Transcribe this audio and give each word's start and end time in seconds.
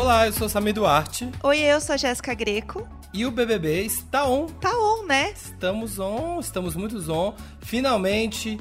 Olá, 0.00 0.26
eu 0.26 0.32
sou 0.32 0.48
Samir 0.48 0.72
Duarte. 0.72 1.30
Oi, 1.42 1.58
eu 1.58 1.78
sou 1.78 1.92
a 1.92 1.96
Jéssica 1.98 2.32
Greco. 2.32 2.88
E 3.12 3.26
o 3.26 3.30
BBB 3.30 3.84
está 3.84 4.26
on. 4.26 4.46
Tá 4.46 4.70
on, 4.70 5.04
né? 5.04 5.30
Estamos 5.32 5.98
on, 5.98 6.40
estamos 6.40 6.74
muito 6.74 7.12
on. 7.12 7.34
Finalmente, 7.60 8.58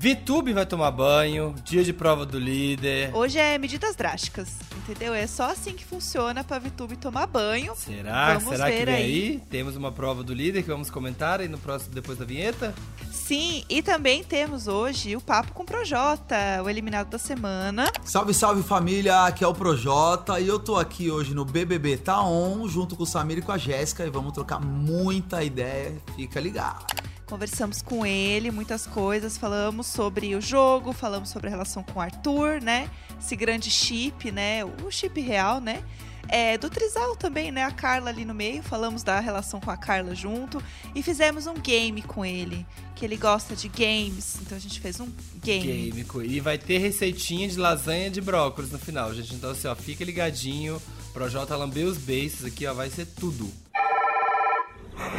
Vitube 0.00 0.54
vai 0.54 0.64
tomar 0.64 0.90
banho, 0.92 1.54
dia 1.62 1.84
de 1.84 1.92
prova 1.92 2.24
do 2.24 2.38
líder. 2.38 3.14
Hoje 3.14 3.38
é 3.38 3.58
medidas 3.58 3.94
drásticas, 3.94 4.48
entendeu? 4.74 5.12
É 5.12 5.26
só 5.26 5.50
assim 5.50 5.74
que 5.74 5.84
funciona 5.84 6.42
pra 6.42 6.58
Vitube 6.58 6.96
tomar 6.96 7.26
banho. 7.26 7.74
Será? 7.76 8.38
Vamos 8.38 8.48
Será 8.48 8.70
que 8.70 8.82
vem 8.86 8.94
aí. 8.94 9.02
aí? 9.04 9.42
Temos 9.50 9.76
uma 9.76 9.92
prova 9.92 10.24
do 10.24 10.32
líder 10.32 10.62
que 10.62 10.70
vamos 10.70 10.88
comentar 10.88 11.40
aí 11.40 11.48
no 11.48 11.58
próximo, 11.58 11.92
depois 11.94 12.16
da 12.16 12.24
vinheta? 12.24 12.74
Sim, 13.12 13.62
e 13.68 13.82
também 13.82 14.24
temos 14.24 14.66
hoje 14.66 15.14
o 15.16 15.20
Papo 15.20 15.52
com 15.52 15.64
o 15.64 15.66
Projota, 15.66 16.62
o 16.64 16.70
eliminado 16.70 17.10
da 17.10 17.18
semana. 17.18 17.92
Salve, 18.02 18.32
salve 18.32 18.62
família, 18.62 19.26
aqui 19.26 19.44
é 19.44 19.46
o 19.46 19.52
Projota 19.52 20.40
e 20.40 20.48
eu 20.48 20.58
tô 20.58 20.76
aqui 20.76 21.10
hoje 21.10 21.34
no 21.34 21.44
BBB 21.44 21.98
Tá 21.98 22.22
On, 22.22 22.66
junto 22.66 22.96
com 22.96 23.02
o 23.02 23.06
Samir 23.06 23.36
e 23.36 23.42
com 23.42 23.52
a 23.52 23.58
Jéssica 23.58 24.06
e 24.06 24.08
vamos 24.08 24.32
trocar 24.32 24.60
muita 24.60 25.44
ideia, 25.44 25.94
fica 26.16 26.40
ligado. 26.40 26.86
Conversamos 27.30 27.80
com 27.80 28.04
ele, 28.04 28.50
muitas 28.50 28.88
coisas, 28.88 29.38
falamos 29.38 29.86
sobre 29.86 30.34
o 30.34 30.40
jogo, 30.40 30.92
falamos 30.92 31.28
sobre 31.28 31.46
a 31.46 31.50
relação 31.50 31.80
com 31.80 32.00
o 32.00 32.02
Arthur, 32.02 32.60
né? 32.60 32.90
Esse 33.20 33.36
grande 33.36 33.70
chip, 33.70 34.32
né? 34.32 34.64
O 34.64 34.90
chip 34.90 35.20
real, 35.20 35.60
né? 35.60 35.84
É, 36.28 36.58
do 36.58 36.68
Trisal 36.68 37.14
também, 37.14 37.52
né? 37.52 37.62
A 37.62 37.70
Carla 37.70 38.10
ali 38.10 38.24
no 38.24 38.34
meio, 38.34 38.64
falamos 38.64 39.04
da 39.04 39.20
relação 39.20 39.60
com 39.60 39.70
a 39.70 39.76
Carla 39.76 40.12
junto 40.12 40.60
e 40.92 41.04
fizemos 41.04 41.46
um 41.46 41.54
game 41.54 42.02
com 42.02 42.24
ele, 42.24 42.66
que 42.96 43.04
ele 43.04 43.16
gosta 43.16 43.54
de 43.54 43.68
games, 43.68 44.38
então 44.42 44.58
a 44.58 44.60
gente 44.60 44.80
fez 44.80 44.98
um 44.98 45.08
game. 45.40 45.92
Game. 45.92 46.06
E 46.24 46.40
vai 46.40 46.58
ter 46.58 46.78
receitinha 46.78 47.46
de 47.46 47.56
lasanha 47.56 48.10
de 48.10 48.20
brócolis 48.20 48.72
no 48.72 48.78
final, 48.78 49.14
gente. 49.14 49.36
Então, 49.36 49.52
assim, 49.52 49.68
ó, 49.68 49.74
fica 49.76 50.04
ligadinho. 50.04 50.82
Projota 51.12 51.56
lambeu 51.56 51.86
os 51.86 51.96
beijos 51.96 52.44
aqui, 52.44 52.66
ó, 52.66 52.74
vai 52.74 52.90
ser 52.90 53.06
tudo. 53.06 53.48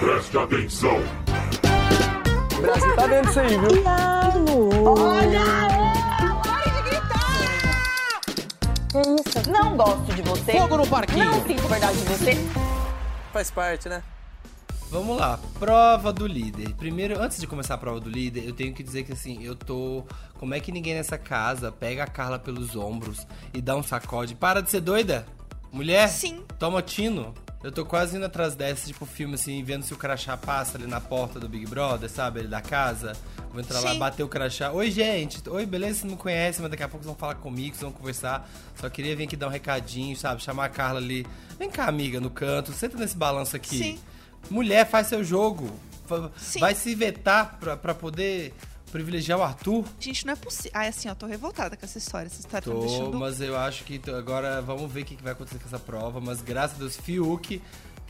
Preste 0.01 0.37
atenção. 0.37 0.99
Brasil 2.61 2.95
tá 2.95 3.07
vendo 3.07 3.29
isso 3.29 3.39
aí, 3.39 3.57
viu? 3.57 3.69
Que 8.91 8.99
isso? 8.99 9.49
Não 9.49 9.75
gosto 9.75 10.13
de 10.13 10.21
você. 10.21 10.51
Fogo 10.51 10.77
no 10.77 10.87
parquinho. 10.87 11.25
Não 11.25 11.45
sinto 11.45 11.67
verdade 11.67 11.97
de 11.97 12.03
você. 12.05 12.37
Faz 13.33 13.49
parte, 13.49 13.89
né? 13.89 14.03
Vamos 14.91 15.17
lá, 15.17 15.39
prova 15.57 16.11
do 16.11 16.27
líder. 16.27 16.73
Primeiro, 16.75 17.17
antes 17.17 17.39
de 17.39 17.47
começar 17.47 17.75
a 17.75 17.77
prova 17.77 18.01
do 18.01 18.09
líder, 18.09 18.45
eu 18.45 18.53
tenho 18.53 18.73
que 18.73 18.83
dizer 18.83 19.03
que 19.03 19.13
assim, 19.13 19.41
eu 19.41 19.55
tô. 19.55 20.03
Como 20.37 20.53
é 20.53 20.59
que 20.59 20.69
ninguém 20.69 20.95
nessa 20.95 21.17
casa 21.17 21.71
pega 21.71 22.03
a 22.03 22.07
Carla 22.07 22.37
pelos 22.37 22.75
ombros 22.75 23.25
e 23.53 23.61
dá 23.61 23.75
um 23.75 23.81
sacode? 23.81 24.35
Para 24.35 24.61
de 24.61 24.69
ser 24.69 24.81
doida! 24.81 25.25
Mulher? 25.71 26.09
Sim. 26.09 26.43
Toma 26.59 26.81
tino. 26.81 27.33
Eu 27.63 27.71
tô 27.71 27.85
quase 27.85 28.17
indo 28.17 28.25
atrás 28.25 28.55
dessa, 28.55 28.87
tipo, 28.87 29.05
filme 29.05 29.35
assim, 29.35 29.63
vendo 29.63 29.83
se 29.83 29.93
o 29.93 29.97
crachá 29.97 30.35
passa 30.35 30.79
ali 30.79 30.87
na 30.87 30.99
porta 30.99 31.39
do 31.39 31.47
Big 31.47 31.67
Brother, 31.67 32.09
sabe? 32.09 32.39
Ali 32.39 32.47
da 32.47 32.59
casa. 32.59 33.13
Vou 33.51 33.59
entrar 33.59 33.79
lá, 33.81 33.91
Sim. 33.91 33.99
bater 33.99 34.23
o 34.23 34.27
crachá. 34.27 34.71
Oi, 34.71 34.89
gente. 34.89 35.47
Oi, 35.47 35.65
beleza? 35.65 35.99
Vocês 35.99 36.03
não 36.05 36.11
me 36.11 36.17
conhecem, 36.17 36.61
mas 36.61 36.71
daqui 36.71 36.81
a 36.81 36.87
pouco 36.87 37.03
vocês 37.03 37.13
vão 37.13 37.19
falar 37.19 37.35
comigo, 37.35 37.75
vocês 37.75 37.83
vão 37.83 37.91
conversar. 37.91 38.49
Só 38.79 38.89
queria 38.89 39.15
vir 39.15 39.25
aqui 39.25 39.35
dar 39.35 39.47
um 39.47 39.51
recadinho, 39.51 40.15
sabe? 40.17 40.41
Chamar 40.41 40.65
a 40.65 40.69
Carla 40.69 40.99
ali. 40.99 41.25
Vem 41.59 41.69
cá, 41.69 41.85
amiga, 41.85 42.19
no 42.19 42.31
canto. 42.31 42.71
Senta 42.73 42.97
nesse 42.97 43.15
balanço 43.15 43.55
aqui. 43.55 43.77
Sim. 43.77 43.99
Mulher, 44.49 44.87
faz 44.89 45.07
seu 45.07 45.23
jogo. 45.23 45.69
Sim. 46.37 46.59
Vai 46.59 46.73
se 46.73 46.95
vetar 46.95 47.57
pra, 47.59 47.77
pra 47.77 47.93
poder 47.93 48.53
privilegiar 48.91 49.39
o 49.39 49.43
Arthur. 49.43 49.85
Gente, 49.99 50.25
não 50.25 50.33
é 50.33 50.35
possível. 50.35 50.71
Ah, 50.73 50.87
assim, 50.87 51.09
ó, 51.09 51.15
tô 51.15 51.25
revoltada 51.25 51.77
com 51.77 51.85
essa 51.85 51.97
história. 51.97 52.27
Essa 52.27 52.41
história 52.41 52.61
tá 52.61 52.73
me 52.73 52.79
Tô, 52.79 52.85
deixando 52.85 53.17
mas 53.17 53.41
eu 53.41 53.57
acho 53.57 53.83
que 53.83 53.99
agora 54.11 54.61
vamos 54.61 54.91
ver 54.91 55.01
o 55.01 55.05
que 55.05 55.15
que 55.15 55.23
vai 55.23 55.31
acontecer 55.31 55.59
com 55.59 55.67
essa 55.67 55.79
prova. 55.79 56.19
Mas 56.19 56.41
graças 56.41 56.75
a 56.75 56.79
Deus, 56.79 56.97
Fiuk 56.97 57.61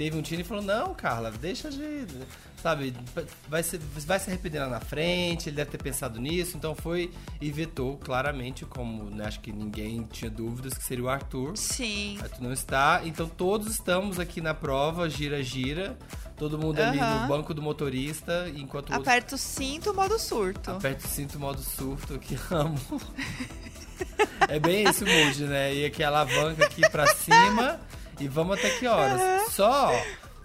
teve 0.02 0.18
um 0.18 0.22
tiro 0.22 0.42
e 0.42 0.44
falou: 0.44 0.64
Não, 0.64 0.94
Carla, 0.94 1.32
deixa 1.32 1.70
de. 1.70 2.08
Sabe, 2.62 2.94
vai 3.48 3.64
se, 3.64 3.78
vai 3.78 4.20
se 4.20 4.30
arrepender 4.30 4.60
lá 4.60 4.68
na 4.68 4.80
frente. 4.80 5.50
Ele 5.50 5.56
deve 5.56 5.72
ter 5.72 5.82
pensado 5.82 6.20
nisso. 6.20 6.58
Então 6.58 6.76
foi 6.76 7.12
e 7.40 7.52
vetou 7.52 7.98
claramente, 7.98 8.66
como 8.66 9.06
né, 9.06 9.26
acho 9.26 9.40
que 9.40 9.52
ninguém 9.52 10.04
tinha 10.12 10.30
dúvidas 10.30 10.74
que 10.74 10.84
seria 10.84 11.04
o 11.04 11.10
Arthur. 11.10 11.58
Sim. 11.58 12.18
Arthur 12.22 12.42
não 12.42 12.54
está. 12.54 13.02
Então 13.04 13.28
todos 13.28 13.72
estamos 13.72 14.20
aqui 14.20 14.42
na 14.42 14.54
prova, 14.54 15.10
gira, 15.10 15.42
gira. 15.44 15.98
Todo 16.42 16.58
mundo 16.58 16.80
ali 16.80 17.00
Aham. 17.00 17.22
no 17.22 17.28
banco 17.28 17.54
do 17.54 17.62
motorista, 17.62 18.50
enquanto 18.56 18.90
o 18.90 18.94
outro 18.94 19.08
Aperta 19.08 19.36
o 19.36 19.38
cinto, 19.38 19.94
modo 19.94 20.18
surto. 20.18 20.72
Aperta 20.72 21.06
o 21.06 21.08
cinto 21.08 21.38
modo 21.38 21.62
surto, 21.62 22.18
que 22.18 22.36
amo. 22.50 22.76
é 24.50 24.58
bem 24.58 24.86
esse 24.86 25.06
mood, 25.06 25.44
né? 25.44 25.72
E 25.72 25.86
aqui 25.86 26.04
a 26.04 26.08
alavanca 26.08 26.66
aqui 26.66 26.82
pra 26.90 27.06
cima 27.14 27.80
e 28.20 28.28
vamos 28.28 28.58
até 28.58 28.72
que 28.72 28.88
horas? 28.88 29.52
Só 29.52 29.92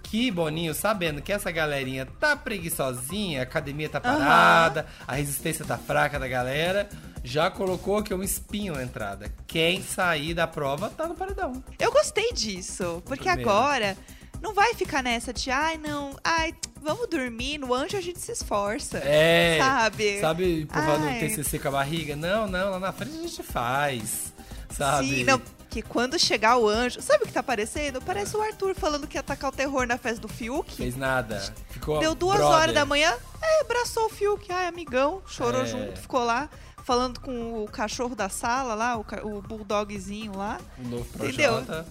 que, 0.03 0.29
Boninho, 0.29 0.75
sabendo 0.75 1.19
que 1.19 1.33
essa 1.33 1.49
galerinha 1.49 2.05
tá 2.19 2.35
preguiçosinha, 2.35 3.39
a 3.39 3.43
academia 3.43 3.89
tá 3.89 3.99
parada, 3.99 4.85
a 5.07 5.15
resistência 5.15 5.65
tá 5.65 5.79
fraca 5.79 6.19
da 6.19 6.27
galera, 6.27 6.87
já 7.23 7.49
colocou 7.49 7.97
aqui 7.97 8.13
um 8.13 8.21
espinho 8.21 8.75
na 8.75 8.83
entrada. 8.83 9.33
Quem 9.47 9.81
sair 9.81 10.35
da 10.35 10.45
prova 10.45 10.91
tá 10.91 11.07
no 11.07 11.15
paredão. 11.15 11.63
Eu 11.79 11.91
gostei 11.91 12.33
disso, 12.33 13.01
porque 13.03 13.23
Primeiro. 13.23 13.49
agora 13.49 13.97
não 14.41 14.53
vai 14.53 14.73
ficar 14.73 15.01
nessa 15.03 15.33
de, 15.33 15.49
ai, 15.51 15.77
não, 15.77 16.15
ai, 16.23 16.53
vamos 16.81 17.07
dormir, 17.09 17.57
no 17.57 17.73
anjo 17.73 17.97
a 17.97 18.01
gente 18.01 18.19
se 18.19 18.31
esforça. 18.31 18.97
É. 18.99 19.57
Sabe? 19.59 20.19
Sabe, 20.21 20.61
empurrando 20.61 21.05
o. 21.07 21.19
TCC 21.19 21.59
com 21.59 21.67
a 21.69 21.71
barriga? 21.71 22.15
Não, 22.15 22.47
não, 22.47 22.71
lá 22.71 22.79
na 22.79 22.91
frente 22.93 23.17
a 23.17 23.21
gente 23.21 23.43
faz. 23.43 24.33
Sabe? 24.69 25.07
Sim, 25.07 25.23
não, 25.23 25.41
que 25.69 25.81
quando 25.81 26.19
chegar 26.19 26.57
o 26.57 26.67
anjo, 26.67 27.01
sabe 27.01 27.23
o 27.23 27.27
que 27.27 27.33
tá 27.33 27.41
parecendo? 27.41 28.01
Parece 28.01 28.35
o 28.35 28.41
Arthur 28.41 28.75
falando 28.75 29.07
que 29.07 29.17
ia 29.17 29.21
atacar 29.21 29.49
o 29.51 29.55
terror 29.55 29.87
na 29.87 29.97
festa 29.97 30.19
do 30.21 30.27
Fiuk. 30.27 30.75
Fez 30.75 30.95
nada. 30.95 31.41
Ficou 31.69 31.99
Deu 31.99 32.13
duas 32.13 32.37
brother. 32.37 32.55
horas 32.57 32.75
da 32.75 32.85
manhã, 32.85 33.13
é, 33.41 33.61
abraçou 33.61 34.05
o 34.05 34.09
Fiuk, 34.09 34.51
ai, 34.51 34.67
amigão, 34.67 35.21
chorou 35.27 35.61
É. 35.61 35.65
junto, 35.65 35.97
ficou 35.99 36.23
lá. 36.23 36.49
Falando 36.83 37.19
com 37.19 37.63
o 37.63 37.67
cachorro 37.67 38.15
da 38.15 38.29
sala 38.29 38.73
lá, 38.73 38.97
o, 38.97 39.05
o 39.23 39.41
bulldogzinho 39.41 40.37
lá. 40.37 40.57
O 40.79 40.87
novo 40.87 41.05
Entendeu? 41.15 41.53
Projota. 41.55 41.85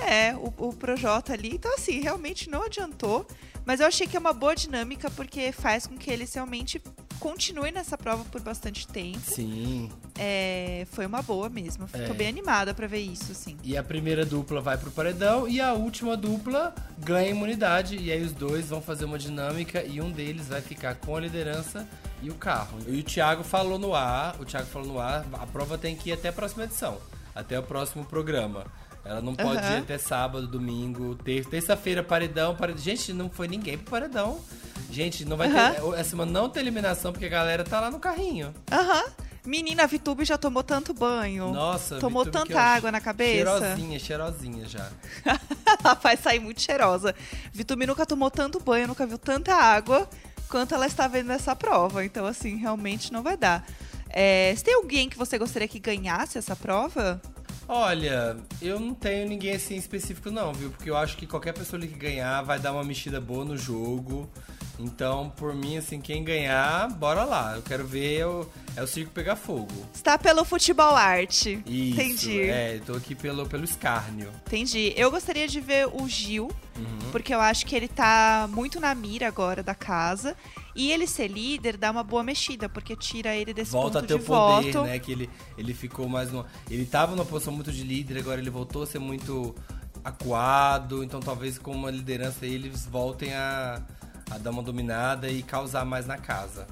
É, 0.00 0.34
o, 0.36 0.52
o 0.68 0.72
Projota 0.72 1.32
ali. 1.32 1.54
Então, 1.54 1.72
assim, 1.74 2.00
realmente 2.00 2.48
não 2.48 2.64
adiantou. 2.64 3.26
Mas 3.64 3.78
eu 3.80 3.86
achei 3.86 4.06
que 4.08 4.16
é 4.16 4.20
uma 4.20 4.32
boa 4.32 4.56
dinâmica, 4.56 5.08
porque 5.10 5.52
faz 5.52 5.86
com 5.86 5.96
que 5.96 6.10
eles 6.10 6.34
realmente 6.34 6.82
continuem 7.20 7.70
nessa 7.70 7.96
prova 7.96 8.24
por 8.24 8.40
bastante 8.40 8.88
tempo. 8.88 9.20
Sim. 9.24 9.88
É, 10.18 10.84
foi 10.90 11.06
uma 11.06 11.22
boa 11.22 11.48
mesmo. 11.48 11.86
Tô 11.86 11.96
É. 11.98 12.12
bem 12.12 12.26
animada 12.28 12.74
pra 12.74 12.88
ver 12.88 12.98
isso, 12.98 13.30
assim. 13.30 13.56
E 13.62 13.76
a 13.76 13.82
primeira 13.84 14.26
dupla 14.26 14.60
vai 14.60 14.76
pro 14.76 14.90
paredão 14.90 15.46
e 15.46 15.60
a 15.60 15.72
última 15.74 16.16
dupla 16.16 16.74
ganha 16.98 17.28
imunidade. 17.30 17.96
E 17.96 18.10
aí 18.10 18.20
os 18.24 18.32
dois 18.32 18.68
vão 18.68 18.82
fazer 18.82 19.04
uma 19.04 19.16
dinâmica 19.18 19.84
e 19.84 20.00
um 20.00 20.10
deles 20.10 20.48
vai 20.48 20.60
ficar 20.60 20.96
com 20.96 21.14
a 21.16 21.20
liderança 21.20 21.88
e 22.20 22.28
o 22.30 22.34
carro. 22.34 22.78
E 22.88 22.98
o 22.98 23.02
Thiago 23.04 23.44
falou 23.44 23.78
no 23.78 23.94
ar, 23.94 24.34
o 24.40 24.44
Thiago 24.44 24.66
falou 24.66 24.88
no 24.88 24.98
ar, 24.98 25.24
a 25.34 25.46
prova 25.46 25.78
tem 25.78 25.94
que 25.94 26.10
ir 26.10 26.14
até 26.14 26.30
a 26.30 26.32
próxima 26.32 26.64
edição, 26.64 26.98
até 27.32 27.56
o 27.56 27.62
próximo 27.62 28.04
programa. 28.04 28.66
Ela 29.04 29.20
não 29.20 29.34
pode 29.34 29.58
Aham. 29.58 29.76
ir 29.76 29.78
até 29.80 29.98
sábado, 29.98 30.46
domingo, 30.46 31.14
ter- 31.16 31.44
terça-feira, 31.46 32.02
paredão, 32.02 32.54
paredão. 32.54 32.80
Gente, 32.82 33.12
não 33.12 33.28
foi 33.28 33.48
ninguém 33.48 33.76
pro 33.76 33.90
paredão. 33.90 34.40
Gente, 34.90 35.24
não 35.24 35.36
vai 35.36 35.48
ter. 35.50 35.82
Essa 35.98 36.10
semana 36.10 36.30
não 36.30 36.48
tem 36.48 36.62
eliminação 36.62 37.12
porque 37.12 37.26
a 37.26 37.28
galera 37.30 37.64
tá 37.64 37.80
lá 37.80 37.90
no 37.90 37.98
carrinho. 37.98 38.54
Aham. 38.70 39.04
Menina, 39.44 39.82
a 39.82 39.86
Vitube 39.86 40.24
já 40.24 40.38
tomou 40.38 40.62
tanto 40.62 40.94
banho. 40.94 41.52
Nossa, 41.52 41.98
Tomou 41.98 42.24
Vitube, 42.24 42.44
tanta 42.46 42.52
eu- 42.52 42.58
água 42.60 42.92
na 42.92 43.00
cabeça. 43.00 43.32
Cheirosinha, 43.58 43.98
cheirosinha 43.98 44.68
já. 44.68 44.88
ela 45.82 45.94
vai 45.94 46.16
sair 46.16 46.38
muito 46.38 46.60
cheirosa. 46.62 47.12
Vitube 47.52 47.84
nunca 47.86 48.06
tomou 48.06 48.30
tanto 48.30 48.60
banho, 48.60 48.86
nunca 48.86 49.04
viu 49.04 49.18
tanta 49.18 49.52
água 49.52 50.08
quanto 50.48 50.74
ela 50.76 50.86
está 50.86 51.08
vendo 51.08 51.26
nessa 51.26 51.56
prova. 51.56 52.04
Então, 52.04 52.24
assim, 52.24 52.54
realmente 52.56 53.12
não 53.12 53.20
vai 53.22 53.36
dar. 53.36 53.66
É, 54.10 54.54
se 54.56 54.62
tem 54.62 54.74
alguém 54.74 55.08
que 55.08 55.18
você 55.18 55.36
gostaria 55.38 55.66
que 55.66 55.80
ganhasse 55.80 56.38
essa 56.38 56.54
prova? 56.54 57.20
Olha, 57.68 58.36
eu 58.60 58.78
não 58.78 58.92
tenho 58.92 59.28
ninguém 59.28 59.54
assim 59.54 59.76
específico 59.76 60.30
não, 60.30 60.52
viu? 60.52 60.70
Porque 60.70 60.90
eu 60.90 60.96
acho 60.96 61.16
que 61.16 61.26
qualquer 61.26 61.52
pessoa 61.54 61.78
ali 61.80 61.88
que 61.88 61.98
ganhar 61.98 62.42
vai 62.42 62.58
dar 62.58 62.72
uma 62.72 62.84
mexida 62.84 63.20
boa 63.20 63.44
no 63.44 63.56
jogo. 63.56 64.28
Então, 64.78 65.30
por 65.36 65.54
mim, 65.54 65.76
assim, 65.76 66.00
quem 66.00 66.24
ganhar, 66.24 66.88
bora 66.90 67.24
lá. 67.24 67.54
Eu 67.54 67.62
quero 67.62 67.86
ver 67.86 68.26
o, 68.26 68.48
é 68.74 68.82
o 68.82 68.86
circo 68.86 69.12
pegar 69.12 69.36
fogo. 69.36 69.68
Está 69.94 70.18
pelo 70.18 70.44
futebol 70.44 70.96
arte. 70.96 71.62
Isso. 71.64 72.00
Entendi. 72.00 72.40
É, 72.42 72.76
eu 72.76 72.80
tô 72.80 72.94
aqui 72.94 73.14
pelo, 73.14 73.46
pelo 73.46 73.64
escárnio. 73.64 74.28
Entendi. 74.46 74.92
Eu 74.96 75.10
gostaria 75.10 75.46
de 75.46 75.60
ver 75.60 75.86
o 75.86 76.08
Gil, 76.08 76.50
Uhum. 76.74 77.10
porque 77.12 77.34
eu 77.34 77.40
acho 77.40 77.66
que 77.66 77.76
ele 77.76 77.86
tá 77.86 78.48
muito 78.50 78.80
na 78.80 78.94
mira 78.94 79.28
agora 79.28 79.62
da 79.62 79.74
casa. 79.74 80.34
E 80.74 80.90
ele 80.90 81.06
ser 81.06 81.28
líder 81.28 81.76
dá 81.76 81.90
uma 81.90 82.02
boa 82.02 82.22
mexida, 82.22 82.68
porque 82.68 82.96
tira 82.96 83.34
ele 83.36 83.52
desse 83.52 83.72
Volta 83.72 83.98
a 83.98 84.00
ponto 84.00 84.08
ter 84.08 84.14
o 84.14 84.18
de 84.18 84.24
poder, 84.24 84.72
voto. 84.72 84.84
né? 84.86 84.98
Que 84.98 85.12
ele, 85.12 85.30
ele 85.58 85.74
ficou 85.74 86.08
mais 86.08 86.32
no. 86.32 86.46
Ele 86.70 86.86
tava 86.86 87.14
numa 87.14 87.24
posição 87.26 87.52
muito 87.52 87.70
de 87.70 87.82
líder, 87.82 88.18
agora 88.18 88.40
ele 88.40 88.50
voltou 88.50 88.82
a 88.82 88.86
ser 88.86 88.98
muito 88.98 89.54
acuado. 90.04 91.02
Então 91.04 91.20
talvez 91.20 91.58
com 91.58 91.72
uma 91.72 91.90
liderança 91.90 92.44
aí, 92.44 92.54
eles 92.54 92.86
voltem 92.86 93.34
a, 93.34 93.82
a 94.30 94.38
dar 94.38 94.50
uma 94.50 94.62
dominada 94.62 95.28
e 95.30 95.42
causar 95.42 95.84
mais 95.84 96.06
na 96.06 96.16
casa. 96.16 96.66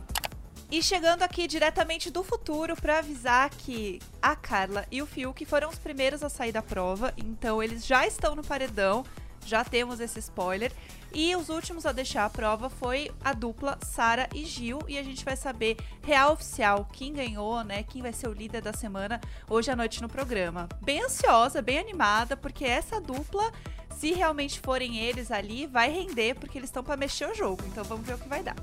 E 0.70 0.80
chegando 0.82 1.22
aqui 1.22 1.48
diretamente 1.48 2.12
do 2.12 2.22
futuro 2.22 2.76
para 2.76 3.00
avisar 3.00 3.50
que 3.50 3.98
a 4.22 4.36
Carla 4.36 4.86
e 4.88 5.02
o 5.02 5.06
Fiuk 5.06 5.44
foram 5.44 5.68
os 5.68 5.78
primeiros 5.80 6.22
a 6.22 6.28
sair 6.28 6.52
da 6.52 6.62
prova, 6.62 7.12
então 7.16 7.60
eles 7.60 7.84
já 7.84 8.06
estão 8.06 8.36
no 8.36 8.44
paredão, 8.44 9.04
já 9.44 9.64
temos 9.64 10.00
esse 10.00 10.18
spoiler. 10.18 10.72
E 11.12 11.34
os 11.34 11.48
últimos 11.48 11.86
a 11.86 11.92
deixar 11.92 12.24
a 12.24 12.30
prova 12.30 12.70
foi 12.70 13.10
a 13.24 13.32
dupla 13.32 13.78
Sara 13.82 14.28
e 14.32 14.44
Gil, 14.44 14.78
e 14.86 14.96
a 14.96 15.02
gente 15.02 15.24
vai 15.24 15.36
saber 15.36 15.76
real 16.02 16.34
oficial 16.34 16.88
quem 16.92 17.12
ganhou, 17.12 17.64
né? 17.64 17.82
Quem 17.82 18.00
vai 18.00 18.12
ser 18.12 18.28
o 18.28 18.32
líder 18.32 18.62
da 18.62 18.72
semana 18.72 19.20
hoje 19.48 19.70
à 19.70 19.76
noite 19.76 20.00
no 20.00 20.08
programa. 20.08 20.68
Bem 20.80 21.02
ansiosa, 21.02 21.60
bem 21.60 21.78
animada, 21.78 22.36
porque 22.36 22.64
essa 22.64 23.00
dupla, 23.00 23.50
se 23.98 24.12
realmente 24.12 24.60
forem 24.60 24.98
eles 24.98 25.32
ali, 25.32 25.66
vai 25.66 25.90
render, 25.90 26.36
porque 26.36 26.58
eles 26.58 26.68
estão 26.68 26.84
para 26.84 26.96
mexer 26.96 27.28
o 27.28 27.34
jogo. 27.34 27.62
Então 27.66 27.82
vamos 27.82 28.06
ver 28.06 28.14
o 28.14 28.18
que 28.18 28.28
vai 28.28 28.42
dar. 28.42 28.56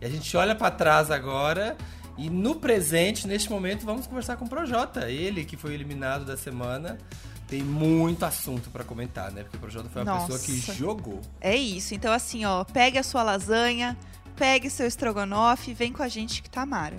E 0.00 0.04
a 0.04 0.08
gente 0.08 0.36
olha 0.36 0.54
pra 0.54 0.70
trás 0.70 1.10
agora 1.10 1.76
e 2.16 2.28
no 2.28 2.56
presente, 2.56 3.26
neste 3.26 3.50
momento, 3.50 3.84
vamos 3.84 4.06
conversar 4.06 4.36
com 4.36 4.44
o 4.44 4.48
Projota. 4.48 5.10
Ele 5.10 5.44
que 5.44 5.56
foi 5.56 5.74
eliminado 5.74 6.24
da 6.24 6.36
semana. 6.36 6.98
Tem 7.52 7.62
muito 7.62 8.24
assunto 8.24 8.70
pra 8.70 8.82
comentar, 8.82 9.30
né? 9.30 9.42
Porque 9.42 9.58
o 9.58 9.60
Projota 9.60 9.86
foi 9.90 10.00
uma 10.00 10.14
Nossa. 10.14 10.38
pessoa 10.38 10.40
que 10.40 10.72
jogou. 10.72 11.20
É 11.38 11.54
isso. 11.54 11.94
Então, 11.94 12.10
assim, 12.10 12.46
ó, 12.46 12.64
pegue 12.64 12.96
a 12.96 13.02
sua 13.02 13.22
lasanha, 13.22 13.94
pegue 14.34 14.70
seu 14.70 14.86
estrogonofe 14.86 15.72
e 15.72 15.74
vem 15.74 15.92
com 15.92 16.02
a 16.02 16.08
gente 16.08 16.42
que 16.42 16.48
tá 16.48 16.64
mara. 16.64 16.96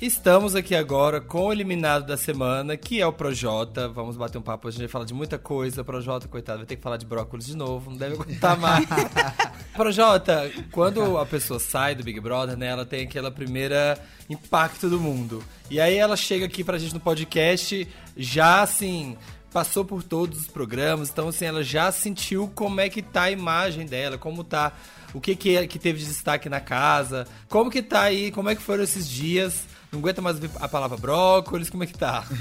Estamos 0.00 0.54
aqui 0.54 0.72
agora 0.72 1.20
com 1.20 1.46
o 1.46 1.52
eliminado 1.52 2.06
da 2.06 2.16
semana, 2.16 2.76
que 2.76 3.00
é 3.00 3.06
o 3.08 3.12
Projota. 3.12 3.88
Vamos 3.88 4.16
bater 4.16 4.38
um 4.38 4.40
papo, 4.40 4.68
a 4.68 4.70
gente 4.70 4.82
vai 4.82 4.88
falar 4.88 5.04
de 5.04 5.12
muita 5.12 5.36
coisa. 5.36 5.82
Projota, 5.82 6.28
coitado, 6.28 6.58
vai 6.58 6.66
ter 6.66 6.76
que 6.76 6.82
falar 6.82 6.96
de 6.96 7.04
brócolis 7.04 7.46
de 7.46 7.56
novo, 7.56 7.90
não 7.90 7.98
deve 7.98 8.14
aguentar 8.14 8.56
mais. 8.56 8.86
Projota, 9.74 10.48
quando 10.70 11.18
a 11.18 11.26
pessoa 11.26 11.58
sai 11.58 11.96
do 11.96 12.04
Big 12.04 12.20
Brother, 12.20 12.56
né, 12.56 12.68
ela 12.68 12.86
tem 12.86 13.02
aquela 13.04 13.32
primeira 13.32 13.98
impacto 14.28 14.88
do 14.88 15.00
mundo. 15.00 15.42
E 15.68 15.80
aí 15.80 15.96
ela 15.96 16.16
chega 16.16 16.46
aqui 16.46 16.62
pra 16.62 16.78
gente 16.78 16.94
no 16.94 17.00
podcast, 17.00 17.86
já 18.16 18.62
assim, 18.62 19.18
passou 19.52 19.84
por 19.84 20.02
todos 20.02 20.40
os 20.40 20.46
programas, 20.46 21.10
então 21.10 21.28
assim, 21.28 21.44
ela 21.44 21.62
já 21.62 21.90
sentiu 21.92 22.50
como 22.54 22.80
é 22.80 22.88
que 22.88 23.02
tá 23.02 23.22
a 23.22 23.30
imagem 23.30 23.84
dela, 23.86 24.16
como 24.16 24.44
tá, 24.44 24.72
o 25.12 25.20
que 25.20 25.34
que, 25.34 25.56
é- 25.56 25.66
que 25.66 25.78
teve 25.78 25.98
de 25.98 26.06
destaque 26.06 26.48
na 26.48 26.60
casa, 26.60 27.26
como 27.48 27.70
que 27.70 27.82
tá 27.82 28.02
aí, 28.02 28.30
como 28.30 28.48
é 28.48 28.54
que 28.54 28.62
foram 28.62 28.84
esses 28.84 29.08
dias. 29.08 29.64
Não 29.92 29.98
aguenta 29.98 30.22
mais 30.22 30.36
ouvir 30.36 30.50
a 30.60 30.68
palavra 30.68 30.96
brócolis, 30.96 31.68
como 31.68 31.82
é 31.82 31.86
que 31.86 31.98
tá? 31.98 32.24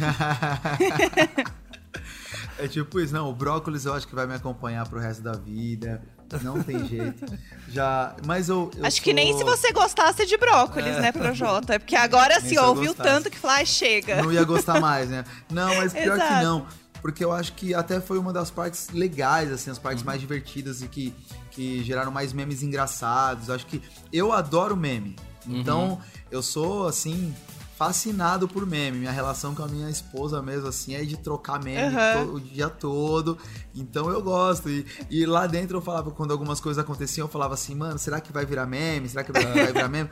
É 2.60 2.68
tipo 2.68 3.00
isso, 3.00 3.14
não, 3.14 3.30
o 3.30 3.34
brócolis 3.34 3.86
eu 3.86 3.94
acho 3.94 4.06
que 4.08 4.14
vai 4.14 4.28
me 4.28 4.36
acompanhar 4.36 4.86
pro 4.88 5.00
resto 5.00 5.24
da 5.24 5.32
vida. 5.32 6.02
Não 6.44 6.62
tem 6.62 6.86
jeito. 6.88 7.26
Já, 7.70 8.16
mas 8.26 8.50
eu, 8.50 8.70
eu 8.78 8.86
Acho 8.86 9.02
que 9.02 9.14
nem 9.14 9.32
se 9.34 9.40
sou- 9.40 9.48
você 9.48 9.72
gostasse 9.72 10.26
de 10.26 10.38
brócolis, 10.38 10.96
né, 10.98 11.12
Projota? 11.12 11.74
É 11.76 11.80
porque 11.80 11.96
agora, 11.96 12.38
assim, 12.38 12.58
ouviu 12.58 12.94
tanto 12.94 13.32
que 13.32 13.38
falou, 13.38 13.56
ai, 13.56 13.66
chega. 13.66 14.22
não 14.22 14.32
ia 14.32 14.44
gostar 14.44 14.80
mais, 14.80 15.10
né? 15.10 15.24
Não, 15.50 15.74
mas 15.78 15.94
pior 15.94 16.20
que 16.20 16.44
não. 16.44 16.68
Porque 17.02 17.24
eu 17.24 17.32
acho 17.32 17.54
que 17.54 17.74
até 17.74 18.00
foi 18.02 18.18
uma 18.20 18.34
das 18.34 18.52
partes 18.52 18.90
legais, 18.92 19.52
assim, 19.52 19.70
as 19.72 19.80
partes 19.80 20.04
mais 20.04 20.20
divertidas 20.20 20.82
e 20.82 20.88
que, 20.88 21.14
que 21.52 21.84
geraram 21.84 22.12
mais 22.12 22.34
memes 22.34 22.62
engraçados. 22.64 23.48
Eu 23.50 23.56
acho 23.56 23.66
que 23.66 23.82
eu 24.12 24.32
adoro 24.34 24.76
meme. 24.76 25.16
Então, 25.48 26.00
eu 26.30 26.44
sou, 26.44 26.88
assim, 26.88 27.34
fascinado 27.78 28.46
por 28.48 28.66
meme. 28.66 28.98
Minha 29.00 29.12
relação 29.12 29.56
com 29.56 29.64
a 29.64 29.68
minha 29.68 29.90
esposa 29.90 30.42
mesmo, 30.42 30.68
assim, 30.68 30.94
é 30.96 31.04
de 31.06 31.16
trocar 31.16 31.64
meme 31.64 31.96
to- 32.26 32.34
o 32.34 32.40
dia 32.42 32.68
todo. 32.70 33.38
Então 33.74 34.10
eu 34.10 34.22
gosto. 34.22 34.70
E, 34.70 34.86
e 35.10 35.26
lá 35.26 35.48
dentro 35.48 35.78
eu 35.78 35.82
falava, 35.82 36.12
quando 36.12 36.32
algumas 36.32 36.60
coisas 36.60 36.84
aconteciam, 36.84 37.26
eu 37.26 37.32
falava 37.32 37.54
assim, 37.54 37.74
mano, 37.74 37.98
será 37.98 38.20
que 38.20 38.34
vai 38.34 38.46
virar 38.46 38.66
meme? 38.66 39.08
Será 39.08 39.24
que 39.24 39.32
vai, 39.32 39.46
vai 39.48 39.68
virar 39.72 39.88
meme? 39.88 40.10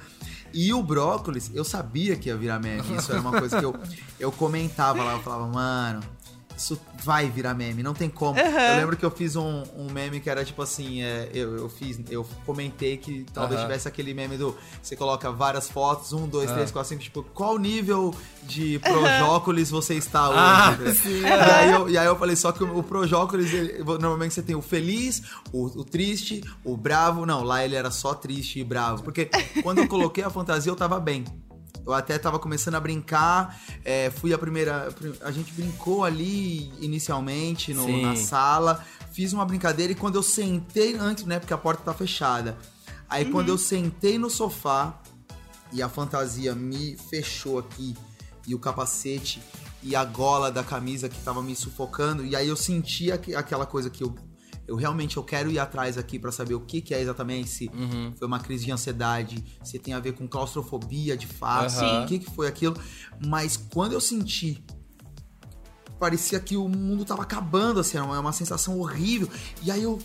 E 0.53 0.73
o 0.73 0.81
brócolis, 0.81 1.51
eu 1.53 1.65
sabia 1.65 2.15
que 2.15 2.29
ia 2.29 2.37
virar 2.37 2.57
meme. 2.59 2.95
Isso 2.97 3.11
era 3.11 3.19
uma 3.19 3.37
coisa 3.37 3.59
que 3.59 3.65
eu, 3.65 3.75
eu 4.17 4.31
comentava 4.31 5.03
lá, 5.03 5.13
eu 5.13 5.19
falava, 5.21 5.45
mano. 5.47 5.99
Isso 6.57 6.79
vai 7.03 7.29
virar 7.29 7.53
meme, 7.53 7.83
não 7.83 7.93
tem 7.93 8.09
como. 8.09 8.39
Aham. 8.39 8.59
Eu 8.71 8.75
lembro 8.77 8.97
que 8.97 9.05
eu 9.05 9.11
fiz 9.11 9.35
um, 9.35 9.63
um 9.77 9.91
meme 9.91 10.19
que 10.19 10.27
era 10.29 10.43
tipo 10.43 10.59
assim, 10.61 11.03
é, 11.03 11.29
eu, 11.33 11.55
eu 11.55 11.69
fiz, 11.69 11.99
eu 12.09 12.25
comentei 12.45 12.97
que 12.97 13.25
talvez 13.31 13.59
Aham. 13.59 13.67
tivesse 13.69 13.87
aquele 13.87 14.11
meme 14.13 14.37
do 14.37 14.57
você 14.81 14.95
coloca 14.95 15.31
várias 15.31 15.69
fotos, 15.69 16.13
um, 16.13 16.27
dois, 16.27 16.49
Ah. 16.49 16.53
três, 16.55 16.71
quatro, 16.71 16.89
cinco, 16.89 17.03
tipo, 17.03 17.21
qual 17.23 17.57
nível 17.59 18.13
de 18.43 18.79
projócolis 18.79 19.69
você 19.69 19.93
está 19.95 20.29
hoje? 20.29 20.39
Ah, 20.39 20.77
sim, 20.93 21.21
E 21.21 21.27
aí, 21.27 21.71
eu, 21.71 21.89
e 21.89 21.97
aí 21.97 22.07
eu 22.07 22.15
falei, 22.15 22.35
só 22.35 22.51
que 22.51 22.63
o, 22.63 22.79
o 22.79 22.81
projócolis, 22.83 23.53
ele- 23.53 23.83
normalmente 23.83 24.33
você 24.33 24.41
tem 24.41 24.55
o 24.55 24.61
feliz, 24.61 25.21
o, 25.53 25.65
o 25.65 25.83
triste, 25.83 26.43
o 26.63 26.75
bravo. 26.75 27.25
Não, 27.25 27.43
lá 27.43 27.63
ele 27.63 27.75
era 27.75 27.91
só 27.91 28.13
triste 28.15 28.59
e 28.59 28.63
bravo. 28.63 29.03
Porque 29.03 29.29
quando 29.61 29.77
eu 29.79 29.87
coloquei 29.87 30.23
a 30.23 30.29
fantasia, 30.29 30.71
eu 30.71 30.75
tava 30.75 30.99
bem. 30.99 31.23
Eu 31.87 31.93
até 31.93 32.17
tava 32.19 32.37
começando 32.37 32.75
a 32.75 32.79
brincar, 32.79 33.59
é, 33.85 34.09
fui 34.11 34.33
a 34.33 34.37
primeira. 34.37 34.89
A 35.21 35.31
gente 35.31 35.51
brincou 35.53 36.03
ali 36.03 36.71
inicialmente 36.79 37.73
no- 37.73 37.85
na 38.01 38.15
sala, 38.15 38.83
fiz 39.11 39.31
uma 39.33 39.45
brincadeira 39.45 39.93
e 39.93 39.95
quando 39.95 40.15
eu 40.15 40.23
sentei 40.23 40.95
antes, 40.97 41.23
né? 41.25 41.39
Porque 41.39 41.53
a 41.53 41.57
porta 41.57 41.81
tá 41.83 41.93
fechada. 41.93 42.57
Aí 43.09 43.25
quando 43.31 43.47
eu 43.49 43.57
sentei 43.57 44.17
no 44.17 44.29
sofá 44.29 44.99
e 45.71 45.81
a 45.81 45.87
fantasia 45.87 46.53
me 46.53 46.97
fechou 47.09 47.57
aqui 47.59 47.95
e 48.45 48.53
o 48.53 48.59
capacete 48.59 49.41
e 49.81 49.95
a 49.95 50.03
gola 50.03 50.51
da 50.51 50.63
camisa 50.63 51.07
que 51.07 51.17
tava 51.21 51.41
me 51.41 51.55
sufocando 51.55 52.25
e 52.25 52.35
aí 52.35 52.47
eu 52.49 52.55
senti 52.57 53.11
aqu- 53.11 53.35
aquela 53.35 53.65
coisa 53.65 53.89
que 53.89 54.03
eu 54.03 54.13
eu 54.67 54.75
realmente 54.75 55.17
eu 55.17 55.23
quero 55.23 55.49
ir 55.49 55.59
atrás 55.59 55.97
aqui 55.97 56.19
pra 56.19 56.31
saber 56.31 56.55
o 56.55 56.59
que 56.59 56.81
que 56.81 56.93
é 56.93 57.01
exatamente 57.01 57.49
se 57.49 57.71
foi 58.17 58.27
uma 58.27 58.39
crise 58.39 58.65
de 58.65 58.71
ansiedade, 58.71 59.43
se 59.63 59.79
tem 59.79 59.93
a 59.93 59.99
ver 59.99 60.13
com 60.13 60.27
claustrofobia 60.27 61.15
de 61.15 61.27
fato, 61.27 61.73
Aham. 61.73 62.03
o 62.03 62.07
que 62.07 62.19
que 62.19 62.29
foi 62.31 62.47
aquilo, 62.47 62.77
mas 63.25 63.57
quando 63.57 63.93
eu 63.93 64.01
senti 64.01 64.63
parecia 65.99 66.39
que 66.39 66.55
o 66.55 66.67
mundo 66.67 67.03
tava 67.03 67.23
acabando, 67.23 67.79
assim, 67.79 67.97
era 67.97 68.05
uma, 68.05 68.19
uma 68.19 68.31
sensação 68.31 68.79
horrível. 68.79 69.29
E 69.63 69.71
aí 69.71 69.83
eu. 69.83 69.99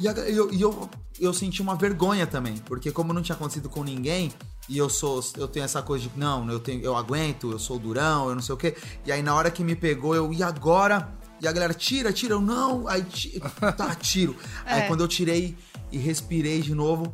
E 0.00 0.06
eu, 0.06 0.52
e 0.52 0.60
eu, 0.60 0.88
eu 1.18 1.34
senti 1.34 1.60
uma 1.60 1.74
vergonha 1.74 2.24
também, 2.24 2.56
porque 2.58 2.92
como 2.92 3.12
não 3.12 3.20
tinha 3.20 3.34
acontecido 3.34 3.68
com 3.68 3.82
ninguém, 3.82 4.32
e 4.68 4.78
eu 4.78 4.88
sou. 4.88 5.20
Eu 5.36 5.48
tenho 5.48 5.64
essa 5.64 5.82
coisa 5.82 6.08
de 6.08 6.16
não, 6.16 6.48
eu, 6.48 6.60
tenho, 6.60 6.80
eu 6.84 6.96
aguento, 6.96 7.50
eu 7.50 7.58
sou 7.58 7.80
durão, 7.80 8.28
eu 8.28 8.34
não 8.36 8.42
sei 8.42 8.54
o 8.54 8.58
quê. 8.58 8.76
E 9.04 9.10
aí 9.10 9.22
na 9.22 9.34
hora 9.34 9.50
que 9.50 9.64
me 9.64 9.74
pegou, 9.74 10.14
eu, 10.14 10.32
e 10.32 10.40
agora? 10.40 11.17
E 11.40 11.46
a 11.46 11.52
galera, 11.52 11.72
tira, 11.74 12.12
tira, 12.12 12.34
eu 12.34 12.40
não, 12.40 12.88
aí 12.88 13.02
ti- 13.04 13.40
tá, 13.76 13.94
tiro. 13.94 14.36
Aí 14.66 14.82
É. 14.82 14.86
quando 14.88 15.00
eu 15.02 15.08
tirei 15.08 15.56
e 15.92 15.96
respirei 15.98 16.60
de 16.60 16.74
novo, 16.74 17.12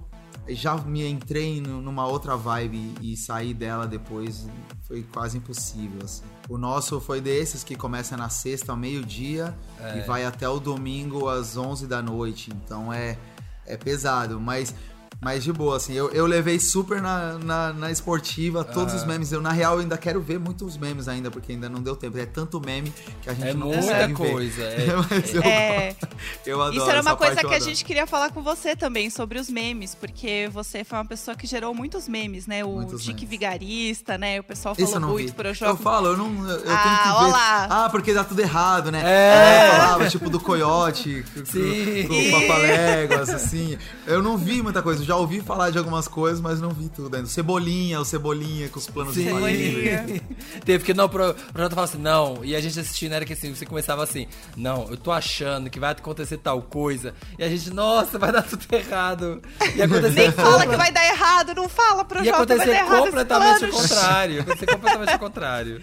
já 0.49 0.76
me 0.76 1.06
entrei 1.06 1.61
nu- 1.61 1.81
numa 1.82 2.06
outra 2.06 2.37
vibe 2.37 2.94
e 3.00 3.17
sair 3.17 3.53
dela 3.55 3.87
depois 3.87 4.47
foi 4.87 5.03
quase 5.03 5.37
impossível, 5.38 6.00
assim. 6.05 6.23
O 6.49 6.56
nosso 6.59 7.00
foi 7.00 7.21
desses 7.21 7.62
que 7.65 7.75
começa 7.76 8.17
na 8.17 8.29
sexta 8.29 8.73
ao 8.73 8.76
meio-dia 8.79 9.55
e 9.97 10.00
vai 10.06 10.25
até 10.25 10.48
o 10.48 10.58
domingo 10.58 11.29
às 11.29 11.56
11 11.56 11.87
da 11.87 12.03
noite. 12.03 12.51
Então 12.51 12.93
é, 12.93 13.17
é 13.67 13.77
pesado, 13.77 14.39
mas, 14.41 14.75
mas 15.24 15.43
de 15.43 15.52
boa, 15.52 15.76
assim. 15.78 15.94
Eu, 15.94 16.10
eu 16.10 16.26
levei 16.26 16.60
super 16.60 17.00
na, 17.00 17.38
na, 17.38 17.72
na 17.72 17.90
esportiva 17.90 18.62
todos 18.62 18.93
os 18.94 19.04
memes. 19.04 19.32
Eu, 19.32 19.40
na 19.40 19.50
real, 19.50 19.78
ainda 19.78 19.96
quero 19.96 20.20
ver 20.20 20.38
muitos 20.38 20.76
memes 20.76 21.08
ainda, 21.08 21.31
porque 21.31 21.52
ainda 21.52 21.69
não 21.69 21.82
deu 21.82 21.96
tempo. 21.96 22.19
É 22.19 22.26
tanto 22.26 22.60
meme 22.60 22.93
que 23.22 23.31
a 23.31 23.34
gente 23.34 23.48
É 23.48 23.54
não 23.54 23.66
muita 23.69 23.82
consegue 23.82 24.14
ver. 24.14 24.31
coisa. 24.31 24.62
é- 24.62 24.86
Mas 25.10 25.34
eu, 25.34 25.43
É, 25.43 25.96
eu 26.46 26.60
adoro 26.62 26.76
isso 26.76 26.90
era 26.90 27.00
uma 27.00 27.16
coisa 27.16 27.40
eu 27.40 27.48
que 27.48 27.54
a 27.54 27.58
gente 27.58 27.84
queria 27.84 28.06
falar 28.06 28.31
com 28.31 28.43
você 28.43 28.76
também, 28.76 29.08
sobre 29.10 29.38
os 29.38 29.48
memes, 29.48 29.94
porque 29.94 30.48
você 30.52 30.84
foi 30.84 30.98
uma 30.98 31.04
pessoa 31.06 31.34
que 31.36 31.46
gerou 31.46 31.74
muitos 31.74 32.06
memes, 32.06 32.46
né? 32.46 32.64
O 32.64 32.72
Muitos 32.74 33.02
Dick 33.02 33.14
memes. 33.14 33.31
Vigarista, 33.31 34.19
né? 34.19 34.40
O 34.40 34.44
pessoal 34.44 34.74
eu 34.78 34.86
falou 34.86 35.08
muito 35.10 35.28
vi. 35.28 35.32
pro 35.32 35.48
Eu 35.48 35.54
jogo. 35.54 35.82
falo, 35.82 36.08
eu 36.08 36.16
não. 36.16 36.48
Eu 36.48 36.60
tenho 36.62 36.74
Ah, 36.76 37.00
que 37.02 37.08
ó 37.08 37.24
ver. 37.24 37.31
lá. 37.32 37.66
Ah, 37.70 37.88
porque 37.90 38.12
dá 38.12 38.22
tudo 38.24 38.40
errado, 38.40 38.90
né? 38.93 39.02
É. 39.04 39.69
Eu 39.69 39.72
falava, 39.72 40.08
tipo, 40.10 40.28
do 40.28 40.38
coiote, 40.40 41.24
com- 41.34 41.44
Sim. 41.46 42.06
com 42.08 42.14
o 42.14 42.31
papaléguas, 42.40 43.28
assim. 43.31 43.78
Eu 44.06 44.22
não 44.22 44.36
vi 44.36 44.62
muita 44.62 44.82
coisa. 44.82 45.00
Eu 45.02 45.06
já 45.06 45.14
ouvi 45.17 45.41
falar 45.41 45.71
de 45.71 45.79
algumas 45.79 46.09
coisas, 46.09 46.41
mas 46.41 46.61
não 46.61 46.71
vi 46.71 46.89
tudo 46.89 47.17
ainda. 47.17 47.29
Cebolinha, 47.29 48.01
o 48.01 48.05
Cebolinha 48.05 48.69
com 48.69 48.79
os 48.79 48.87
planos 48.87 49.15
de 49.15 49.25
Sim. 49.25 49.31
família. 49.31 49.99
Cebolinha. 49.99 50.23
Teve 50.65 50.85
que 50.85 50.94
não, 50.94 51.09
pro 51.09 51.35
projeto 51.53 51.75
falava 51.75 51.93
assim, 51.93 52.03
não. 52.03 52.44
E 52.44 52.55
a 52.55 52.61
gente 52.61 52.79
assistindo 52.79 53.13
era 53.13 53.25
que 53.25 53.33
assim, 53.33 53.55
você 53.55 53.67
começava 53.67 54.03
assim, 54.03 54.27
não, 54.56 54.89
eu 54.91 54.97
tô 54.97 55.11
achando 55.11 55.71
que 55.71 55.79
vai 55.81 55.93
acontecer 55.93 56.39
tal 56.39 56.63
coisa. 56.63 57.15
E 57.39 57.44
a 57.44 57.49
gente, 57.49 57.71
nossa, 57.71 58.19
vai 58.19 58.33
dar 58.33 58.43
tudo 58.43 58.65
errado. 58.73 59.43
E 59.75 59.83
acontecer 59.83 60.15
Nem 60.15 60.33
fala 60.33 60.67
que 60.67 60.77
vai 60.77 60.93
dar 60.93 61.06
errado, 61.06 61.55
não 61.55 61.69
fala 61.69 62.05
pro 62.05 62.25
Jota, 62.25 62.47
dar 62.47 62.55
acontecer 62.55 62.85
completamente 62.85 63.65
o 63.65 63.71
contrário. 63.71 64.41
Acontecer 64.41 64.67
completamente 64.67 65.15
o 65.15 65.19
contrário. 65.19 65.83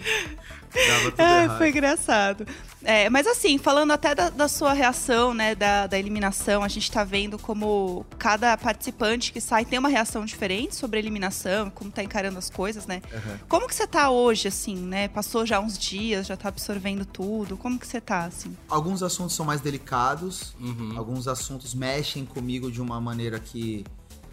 Dava 0.74 1.10
tudo 1.10 1.20
Ai, 1.20 1.44
errado. 1.44 1.58
foi 1.58 1.68
engraçado. 1.70 2.46
É, 2.84 3.08
mas 3.08 3.26
assim, 3.28 3.58
falando 3.58 3.92
até 3.92 4.12
da, 4.14 4.28
da 4.30 4.48
sua 4.48 4.72
reação, 4.72 5.32
né, 5.32 5.54
da, 5.54 5.86
da 5.86 5.96
eliminação, 5.98 6.64
a 6.64 6.68
gente 6.68 6.90
tá 6.90 7.04
vendo 7.04 7.38
como 7.38 8.04
cada 8.18 8.56
participante 8.56 9.32
que 9.32 9.40
sai 9.40 9.64
tem 9.64 9.78
uma 9.78 9.88
reação 9.88 10.24
diferente 10.24 10.74
sobre 10.74 10.96
a 10.98 11.00
eliminação, 11.00 11.70
como 11.70 11.90
tá 11.92 12.02
encarando 12.02 12.38
as 12.38 12.50
coisas, 12.50 12.86
né? 12.86 13.00
Como 13.48 13.68
que 13.68 13.74
você 13.74 13.86
tá 13.86 14.10
hoje, 14.10 14.48
assim, 14.48 14.74
né? 14.76 15.06
Passou 15.08 15.46
já 15.46 15.60
uns 15.60 15.78
dias, 15.78 16.26
já 16.26 16.36
tá 16.36 16.48
absorvendo 16.48 17.04
tudo. 17.04 17.56
Como 17.56 17.78
que 17.78 17.86
você 17.86 18.00
tá, 18.00 18.24
assim? 18.24 18.56
Alguns 18.68 19.02
assuntos 19.02 19.36
são 19.36 19.46
mais 19.46 19.60
delicados, 19.60 20.54
Uhum. 20.58 20.94
alguns 20.96 21.28
assuntos 21.28 21.74
mexem 21.74 22.24
comigo 22.24 22.70
de 22.70 22.80
uma 22.80 23.00
maneira 23.00 23.38
que 23.38 23.84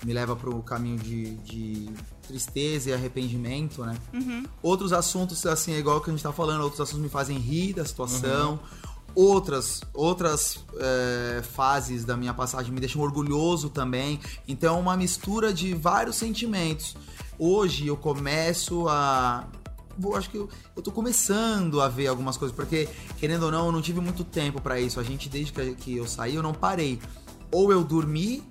me 0.04 0.14
leva 0.14 0.36
pro 0.36 0.62
caminho 0.64 0.98
de, 0.98 1.36
de 1.38 1.90
tristeza 2.28 2.90
e 2.90 2.94
arrependimento, 2.94 3.84
né? 3.84 3.98
Uhum. 4.14 4.46
Outros 4.62 4.94
assuntos, 4.94 5.46
assim, 5.46 5.74
é 5.74 5.80
igual 5.80 5.98
o 5.98 6.02
que 6.02 6.10
a 6.10 6.14
gente 6.14 6.24
tá 6.24 6.32
falando, 6.32 6.62
outros 6.62 6.80
assuntos 6.82 7.02
me 7.02 7.10
fazem 7.10 7.38
rir 7.38 7.74
da 7.74 7.84
situação. 7.86 8.60
Outras, 9.16 9.82
outras 9.94 10.64
é, 10.78 11.42
fases 11.42 12.06
da 12.06 12.16
minha 12.16 12.34
passagem 12.34 12.72
me 12.72 12.80
deixam 12.80 13.02
orgulhoso 13.02 13.70
também. 13.70 14.20
Então 14.48 14.78
é 14.78 14.80
uma 14.80 14.96
mistura 14.96 15.54
de 15.54 15.74
vários 15.74 16.16
sentimentos. 16.16 16.96
Hoje 17.38 17.88
eu 17.88 17.98
começo 17.98 18.88
a. 18.88 19.48
Vou, 19.98 20.16
acho 20.16 20.30
que 20.30 20.38
eu, 20.38 20.48
eu 20.76 20.82
tô 20.82 20.92
começando 20.92 21.82
a 21.82 21.90
ver 21.90 22.08
algumas 22.08 22.38
coisas, 22.38 22.56
porque, 22.56 22.88
querendo 23.18 23.44
ou 23.44 23.52
não, 23.52 23.66
eu 23.66 23.72
não 23.72 23.82
tive 23.82 24.00
muito 24.00 24.24
tempo 24.24 24.62
pra 24.62 24.80
isso. 24.80 25.00
A 25.00 25.04
gente, 25.04 25.28
desde 25.28 25.52
que, 25.52 25.76
que 25.76 25.98
eu 25.98 26.08
saí, 26.08 26.36
eu 26.36 26.44
não 26.44 26.54
parei. 26.54 27.00
Ou 27.52 27.72
eu 27.72 27.84
dormi, 27.84 28.44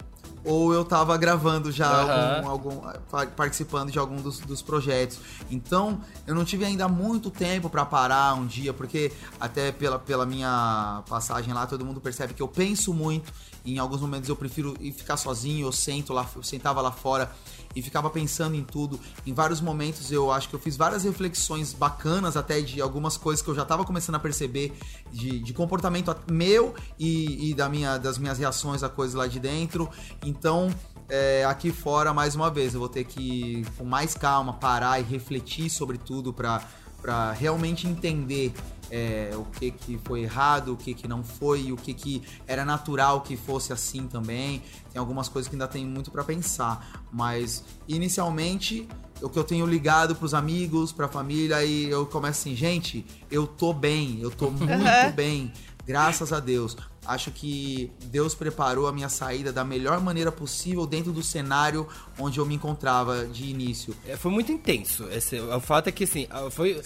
ou 0.44 0.72
eu 0.72 0.84
tava 0.84 1.16
gravando 1.16 1.70
já 1.72 1.88
Aham. 1.90 2.36
algum, 2.46 2.48
algum- 2.48 2.92
pa- 3.10 3.26
participando 3.26 3.90
de 3.90 3.98
algum 3.98 4.16
dos, 4.16 4.40
dos 4.40 4.62
projetos. 4.62 5.18
Então, 5.50 6.00
eu 6.26 6.34
não 6.34 6.44
tive 6.44 6.64
ainda 6.64 6.88
muito 6.88 7.30
tempo 7.30 7.68
pra 7.68 7.84
parar 7.84 8.34
um 8.34 8.46
dia, 8.46 8.72
porque 8.72 9.12
até 9.40 9.72
pela, 9.72 9.98
pela 9.98 10.24
minha 10.26 11.02
passagem 11.08 11.52
lá, 11.52 11.66
todo 11.66 11.84
mundo 11.84 12.00
percebe 12.00 12.34
que 12.34 12.42
eu 12.42 12.48
penso 12.48 12.92
muito. 12.94 13.32
Em 13.64 13.78
alguns 13.78 14.00
momentos 14.00 14.28
eu 14.28 14.36
prefiro 14.36 14.74
ir 14.80 14.92
ficar 14.92 15.16
sozinho, 15.16 15.66
eu 15.66 15.72
sento 15.72 16.12
lá, 16.12 16.26
eu 16.34 16.42
sentava 16.42 16.80
lá 16.80 16.90
fora 16.92 17.30
e 17.78 17.82
ficava 17.82 18.10
pensando 18.10 18.56
em 18.56 18.64
tudo. 18.64 18.98
Em 19.26 19.32
vários 19.32 19.60
momentos 19.60 20.10
eu 20.10 20.32
acho 20.32 20.48
que 20.48 20.54
eu 20.54 20.58
fiz 20.58 20.76
várias 20.76 21.04
reflexões 21.04 21.72
bacanas 21.72 22.36
até 22.36 22.60
de 22.60 22.80
algumas 22.80 23.16
coisas 23.16 23.42
que 23.42 23.48
eu 23.48 23.54
já 23.54 23.64
tava 23.64 23.84
começando 23.84 24.16
a 24.16 24.18
perceber 24.18 24.72
de, 25.12 25.38
de 25.38 25.52
comportamento 25.54 26.14
meu 26.30 26.74
e, 26.98 27.50
e 27.50 27.54
da 27.54 27.68
minha, 27.68 27.98
das 27.98 28.18
minhas 28.18 28.38
reações 28.38 28.82
a 28.82 28.88
coisas 28.88 29.14
lá 29.14 29.26
de 29.26 29.38
dentro. 29.38 29.88
Então, 30.24 30.74
é, 31.08 31.44
aqui 31.44 31.70
fora, 31.70 32.12
mais 32.12 32.34
uma 32.34 32.50
vez, 32.50 32.74
eu 32.74 32.80
vou 32.80 32.88
ter 32.88 33.04
que, 33.04 33.64
com 33.76 33.84
mais 33.84 34.14
calma, 34.14 34.54
parar 34.54 35.00
e 35.00 35.04
refletir 35.04 35.70
sobre 35.70 35.96
tudo 35.96 36.32
pra 36.32 36.62
realmente 37.32 37.86
entender 37.86 38.52
é, 38.90 39.30
o 39.34 39.44
que, 39.44 39.70
que 39.70 39.98
foi 40.04 40.22
errado, 40.22 40.72
o 40.72 40.76
que, 40.76 40.94
que 40.94 41.06
não 41.06 41.22
foi, 41.22 41.72
o 41.72 41.76
que, 41.76 41.92
que 41.94 42.22
era 42.46 42.64
natural 42.64 43.20
que 43.20 43.36
fosse 43.36 43.72
assim 43.72 44.06
também. 44.06 44.62
Tem 44.92 44.98
algumas 44.98 45.28
coisas 45.28 45.48
que 45.48 45.54
ainda 45.54 45.68
tem 45.68 45.86
muito 45.86 46.10
pra 46.10 46.24
pensar, 46.24 47.02
mas 47.12 47.64
inicialmente 47.86 48.88
o 49.20 49.28
que 49.28 49.38
eu 49.38 49.44
tenho 49.44 49.66
ligado 49.66 50.14
pros 50.14 50.32
amigos, 50.32 50.92
pra 50.92 51.08
família, 51.08 51.64
e 51.64 51.88
eu 51.90 52.06
começo 52.06 52.40
assim, 52.40 52.54
gente, 52.54 53.04
eu 53.30 53.46
tô 53.46 53.72
bem, 53.72 54.18
eu 54.20 54.30
tô 54.30 54.50
muito 54.50 55.14
bem, 55.14 55.52
graças 55.88 56.34
a 56.34 56.38
Deus. 56.38 56.76
Acho 57.06 57.30
que 57.30 57.90
Deus 58.04 58.34
preparou 58.34 58.86
a 58.86 58.92
minha 58.92 59.08
saída 59.08 59.50
da 59.50 59.64
melhor 59.64 59.98
maneira 60.02 60.30
possível 60.30 60.86
dentro 60.86 61.10
do 61.10 61.22
cenário 61.22 61.88
onde 62.18 62.38
eu 62.38 62.44
me 62.44 62.54
encontrava 62.54 63.26
de 63.26 63.46
início. 63.46 63.96
É, 64.06 64.14
foi 64.14 64.30
muito 64.30 64.52
intenso. 64.52 65.08
Esse, 65.10 65.40
o 65.40 65.60
fato 65.60 65.88
é 65.88 65.92
que, 65.92 66.04
assim, 66.04 66.28
foi, 66.50 66.78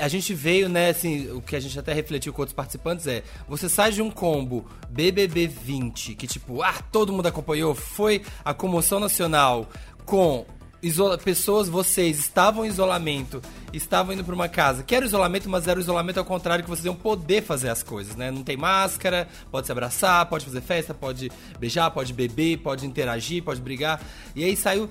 a 0.00 0.08
gente 0.08 0.32
veio, 0.32 0.70
né, 0.70 0.88
assim, 0.88 1.30
o 1.30 1.42
que 1.42 1.54
a 1.54 1.60
gente 1.60 1.78
até 1.78 1.92
refletiu 1.92 2.32
com 2.32 2.40
outros 2.40 2.54
participantes 2.54 3.06
é, 3.06 3.22
você 3.46 3.68
sai 3.68 3.92
de 3.92 4.00
um 4.00 4.10
combo 4.10 4.64
BBB 4.88 5.46
20, 5.46 6.14
que 6.14 6.26
tipo, 6.26 6.62
ah, 6.62 6.80
todo 6.90 7.12
mundo 7.12 7.26
acompanhou, 7.26 7.74
foi 7.74 8.22
a 8.42 8.54
comoção 8.54 8.98
nacional 8.98 9.68
com 10.06 10.46
isola- 10.82 11.18
pessoas, 11.18 11.68
vocês 11.68 12.18
estavam 12.18 12.64
em 12.64 12.68
isolamento, 12.68 13.42
estavam 13.72 14.12
indo 14.14 14.24
pra 14.24 14.34
uma 14.34 14.48
casa, 14.48 14.82
que 14.82 14.94
era 14.94 15.04
isolamento, 15.04 15.48
mas 15.48 15.66
era 15.66 15.78
o 15.78 15.82
isolamento 15.82 16.18
ao 16.18 16.24
contrário, 16.24 16.62
que 16.64 16.70
vocês 16.70 16.84
iam 16.84 16.94
poder 16.94 17.42
fazer 17.42 17.68
as 17.68 17.82
coisas, 17.82 18.14
né? 18.16 18.30
Não 18.30 18.42
tem 18.42 18.56
máscara, 18.56 19.28
pode 19.50 19.66
se 19.66 19.72
abraçar, 19.72 20.24
pode 20.26 20.44
fazer 20.44 20.60
festa, 20.60 20.94
pode 20.94 21.30
beijar, 21.58 21.90
pode 21.90 22.12
beber, 22.12 22.58
pode 22.58 22.86
interagir, 22.86 23.42
pode 23.42 23.60
brigar. 23.60 24.00
E 24.36 24.44
aí 24.44 24.56
saiu 24.56 24.88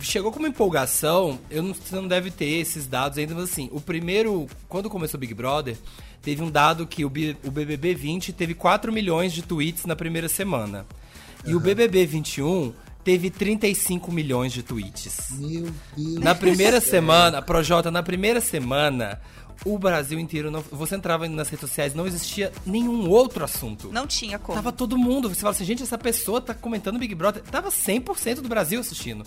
chegou 0.00 0.30
com 0.30 0.38
uma 0.38 0.48
empolgação, 0.48 1.38
eu 1.50 1.62
não, 1.62 1.72
você 1.72 1.94
não 1.96 2.06
deve 2.08 2.30
ter 2.30 2.44
esses 2.46 2.86
dados 2.86 3.16
ainda, 3.16 3.34
mas 3.34 3.44
assim, 3.44 3.68
o 3.72 3.80
primeiro, 3.80 4.46
quando 4.68 4.90
começou 4.90 5.16
o 5.16 5.20
Big 5.20 5.32
Brother, 5.32 5.76
teve 6.20 6.42
um 6.42 6.50
dado 6.50 6.86
que 6.86 7.04
o, 7.04 7.08
B- 7.10 7.36
o 7.44 7.50
BBB 7.50 7.94
20 7.94 8.32
teve 8.32 8.52
4 8.54 8.92
milhões 8.92 9.32
de 9.32 9.40
tweets 9.42 9.86
na 9.86 9.96
primeira 9.96 10.28
semana. 10.28 10.84
E 11.46 11.54
o 11.54 11.60
BBB 11.60 12.04
21 12.04 12.74
teve 13.04 13.30
35 13.30 14.12
milhões 14.12 14.52
de 14.52 14.62
tweets. 14.62 15.30
Meu 15.38 15.68
Deus. 15.96 16.18
Na 16.18 16.34
primeira 16.34 16.80
semana, 16.80 17.40
Projota, 17.40 17.90
na 17.90 18.02
primeira 18.02 18.40
semana, 18.40 19.20
o 19.64 19.78
Brasil 19.78 20.18
inteiro 20.18 20.50
não. 20.50 20.60
Você 20.60 20.94
entrava 20.94 21.28
nas 21.28 21.48
redes 21.48 21.60
sociais, 21.60 21.94
não 21.94 22.06
existia 22.06 22.52
nenhum 22.64 23.08
outro 23.08 23.44
assunto. 23.44 23.90
Não 23.92 24.06
tinha 24.06 24.38
como. 24.38 24.56
Tava 24.56 24.72
todo 24.72 24.96
mundo. 24.96 25.28
Você 25.28 25.40
fala 25.40 25.52
assim, 25.52 25.64
gente, 25.64 25.82
essa 25.82 25.98
pessoa 25.98 26.40
tá 26.40 26.54
comentando 26.54 26.98
Big 26.98 27.14
Brother. 27.14 27.42
Tava 27.42 27.70
100% 27.70 28.36
do 28.36 28.48
Brasil 28.48 28.80
assistindo. 28.80 29.24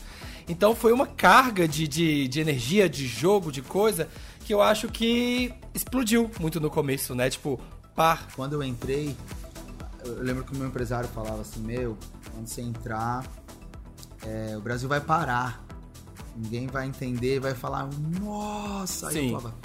Então 0.48 0.76
foi 0.76 0.94
uma 0.94 1.08
carga 1.08 1.68
de, 1.68 1.88
de, 1.88 2.28
de 2.28 2.40
energia, 2.40 2.88
de 2.88 3.08
jogo, 3.08 3.52
de 3.52 3.62
coisa, 3.62 4.08
que 4.46 4.54
eu 4.54 4.62
acho 4.62 4.88
que 4.88 5.54
explodiu 5.74 6.30
muito 6.40 6.60
no 6.60 6.70
começo, 6.70 7.14
né? 7.14 7.30
Tipo, 7.30 7.60
par. 7.96 8.28
Quando 8.36 8.54
eu 8.54 8.64
entrei, 8.64 9.16
eu 10.06 10.22
lembro 10.22 10.44
que 10.44 10.54
o 10.54 10.58
meu 10.58 10.68
empresário 10.68 11.10
falava 11.10 11.42
assim, 11.42 11.62
meu, 11.62 11.98
quando 12.32 12.48
você 12.48 12.62
entrar, 12.62 13.24
é, 14.24 14.56
o 14.58 14.62
Brasil 14.62 14.88
vai 14.88 15.02
parar. 15.02 15.64
Ninguém 16.36 16.68
vai 16.68 16.88
entender, 16.88 17.40
vai 17.40 17.54
falar, 17.54 17.90
nossa! 18.20 19.12
Sim. 19.12 19.32
eu 19.32 19.40
falava, 19.40 19.56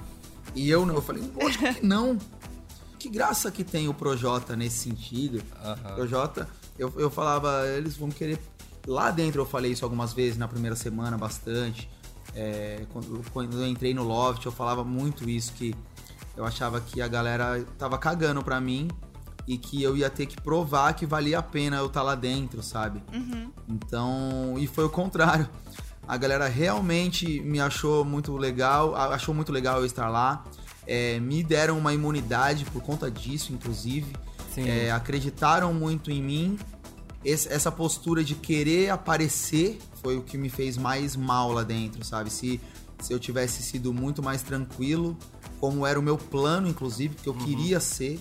e 0.54 0.70
eu 0.70 0.84
não, 0.84 0.94
eu 0.94 1.02
falei, 1.02 1.30
lógico 1.34 1.72
que 1.74 1.84
não. 1.86 2.18
Que 2.98 3.08
graça 3.08 3.50
que 3.50 3.62
tem 3.62 3.88
o 3.88 3.94
Projota 3.94 4.56
nesse 4.56 4.78
sentido. 4.78 5.42
Aham. 5.62 5.94
Projota, 5.94 6.48
eu, 6.78 6.92
eu 6.96 7.10
falava, 7.10 7.66
eles 7.68 7.96
vão 7.96 8.10
querer. 8.10 8.38
Lá 8.86 9.10
dentro 9.10 9.42
eu 9.42 9.46
falei 9.46 9.72
isso 9.72 9.84
algumas 9.84 10.12
vezes, 10.12 10.38
na 10.38 10.48
primeira 10.48 10.74
semana, 10.74 11.16
bastante. 11.16 11.88
É, 12.34 12.84
quando, 12.92 13.24
quando 13.32 13.60
eu 13.60 13.66
entrei 13.66 13.94
no 13.94 14.02
Loft, 14.02 14.44
eu 14.44 14.52
falava 14.52 14.82
muito 14.82 15.28
isso, 15.28 15.52
que 15.52 15.74
eu 16.36 16.44
achava 16.44 16.80
que 16.80 17.00
a 17.00 17.08
galera 17.08 17.64
tava 17.78 17.96
cagando 17.98 18.42
pra 18.42 18.60
mim 18.60 18.88
e 19.46 19.56
que 19.56 19.82
eu 19.82 19.96
ia 19.96 20.10
ter 20.10 20.26
que 20.26 20.40
provar 20.40 20.92
que 20.94 21.06
valia 21.06 21.38
a 21.38 21.42
pena 21.42 21.76
eu 21.76 21.86
estar 21.86 22.02
lá 22.02 22.14
dentro, 22.14 22.62
sabe? 22.62 23.02
Então, 23.68 24.54
e 24.58 24.66
foi 24.66 24.84
o 24.84 24.90
contrário. 24.90 25.48
A 26.06 26.16
galera 26.16 26.46
realmente 26.48 27.40
me 27.40 27.60
achou 27.60 28.04
muito 28.04 28.36
legal, 28.36 28.94
achou 28.94 29.34
muito 29.34 29.50
legal 29.52 29.80
eu 29.80 29.86
estar 29.86 30.08
lá. 30.08 30.44
É, 30.86 31.18
me 31.18 31.42
deram 31.42 31.76
uma 31.78 31.92
imunidade 31.92 32.64
por 32.66 32.80
conta 32.82 33.10
disso, 33.10 33.52
inclusive. 33.52 34.12
Sim. 34.54 34.68
É, 34.68 34.90
acreditaram 34.92 35.74
muito 35.74 36.10
em 36.10 36.22
mim. 36.22 36.58
Esse- 37.24 37.52
essa 37.52 37.72
postura 37.72 38.22
de 38.22 38.36
querer 38.36 38.90
aparecer 38.90 39.78
foi 40.00 40.16
o 40.16 40.22
que 40.22 40.38
me 40.38 40.48
fez 40.48 40.76
mais 40.76 41.16
mal 41.16 41.50
lá 41.52 41.64
dentro, 41.64 42.04
sabe? 42.04 42.30
Se, 42.30 42.60
se 43.00 43.12
eu 43.12 43.18
tivesse 43.18 43.62
sido 43.64 43.92
muito 43.92 44.22
mais 44.22 44.42
tranquilo, 44.42 45.16
como 45.58 45.84
era 45.84 45.98
o 45.98 46.02
meu 46.02 46.16
plano, 46.16 46.68
inclusive, 46.68 47.16
que 47.16 47.28
eu 47.28 47.34
queria 47.34 47.80
ser, 47.80 48.20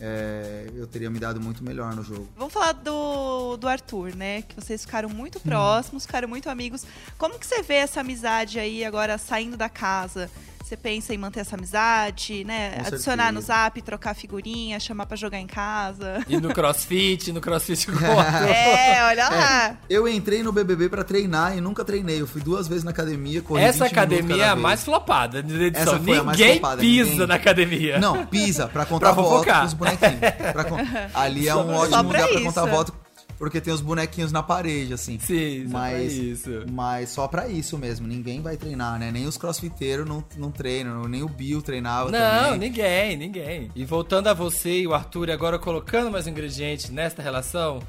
é, 0.00 0.66
eu 0.74 0.86
teria 0.86 1.10
me 1.10 1.18
dado 1.18 1.40
muito 1.40 1.64
melhor 1.64 1.94
no 1.94 2.02
jogo. 2.02 2.28
Vamos 2.36 2.52
falar 2.52 2.72
do, 2.72 3.56
do 3.56 3.68
Arthur, 3.68 4.14
né? 4.14 4.42
Que 4.42 4.54
vocês 4.54 4.82
ficaram 4.82 5.08
muito 5.08 5.40
próximos, 5.40 6.04
ficaram 6.04 6.28
muito 6.28 6.48
amigos. 6.50 6.84
Como 7.16 7.38
que 7.38 7.46
você 7.46 7.62
vê 7.62 7.74
essa 7.74 8.00
amizade 8.00 8.58
aí 8.58 8.84
agora 8.84 9.18
saindo 9.18 9.56
da 9.56 9.68
casa? 9.68 10.30
Você 10.66 10.76
pensa 10.76 11.14
em 11.14 11.18
manter 11.18 11.38
essa 11.40 11.54
amizade, 11.54 12.42
né? 12.42 12.70
Com 12.80 12.88
Adicionar 12.88 13.30
no 13.32 13.40
certeza. 13.40 13.62
zap, 13.66 13.82
trocar 13.82 14.14
figurinha, 14.16 14.80
chamar 14.80 15.06
pra 15.06 15.16
jogar 15.16 15.38
em 15.38 15.46
casa. 15.46 16.24
E 16.28 16.36
no 16.40 16.52
crossfit, 16.52 17.30
no 17.30 17.40
crossfit 17.40 17.86
com 17.86 17.92
o 17.92 17.96
Arthur. 18.18 18.48
É, 18.48 19.04
olha 19.04 19.28
lá. 19.28 19.76
Eu 19.88 20.08
entrei 20.08 20.42
no 20.42 20.50
BBB 20.50 20.88
pra 20.88 21.04
treinar 21.04 21.56
e 21.56 21.60
nunca 21.60 21.84
treinei. 21.84 22.20
Eu 22.20 22.26
fui 22.26 22.40
duas 22.40 22.66
vezes 22.66 22.82
na 22.82 22.90
academia, 22.90 23.40
corri 23.42 23.62
Essa 23.62 23.84
20 23.84 23.92
minutos 23.94 24.16
academia 24.18 24.44
é 24.44 24.48
a 24.48 24.56
mais 24.56 24.82
flopada 24.82 25.40
da 25.40 25.54
edição. 25.54 25.94
Essa 25.94 26.00
foi 26.02 26.18
a 26.18 26.24
mais 26.24 26.36
Ninguém 26.36 26.52
flopada, 26.58 26.80
pisa 26.80 27.10
ninguém. 27.10 27.26
na 27.28 27.34
academia. 27.36 27.98
Não, 28.00 28.26
pisa 28.26 28.66
pra 28.66 28.84
contar 28.86 29.12
Pra 29.14 29.22
voto 29.22 29.44
com 29.48 29.64
os 29.66 29.72
bonequinhos. 29.72 30.20
Pra 30.52 30.64
con- 30.64 30.78
Ali 31.14 31.46
é 31.46 31.54
um 31.54 31.74
ótimo 31.76 31.90
pra 31.90 32.00
lugar 32.00 32.26
pra 32.26 32.34
isso. 32.40 32.44
contar 32.44 32.64
voto, 32.64 32.92
porque 33.38 33.60
tem 33.60 33.72
os 33.72 33.80
bonequinhos 33.80 34.32
na 34.32 34.42
parede, 34.42 34.92
assim. 34.94 35.18
Sim, 35.18 35.64
só 35.64 35.70
pra 35.70 35.78
mas, 35.80 36.12
isso. 36.14 36.50
Mas 36.70 37.08
só 37.10 37.28
pra 37.28 37.48
isso 37.48 37.76
mesmo, 37.78 38.06
ninguém 38.06 38.40
vai 38.40 38.56
treinar, 38.56 38.98
né? 38.98 39.10
Nem 39.12 39.26
os 39.26 39.36
crossfiteiros 39.36 40.08
não, 40.08 40.24
não 40.36 40.50
treinam, 40.50 41.02
nem 41.08 41.22
o 41.22 41.28
Bill 41.28 41.60
treinava 41.62 42.10
Não, 42.10 42.44
também. 42.44 42.58
ninguém, 42.58 43.16
ninguém. 43.16 43.70
E 43.74 43.84
voltando 43.84 44.28
a 44.28 44.34
você 44.34 44.80
e 44.80 44.86
o 44.86 44.94
Arthur, 44.94 45.28
e 45.28 45.32
agora 45.32 45.58
colocando 45.58 46.10
mais 46.10 46.26
um 46.26 46.30
ingrediente 46.30 46.90
nesta 46.92 47.22
relação, 47.22 47.80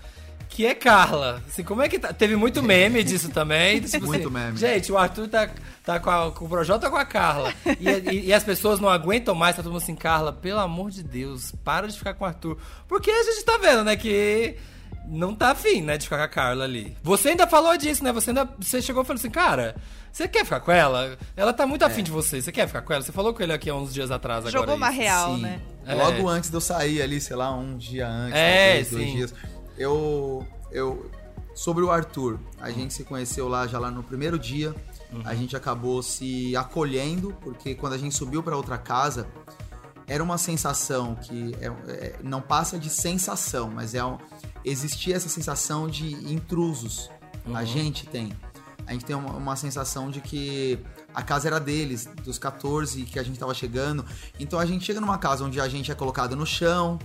que 0.50 0.66
é 0.66 0.74
Carla. 0.74 1.42
Assim, 1.48 1.62
como 1.64 1.82
é 1.82 1.90
que 1.90 2.00
tá? 2.00 2.14
Teve 2.14 2.36
muito 2.36 2.64
meme 2.64 3.04
disso 3.04 3.30
também. 3.30 3.82
tipo 3.82 4.06
Muito 4.06 4.28
assim, 4.28 4.34
meme. 4.34 4.58
Gente, 4.58 4.92
o 4.92 4.98
Arthur 4.98 5.28
tá, 5.28 5.50
tá 5.84 6.00
com, 6.00 6.10
a- 6.10 6.32
com 6.32 6.46
o 6.46 6.50
Projota 6.50 6.90
com 6.90 6.96
a 6.96 7.04
Carla. 7.06 7.54
E, 7.80 7.90
e- 7.90 8.26
e 8.28 8.34
as 8.34 8.44
pessoas 8.46 8.80
não 8.80 8.88
aguentam 8.90 9.36
mais, 9.36 9.56
tá 9.58 9.62
todo 9.64 9.72
mundo 9.74 9.82
assim, 9.82 9.96
Carla, 9.96 10.32
pelo 10.32 10.60
amor 10.60 10.90
de 10.92 11.04
Deus, 11.04 11.54
para 11.66 11.88
de 11.88 11.98
ficar 11.98 12.14
com 12.14 12.24
o 12.24 12.28
Arthur. 12.28 12.58
Porque 12.88 13.12
a 13.12 13.24
gente 13.24 13.44
tá 13.44 13.58
vendo, 13.58 13.84
né, 13.84 13.96
que 13.98 14.56
não 15.08 15.34
tá 15.34 15.52
afim, 15.52 15.82
né, 15.82 15.98
de 15.98 16.04
ficar 16.04 16.18
com 16.18 16.24
a 16.24 16.28
Carla 16.28 16.64
ali. 16.66 16.96
Você 17.04 17.30
ainda 17.30 17.48
falou 17.48 17.76
disso, 17.78 18.04
né? 18.04 18.12
Você 18.12 18.30
ainda 18.32 18.48
você 18.60 18.82
chegou 18.82 19.04
e 19.04 19.06
falou 19.06 19.18
assim, 19.20 19.30
cara, 19.30 19.76
você 20.12 20.28
quer 20.28 20.44
ficar 20.44 20.60
com 20.60 20.72
ela? 20.72 21.18
Ela 21.36 21.54
tá 21.54 21.66
muito 21.66 21.84
afim 21.86 22.04
de 22.04 22.12
você. 22.12 22.42
Você 22.42 22.52
quer 22.52 22.68
ficar 22.68 22.82
com 22.82 22.94
ela? 22.94 23.02
Você 23.04 23.12
falou 23.12 23.34
com 23.34 23.42
ele 23.42 23.54
aqui 23.54 23.70
há 23.70 23.76
uns 23.76 23.94
dias 23.94 24.12
atrás 24.12 24.40
agora. 24.40 24.52
Jogou 24.52 24.76
uma 24.76 24.90
isso. 24.92 25.00
real, 25.00 25.36
Sim. 25.36 25.42
né? 25.42 25.62
É. 25.86 25.94
Logo 25.96 26.28
antes 26.28 26.50
de 26.50 26.56
eu 26.56 26.62
sair 26.62 27.02
ali, 27.02 27.22
sei 27.22 27.36
lá, 27.36 27.54
um 27.56 27.78
dia 27.78 28.08
antes, 28.08 28.36
É, 28.38 28.66
talvez, 28.68 28.92
dois 28.92 29.12
dias. 29.12 29.34
Eu, 29.78 30.46
eu 30.72 31.10
Sobre 31.56 31.84
o 31.84 31.90
Arthur, 31.90 32.40
a 32.62 32.70
gente 32.70 32.94
se 32.94 33.04
conheceu 33.04 33.48
lá 33.48 33.66
já 33.66 33.80
lá 33.80 33.90
no 33.90 34.04
primeiro 34.04 34.38
dia. 34.38 34.76
A 35.26 35.34
gente 35.34 35.56
acabou 35.56 36.04
se 36.04 36.56
acolhendo, 36.56 37.36
porque 37.42 37.74
quando 37.74 37.94
a 37.94 37.98
gente 37.98 38.14
subiu 38.14 38.44
para 38.44 38.56
outra 38.56 38.78
casa, 38.78 39.26
era 40.06 40.24
uma 40.24 40.38
sensação 40.38 41.16
que 41.16 41.56
é- 41.60 41.66
é- 41.92 42.16
não 42.24 42.42
passa 42.42 42.78
de 42.78 42.90
sensação, 42.92 43.72
mas 43.74 43.96
é 43.96 44.04
um- 44.06 44.18
existia 44.66 45.16
essa 45.16 45.30
sensação 45.30 45.88
de 45.88 46.14
intrusos. 46.34 47.10
A 47.54 47.64
gente 47.64 48.06
tem. 48.06 48.32
A 48.86 48.94
gente 48.94 49.06
tem 49.06 49.16
uma, 49.16 49.32
uma 49.34 49.56
sensação 49.56 50.10
de 50.10 50.22
que 50.22 50.80
a 51.14 51.22
casa 51.22 51.48
era 51.48 51.60
deles, 51.60 52.08
dos 52.24 52.38
14 52.38 53.04
que 53.04 53.20
a 53.20 53.24
gente 53.24 53.38
tava 53.40 53.54
chegando. 53.54 54.06
Então 54.40 54.58
a 54.60 54.66
gente 54.66 54.86
chega 54.86 55.00
numa 55.02 55.18
casa 55.18 55.44
onde 55.44 55.60
a 55.60 55.68
gente 55.68 55.92
é 55.92 55.96
colocado 55.96 56.36
no 56.36 56.46
chão, 56.46 56.98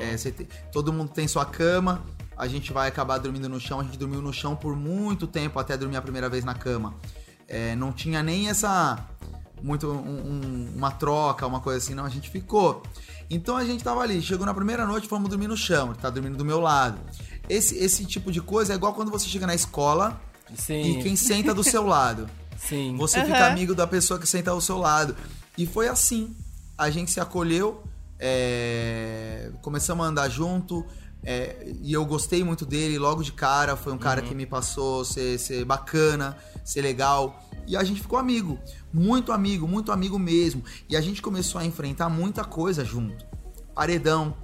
é, 0.00 0.16
você 0.16 0.30
tem- 0.30 0.46
todo 0.72 0.92
mundo 0.92 1.10
tem 1.10 1.26
sua 1.26 1.44
cama, 1.44 2.04
a 2.36 2.46
gente 2.46 2.72
vai 2.72 2.88
acabar 2.88 3.18
dormindo 3.18 3.48
no 3.48 3.58
chão. 3.58 3.80
A 3.80 3.84
gente 3.84 3.96
dormiu 3.98 4.20
no 4.20 4.32
chão 4.32 4.54
por 4.54 4.76
muito 4.76 5.26
tempo 5.26 5.58
até 5.58 5.76
dormir 5.76 5.96
a 5.96 6.02
primeira 6.02 6.28
vez 6.28 6.44
na 6.44 6.54
cama. 6.54 6.94
É, 7.48 7.74
não 7.76 7.92
tinha 7.92 8.22
nem 8.22 8.48
essa. 8.48 8.98
Muito 9.62 9.90
um- 9.90 9.96
um- 9.96 10.72
uma 10.76 10.90
troca, 10.90 11.46
uma 11.46 11.60
coisa 11.60 11.78
assim, 11.78 11.94
não. 11.94 12.04
A 12.04 12.10
gente 12.10 12.28
ficou. 12.28 12.82
Então 13.28 13.56
a 13.56 13.64
gente 13.64 13.82
tava 13.82 14.00
ali, 14.00 14.22
chegou 14.22 14.46
na 14.46 14.54
primeira 14.54 14.86
noite, 14.86 15.08
fomos 15.08 15.28
dormir 15.28 15.48
no 15.48 15.56
chão. 15.56 15.88
Ele 15.88 15.98
tá 15.98 16.10
dormindo 16.10 16.36
do 16.36 16.44
meu 16.44 16.60
lado. 16.60 16.98
Esse, 17.48 17.76
esse 17.76 18.04
tipo 18.04 18.30
de 18.30 18.40
coisa 18.40 18.72
é 18.72 18.76
igual 18.76 18.94
quando 18.94 19.10
você 19.10 19.26
chega 19.28 19.46
na 19.46 19.54
escola 19.54 20.20
Sim, 20.54 20.98
e 20.98 21.02
quem 21.02 21.16
senta 21.16 21.52
do 21.54 21.64
seu 21.64 21.84
lado. 21.86 22.28
sim. 22.58 22.96
Você 22.96 23.18
Aham. 23.18 23.26
fica 23.26 23.46
amigo 23.46 23.74
da 23.74 23.86
pessoa 23.86 24.18
que 24.18 24.26
senta 24.26 24.50
ao 24.50 24.60
seu 24.60 24.78
lado. 24.78 25.16
E 25.56 25.66
foi 25.66 25.88
assim. 25.88 26.36
A 26.78 26.90
gente 26.90 27.10
se 27.10 27.18
acolheu, 27.20 27.82
é, 28.18 29.50
começamos 29.62 30.04
a 30.04 30.08
andar 30.08 30.28
junto. 30.28 30.84
É, 31.26 31.74
e 31.82 31.92
eu 31.92 32.06
gostei 32.06 32.44
muito 32.44 32.64
dele 32.64 33.00
logo 33.00 33.20
de 33.20 33.32
cara. 33.32 33.76
Foi 33.76 33.92
um 33.92 33.98
cara 33.98 34.22
que 34.22 34.32
me 34.32 34.46
passou 34.46 35.04
ser, 35.04 35.36
ser 35.40 35.64
bacana, 35.64 36.36
ser 36.64 36.82
legal. 36.82 37.42
E 37.66 37.76
a 37.76 37.82
gente 37.82 38.00
ficou 38.00 38.16
amigo. 38.16 38.56
Muito 38.92 39.32
amigo, 39.32 39.66
muito 39.66 39.90
amigo 39.90 40.20
mesmo. 40.20 40.62
E 40.88 40.96
a 40.96 41.00
gente 41.00 41.20
começou 41.20 41.60
a 41.60 41.64
enfrentar 41.64 42.08
muita 42.08 42.44
coisa 42.44 42.84
junto. 42.84 43.26
Paredão. 43.74 44.36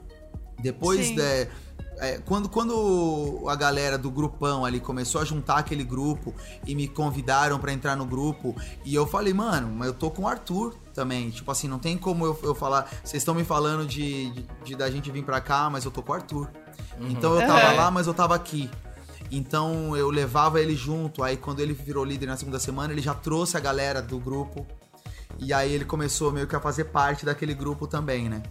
Depois 0.61 1.07
Sim. 1.07 1.15
de, 1.15 1.49
é, 1.99 2.19
quando, 2.25 2.49
quando 2.49 3.45
a 3.49 3.55
galera 3.55 3.97
do 3.97 4.11
grupão 4.11 4.65
ali 4.65 4.81
começou 4.81 5.21
a 5.21 5.25
juntar 5.25 5.59
aquele 5.59 5.85
grupo 5.85 6.35
e 6.67 6.75
me 6.75 6.89
convidaram 6.89 7.61
pra 7.61 7.73
entrar 7.73 7.97
no 7.97 8.05
grupo, 8.05 8.57
e 8.85 8.93
eu 8.93 9.07
falei, 9.07 9.33
mano, 9.33 9.73
mas 9.73 9.87
eu 9.87 9.95
tô 9.95 10.11
com 10.11 10.23
o 10.23 10.29
Arthur 10.29 10.75
também. 10.93 11.31
Tipo 11.31 11.53
assim, 11.53 11.69
não 11.69 11.79
tem 11.79 11.97
como 11.97 12.27
eu, 12.27 12.37
eu 12.43 12.57
falar. 12.57 12.91
Vocês 13.05 13.23
estão 13.23 13.37
me 13.37 13.45
falando 13.45 13.87
de, 13.87 14.31
de, 14.31 14.47
de 14.65 14.75
da 14.75 14.91
gente 14.91 15.13
vir 15.13 15.25
pra 15.25 15.41
cá, 15.41 15.71
mas 15.71 15.85
eu 15.85 15.93
tô 15.93 16.03
com 16.03 16.11
o 16.11 16.15
Arthur. 16.17 16.51
Então 17.09 17.35
eu 17.39 17.47
tava 17.47 17.71
Uhum. 17.71 17.77
lá, 17.77 17.91
mas 17.91 18.07
eu 18.07 18.15
tava 18.15 18.35
aqui. 18.35 18.71
Então 19.31 19.97
eu 19.97 20.11
levava 20.11 20.61
ele 20.61 20.75
junto. 20.77 21.23
Aí 21.23 21.37
quando 21.37 21.61
ele 21.61 21.73
virou 21.73 22.05
líder 22.05 22.27
na 22.27 22.37
segunda 22.37 22.59
semana, 22.59 22.93
ele 22.93 23.01
já 23.03 23.15
trouxe 23.15 23.57
a 23.57 23.61
galera 23.61 24.01
do 24.03 24.19
grupo. 24.19 24.67
E 25.39 25.53
aí 25.53 25.73
ele 25.73 25.85
começou 25.85 26.31
meio 26.31 26.47
que 26.47 26.55
a 26.55 26.61
fazer 26.61 26.85
parte 26.85 27.25
daquele 27.25 27.55
grupo 27.55 27.87
também, 27.87 28.29
né? 28.29 28.43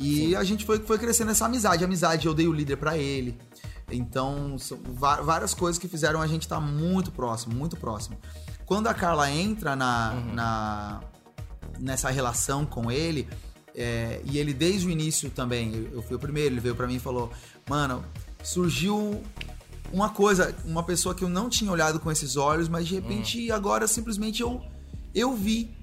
e 0.00 0.34
a 0.36 0.44
gente 0.44 0.64
foi, 0.64 0.78
foi 0.78 0.96
crescendo 0.98 1.32
essa 1.32 1.44
amizade. 1.46 1.84
Amizade, 1.84 2.26
eu 2.26 2.32
dei 2.34 2.46
o 2.48 2.52
líder 2.52 2.76
pra 2.76 2.96
ele. 2.96 3.36
Então, 3.90 4.56
várias 5.22 5.54
coisas 5.54 5.78
que 5.78 5.86
fizeram 5.88 6.20
a 6.20 6.26
gente 6.26 6.42
estar 6.42 6.60
muito 6.60 7.12
próximo, 7.12 7.54
muito 7.54 7.76
próximo. 7.76 8.16
Quando 8.64 8.88
a 8.88 8.94
Carla 8.94 9.30
entra 9.30 9.76
na, 9.76 10.12
na 10.32 11.00
nessa 11.78 12.10
relação 12.10 12.64
com 12.64 12.90
ele, 12.90 13.28
é, 13.74 14.20
e 14.24 14.38
ele 14.38 14.52
desde 14.54 14.86
o 14.86 14.90
início 14.90 15.30
também, 15.30 15.72
eu, 15.74 15.96
eu 15.98 16.02
fui 16.02 16.16
o 16.16 16.18
primeiro, 16.18 16.54
ele 16.54 16.60
veio 16.60 16.74
pra 16.74 16.86
mim 16.86 16.96
e 16.96 17.00
falou: 17.00 17.30
Mano, 17.68 18.04
surgiu 18.42 19.22
uma 19.92 20.08
coisa, 20.10 20.54
uma 20.64 20.82
pessoa 20.82 21.14
que 21.14 21.24
eu 21.24 21.28
não 21.28 21.48
tinha 21.48 21.70
olhado 21.70 21.98
com 22.00 22.10
esses 22.10 22.36
olhos, 22.36 22.68
mas 22.68 22.86
de 22.86 22.94
repente 22.94 23.50
agora 23.50 23.86
simplesmente 23.86 24.42
eu, 24.42 24.60
eu 25.14 25.34
vi. 25.34 25.74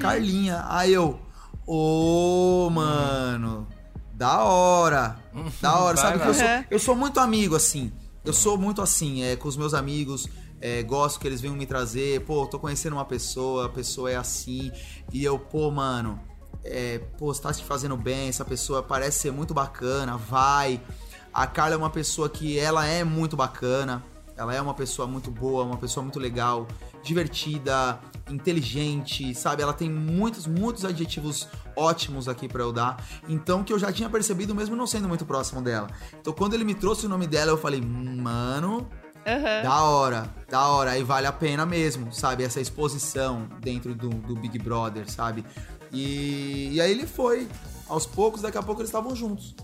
Carlinha. 0.00 0.64
Aí 0.68 0.92
eu, 0.92 1.18
ô, 1.66 2.68
mano, 2.70 3.66
da 4.14 4.42
hora. 4.44 5.16
Da 5.60 5.78
hora, 5.80 5.96
Vai, 5.96 6.18
sabe? 6.18 6.22
Que 6.22 6.28
eu, 6.28 6.34
sou, 6.34 6.44
Uhum. 6.46 6.64
eu 6.70 6.78
sou 6.78 6.96
muito 6.96 7.20
amigo, 7.20 7.54
assim. 7.54 7.92
Eu 8.24 8.32
sou 8.32 8.58
muito 8.58 8.82
assim, 8.82 9.22
é, 9.22 9.36
com 9.36 9.46
os 9.48 9.56
meus 9.56 9.74
amigos. 9.74 10.28
é, 10.60 10.82
gosto 10.82 11.20
que 11.20 11.26
eles 11.28 11.40
venham 11.40 11.54
me 11.54 11.66
trazer. 11.66 12.22
Pô, 12.22 12.46
tô 12.46 12.58
conhecendo 12.58 12.94
uma 12.94 13.04
pessoa, 13.04 13.66
a 13.66 13.68
pessoa 13.68 14.10
é 14.10 14.16
assim. 14.16 14.72
E 15.12 15.22
eu, 15.22 15.38
pô, 15.38 15.70
mano, 15.70 16.18
é, 16.64 16.98
pô, 17.18 17.32
você 17.32 17.42
tá 17.42 17.52
te 17.52 17.62
fazendo 17.62 17.96
bem, 17.96 18.28
essa 18.28 18.44
pessoa 18.44 18.82
parece 18.82 19.20
ser 19.20 19.30
muito 19.30 19.52
bacana, 19.54 20.16
vai. 20.16 20.80
A 21.36 21.46
Carla 21.46 21.74
é 21.74 21.76
uma 21.76 21.90
pessoa 21.90 22.30
que 22.30 22.58
ela 22.58 22.86
é 22.86 23.04
muito 23.04 23.36
bacana, 23.36 24.02
ela 24.38 24.54
é 24.54 24.60
uma 24.60 24.72
pessoa 24.72 25.06
muito 25.06 25.30
boa, 25.30 25.64
uma 25.64 25.76
pessoa 25.76 26.02
muito 26.02 26.18
legal, 26.18 26.66
divertida, 27.02 28.00
inteligente, 28.30 29.34
sabe? 29.34 29.62
Ela 29.62 29.74
tem 29.74 29.90
muitos, 29.90 30.46
muitos 30.46 30.82
adjetivos 30.82 31.46
ótimos 31.76 32.26
aqui 32.26 32.48
pra 32.48 32.62
eu 32.62 32.72
dar. 32.72 33.04
Então, 33.28 33.62
que 33.62 33.70
eu 33.70 33.78
já 33.78 33.92
tinha 33.92 34.08
percebido 34.08 34.54
mesmo 34.54 34.74
não 34.74 34.86
sendo 34.86 35.06
muito 35.06 35.26
próximo 35.26 35.60
dela. 35.60 35.88
Então, 36.18 36.32
quando 36.32 36.54
ele 36.54 36.64
me 36.64 36.74
trouxe 36.74 37.04
o 37.04 37.08
nome 37.08 37.26
dela, 37.26 37.50
eu 37.50 37.58
falei, 37.58 37.82
mano, 37.82 38.88
Aham. 39.26 39.62
da 39.62 39.82
hora, 39.82 40.34
da 40.48 40.66
hora. 40.68 40.92
Aí 40.92 41.02
vale 41.02 41.26
a 41.26 41.32
pena 41.32 41.66
mesmo, 41.66 42.14
sabe? 42.14 42.44
Essa 42.44 42.62
exposição 42.62 43.46
dentro 43.60 43.94
do, 43.94 44.08
do 44.08 44.34
Big 44.36 44.58
Brother, 44.58 45.06
sabe? 45.10 45.44
E, 45.92 46.70
e 46.72 46.80
aí 46.80 46.90
ele 46.90 47.06
foi. 47.06 47.46
Aos 47.86 48.06
poucos, 48.06 48.40
daqui 48.40 48.56
a 48.56 48.62
pouco 48.62 48.80
eles 48.80 48.88
estavam 48.88 49.14
juntos. 49.14 49.54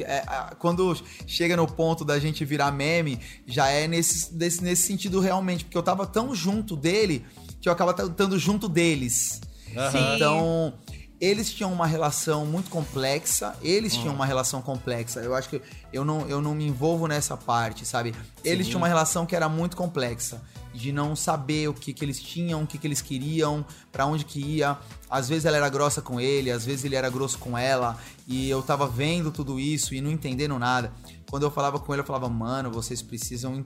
É, 0.00 0.24
quando 0.58 0.96
chega 1.26 1.56
no 1.56 1.66
ponto 1.66 2.04
da 2.04 2.18
gente 2.18 2.44
virar 2.44 2.72
meme, 2.72 3.18
já 3.46 3.68
é 3.68 3.86
nesse, 3.86 4.34
desse- 4.34 4.62
nesse 4.62 4.82
sentido 4.82 5.20
realmente. 5.20 5.64
Porque 5.64 5.76
eu 5.76 5.82
tava 5.82 6.06
tão 6.06 6.34
junto 6.34 6.74
dele 6.76 7.24
que 7.60 7.68
eu 7.68 7.72
acaba 7.72 7.90
estando 7.92 8.38
junto 8.38 8.68
deles. 8.68 9.40
Sim. 9.90 10.14
Então, 10.16 10.74
eles 11.20 11.52
tinham 11.52 11.72
uma 11.72 11.86
relação 11.86 12.44
muito 12.44 12.70
complexa, 12.70 13.56
eles 13.62 13.94
tinham 13.94 14.14
uma 14.14 14.26
relação 14.26 14.60
complexa. 14.60 15.20
Eu 15.20 15.34
acho 15.34 15.48
que 15.48 15.62
eu 15.92 16.04
não, 16.04 16.28
eu 16.28 16.40
não 16.40 16.54
me 16.54 16.66
envolvo 16.66 17.06
nessa 17.06 17.36
parte, 17.36 17.86
sabe? 17.86 18.14
Eles 18.42 18.66
tinham 18.66 18.78
uma 18.78 18.88
relação 18.88 19.24
que 19.24 19.34
era 19.34 19.48
muito 19.48 19.76
complexa, 19.76 20.42
de 20.72 20.92
não 20.92 21.14
saber 21.14 21.68
o 21.68 21.74
que, 21.74 21.92
que 21.92 22.04
eles 22.04 22.20
tinham, 22.20 22.62
o 22.62 22.66
que, 22.66 22.76
que 22.76 22.86
eles 22.86 23.00
queriam, 23.00 23.64
pra 23.92 24.06
onde 24.06 24.24
que 24.24 24.40
ia. 24.40 24.76
Às 25.08 25.28
vezes 25.28 25.44
ela 25.44 25.56
era 25.56 25.68
grossa 25.68 26.02
com 26.02 26.20
ele, 26.20 26.50
às 26.50 26.64
vezes 26.64 26.84
ele 26.84 26.96
era 26.96 27.08
grosso 27.08 27.38
com 27.38 27.56
ela, 27.56 27.96
e 28.26 28.50
eu 28.50 28.60
tava 28.62 28.86
vendo 28.88 29.30
tudo 29.30 29.60
isso 29.60 29.94
e 29.94 30.00
não 30.00 30.10
entendendo 30.10 30.58
nada. 30.58 30.92
Quando 31.30 31.44
eu 31.44 31.50
falava 31.50 31.78
com 31.78 31.92
ele, 31.92 32.02
eu 32.02 32.06
falava, 32.06 32.28
mano, 32.28 32.70
vocês 32.70 33.00
precisam 33.00 33.64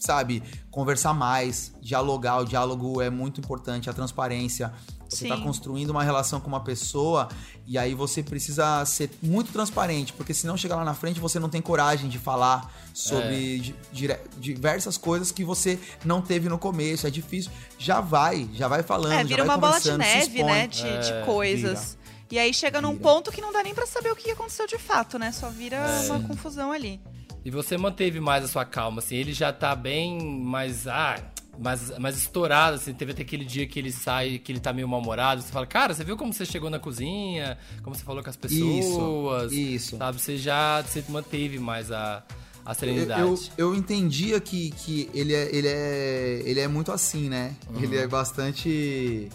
sabe, 0.00 0.42
conversar 0.70 1.12
mais, 1.14 1.72
dialogar. 1.80 2.38
O 2.38 2.44
diálogo 2.44 3.00
é 3.00 3.10
muito 3.10 3.38
importante, 3.40 3.88
a 3.88 3.92
transparência. 3.92 4.72
Você 5.08 5.24
Sim. 5.24 5.28
tá 5.28 5.36
construindo 5.38 5.90
uma 5.90 6.04
relação 6.04 6.40
com 6.40 6.46
uma 6.46 6.60
pessoa 6.60 7.28
e 7.66 7.76
aí 7.76 7.94
você 7.94 8.22
precisa 8.22 8.84
ser 8.86 9.10
muito 9.20 9.52
transparente, 9.52 10.12
porque 10.12 10.32
senão 10.32 10.56
chegar 10.56 10.76
lá 10.76 10.84
na 10.84 10.94
frente 10.94 11.18
você 11.18 11.40
não 11.40 11.48
tem 11.48 11.60
coragem 11.60 12.08
de 12.08 12.16
falar 12.16 12.72
sobre 12.94 13.74
dire- 13.92 14.20
diversas 14.38 14.96
coisas 14.96 15.32
que 15.32 15.44
você 15.44 15.78
não 16.04 16.22
teve 16.22 16.48
no 16.48 16.58
começo. 16.58 17.06
É 17.08 17.10
difícil. 17.10 17.50
Já 17.76 18.00
vai, 18.00 18.48
já 18.54 18.68
vai 18.68 18.84
falando, 18.84 19.12
É, 19.12 19.16
já 19.18 19.24
vira 19.24 19.44
vai 19.44 19.56
uma 19.56 19.60
bola 19.60 19.80
de 19.80 19.92
neve, 19.98 20.44
né? 20.44 20.66
De, 20.68 20.82
de 20.82 21.12
É, 21.12 21.22
coisas. 21.26 21.98
E 22.30 22.38
aí 22.38 22.54
chega 22.54 22.80
num 22.80 22.92
Vira. 22.92 23.02
ponto 23.02 23.32
que 23.32 23.40
não 23.40 23.52
dá 23.52 23.60
nem 23.64 23.74
pra 23.74 23.86
saber 23.88 24.12
o 24.12 24.16
que 24.16 24.30
aconteceu 24.30 24.64
de 24.68 24.78
fato, 24.78 25.18
né? 25.18 25.32
Só 25.32 25.50
vira 25.50 25.74
É. 25.76 26.06
uma 26.12 26.20
confusão 26.20 26.70
ali. 26.70 27.00
E 27.44 27.50
você 27.50 27.78
manteve 27.78 28.20
mais 28.20 28.44
a 28.44 28.48
sua 28.48 28.64
calma, 28.64 28.98
assim, 28.98 29.16
ele 29.16 29.32
já 29.32 29.52
tá 29.52 29.74
bem 29.74 30.18
mais, 30.42 30.86
ah, 30.86 31.16
mais, 31.58 31.98
mais 31.98 32.16
estourado, 32.16 32.76
assim, 32.76 32.92
teve 32.92 33.12
até 33.12 33.22
aquele 33.22 33.44
dia 33.44 33.66
que 33.66 33.78
ele 33.78 33.90
sai, 33.90 34.38
que 34.38 34.52
ele 34.52 34.60
tá 34.60 34.72
meio 34.72 34.86
mal-humorado, 34.86 35.40
você 35.42 35.50
fala, 35.50 35.66
cara, 35.66 35.94
você 35.94 36.04
viu 36.04 36.16
como 36.16 36.32
você 36.32 36.44
chegou 36.44 36.68
na 36.68 36.78
cozinha, 36.78 37.56
como 37.82 37.94
você 37.96 38.04
falou 38.04 38.22
com 38.22 38.28
as 38.30 38.36
pessoas, 38.36 39.52
isso. 39.52 39.96
sabe, 39.96 40.20
você 40.20 40.36
já, 40.36 40.82
você 40.82 41.02
manteve 41.08 41.58
mais 41.58 41.90
a, 41.90 42.22
a 42.64 42.70
Eu, 42.70 42.74
serenidade. 42.74 43.22
eu, 43.22 43.38
eu 43.56 43.74
entendia 43.74 44.38
que, 44.40 44.70
que 44.72 45.08
ele, 45.14 45.34
é, 45.34 45.54
ele, 45.54 45.68
é, 45.68 46.42
ele 46.44 46.60
é 46.60 46.68
muito 46.68 46.92
assim, 46.92 47.28
né? 47.28 47.54
Ele 47.80 47.96
é 47.96 48.06
bastante 48.06 49.28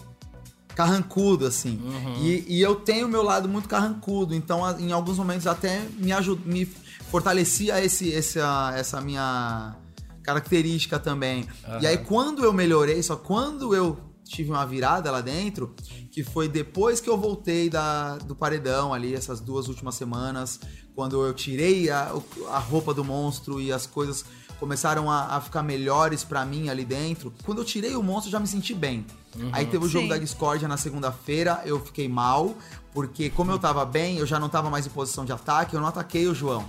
carrancudo, 0.76 1.46
assim. 1.46 1.80
E, 2.22 2.44
e 2.58 2.60
eu 2.62 2.76
tenho 2.76 3.06
o 3.06 3.10
meu 3.10 3.22
lado 3.22 3.48
muito 3.48 3.68
carrancudo, 3.68 4.34
então 4.34 4.64
a- 4.64 4.76
em 4.78 4.92
alguns 4.92 5.16
momentos 5.18 5.46
até 5.46 5.80
me, 5.98 6.12
me 6.44 6.66
fortalecia 7.10 7.82
esse, 7.84 8.12
essa, 8.12 8.72
essa 8.76 9.00
minha 9.00 9.74
característica 10.22 10.98
também. 10.98 11.46
E 11.80 11.86
aí 11.86 11.98
quando 11.98 12.44
eu 12.44 12.52
melhorei, 12.52 13.02
só 13.02 13.16
quando 13.16 13.74
eu 13.74 13.98
tive 14.24 14.50
uma 14.50 14.66
virada 14.66 15.10
lá 15.10 15.20
dentro, 15.20 15.74
que 16.10 16.22
foi 16.24 16.48
depois 16.48 17.00
que 17.00 17.08
eu 17.08 17.16
voltei 17.16 17.70
da, 17.70 18.16
do 18.18 18.34
paredão 18.34 18.92
ali, 18.92 19.14
essas 19.14 19.40
duas 19.40 19.68
últimas 19.68 19.94
semanas, 19.94 20.58
quando 20.96 21.24
eu 21.24 21.32
tirei 21.32 21.88
a, 21.90 22.12
a 22.50 22.58
roupa 22.58 22.92
do 22.92 23.04
monstro 23.04 23.60
e 23.60 23.72
as 23.72 23.86
coisas 23.86 24.24
começaram 24.58 25.10
a, 25.10 25.36
a 25.36 25.40
ficar 25.40 25.62
melhores 25.62 26.24
pra 26.24 26.44
mim 26.44 26.68
ali 26.68 26.84
dentro. 26.84 27.32
Quando 27.44 27.58
eu 27.58 27.64
tirei 27.64 27.94
o 27.94 28.02
monstro, 28.02 28.28
eu 28.28 28.32
já 28.32 28.40
me 28.40 28.46
senti 28.46 28.74
bem. 28.74 29.06
Aí 29.52 29.66
teve 29.66 29.84
o 29.84 29.88
jogo 29.88 30.04
Sim. 30.04 30.08
da 30.08 30.18
discórdia 30.18 30.66
na 30.66 30.76
segunda-feira, 30.76 31.62
eu 31.66 31.78
fiquei 31.78 32.08
mal, 32.08 32.54
porque 32.92 33.28
como 33.28 33.50
eu 33.50 33.58
tava 33.58 33.84
bem, 33.84 34.16
eu 34.16 34.26
já 34.26 34.40
não 34.40 34.48
tava 34.48 34.70
mais 34.70 34.86
em 34.86 34.90
posição 34.90 35.24
de 35.24 35.32
ataque, 35.32 35.74
eu 35.74 35.80
não 35.80 35.88
ataquei 35.88 36.26
o 36.26 36.34
João. 36.34 36.64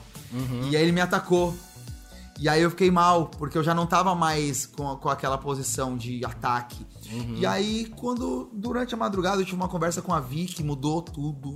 E 0.69 0.75
aí 0.75 0.83
ele 0.83 0.91
me 0.91 1.01
atacou. 1.01 1.55
E 2.39 2.47
aí 2.47 2.61
eu 2.61 2.69
fiquei 2.69 2.91
mal, 2.91 3.27
porque 3.27 3.57
eu 3.57 3.63
já 3.63 3.73
não 3.73 3.87
tava 3.87 4.13
mais 4.13 4.65
com, 4.65 4.95
com 4.97 5.09
aquela 5.09 5.37
posição 5.37 5.97
de 5.97 6.23
ataque. 6.23 6.85
E 7.35 7.45
aí, 7.45 7.85
quando, 7.95 8.49
durante 8.53 8.93
a 8.93 8.97
madrugada, 8.97 9.41
eu 9.41 9.45
tive 9.45 9.55
uma 9.55 9.69
conversa 9.69 10.01
com 10.01 10.13
a 10.13 10.19
Vicky, 10.19 10.63
mudou 10.63 11.01
tudo. 11.01 11.53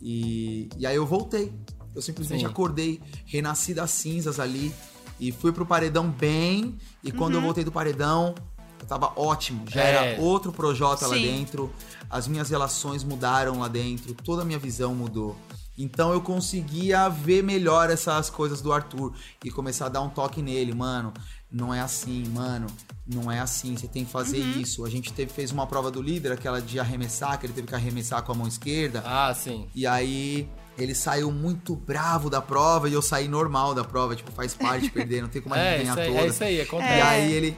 E, 0.00 0.68
e 0.78 0.86
aí 0.86 0.96
eu 0.96 1.04
voltei. 1.04 1.52
Eu 1.94 2.00
simplesmente 2.00 2.40
Sim. 2.40 2.46
acordei, 2.46 3.00
renasci 3.26 3.74
das 3.74 3.90
cinzas 3.90 4.38
ali. 4.38 4.72
E 5.18 5.32
fui 5.32 5.52
pro 5.52 5.66
paredão 5.66 6.08
bem. 6.08 6.76
E 7.02 7.10
quando 7.10 7.34
eu 7.34 7.40
voltei 7.40 7.64
do 7.64 7.72
paredão, 7.72 8.34
eu 8.80 8.86
tava 8.86 9.12
ótimo. 9.16 9.64
Já 9.68 9.82
É. 9.82 9.90
era 10.14 10.20
outro 10.22 10.52
Projota 10.52 11.06
lá 11.06 11.14
Sim. 11.16 11.22
dentro. 11.22 11.72
As 12.08 12.26
minhas 12.28 12.50
relações 12.50 13.02
mudaram 13.04 13.58
lá 13.58 13.68
dentro. 13.68 14.14
Toda 14.14 14.42
a 14.42 14.44
minha 14.44 14.58
visão 14.58 14.94
mudou. 14.94 15.36
Então 15.76 16.12
eu 16.12 16.20
conseguia 16.20 17.08
ver 17.08 17.42
melhor 17.42 17.88
essas 17.88 18.28
coisas 18.28 18.60
do 18.60 18.72
Arthur 18.72 19.12
e 19.44 19.50
começar 19.50 19.86
a 19.86 19.88
dar 19.88 20.00
um 20.02 20.08
toque 20.08 20.42
nele, 20.42 20.74
mano. 20.74 21.12
Não 21.50 21.72
é 21.72 21.80
assim, 21.80 22.24
mano. 22.28 22.66
Não 23.06 23.30
é 23.30 23.38
assim. 23.38 23.76
Você 23.76 23.86
tem 23.86 24.04
que 24.04 24.10
fazer 24.10 24.38
isso. 24.38 24.84
A 24.84 24.90
gente 24.90 25.12
teve, 25.12 25.32
fez 25.32 25.50
uma 25.52 25.66
prova 25.66 25.90
do 25.90 26.02
líder, 26.02 26.32
aquela 26.32 26.60
de 26.60 26.78
arremessar, 26.80 27.38
que 27.38 27.46
ele 27.46 27.52
teve 27.52 27.66
que 27.68 27.74
arremessar 27.74 28.22
com 28.22 28.32
a 28.32 28.34
mão 28.34 28.46
esquerda. 28.48 29.02
Ah, 29.06 29.32
sim. 29.32 29.66
E 29.74 29.86
aí 29.86 30.48
ele 30.78 30.94
saiu 30.94 31.30
muito 31.32 31.74
bravo 31.74 32.30
da 32.30 32.40
prova 32.40 32.88
e 32.88 32.92
eu 32.92 33.02
saí 33.02 33.28
normal 33.28 33.74
da 33.74 33.82
prova. 33.84 34.14
Tipo, 34.16 34.30
faz 34.32 34.54
parte 34.54 34.90
perder, 34.90 35.22
não 35.22 35.28
tem 35.28 35.42
como 35.42 35.54
a 35.54 35.58
gente 35.58 35.66
É 35.66 35.78
ganhar 35.78 35.90
isso, 35.92 36.00
aí, 36.00 36.06
toda. 36.08 36.20
é 36.20 36.26
isso 36.28 36.44
aí, 36.44 36.60
acontece. 36.60 36.94
E 36.98 37.00
aí 37.02 37.32
ele 37.32 37.56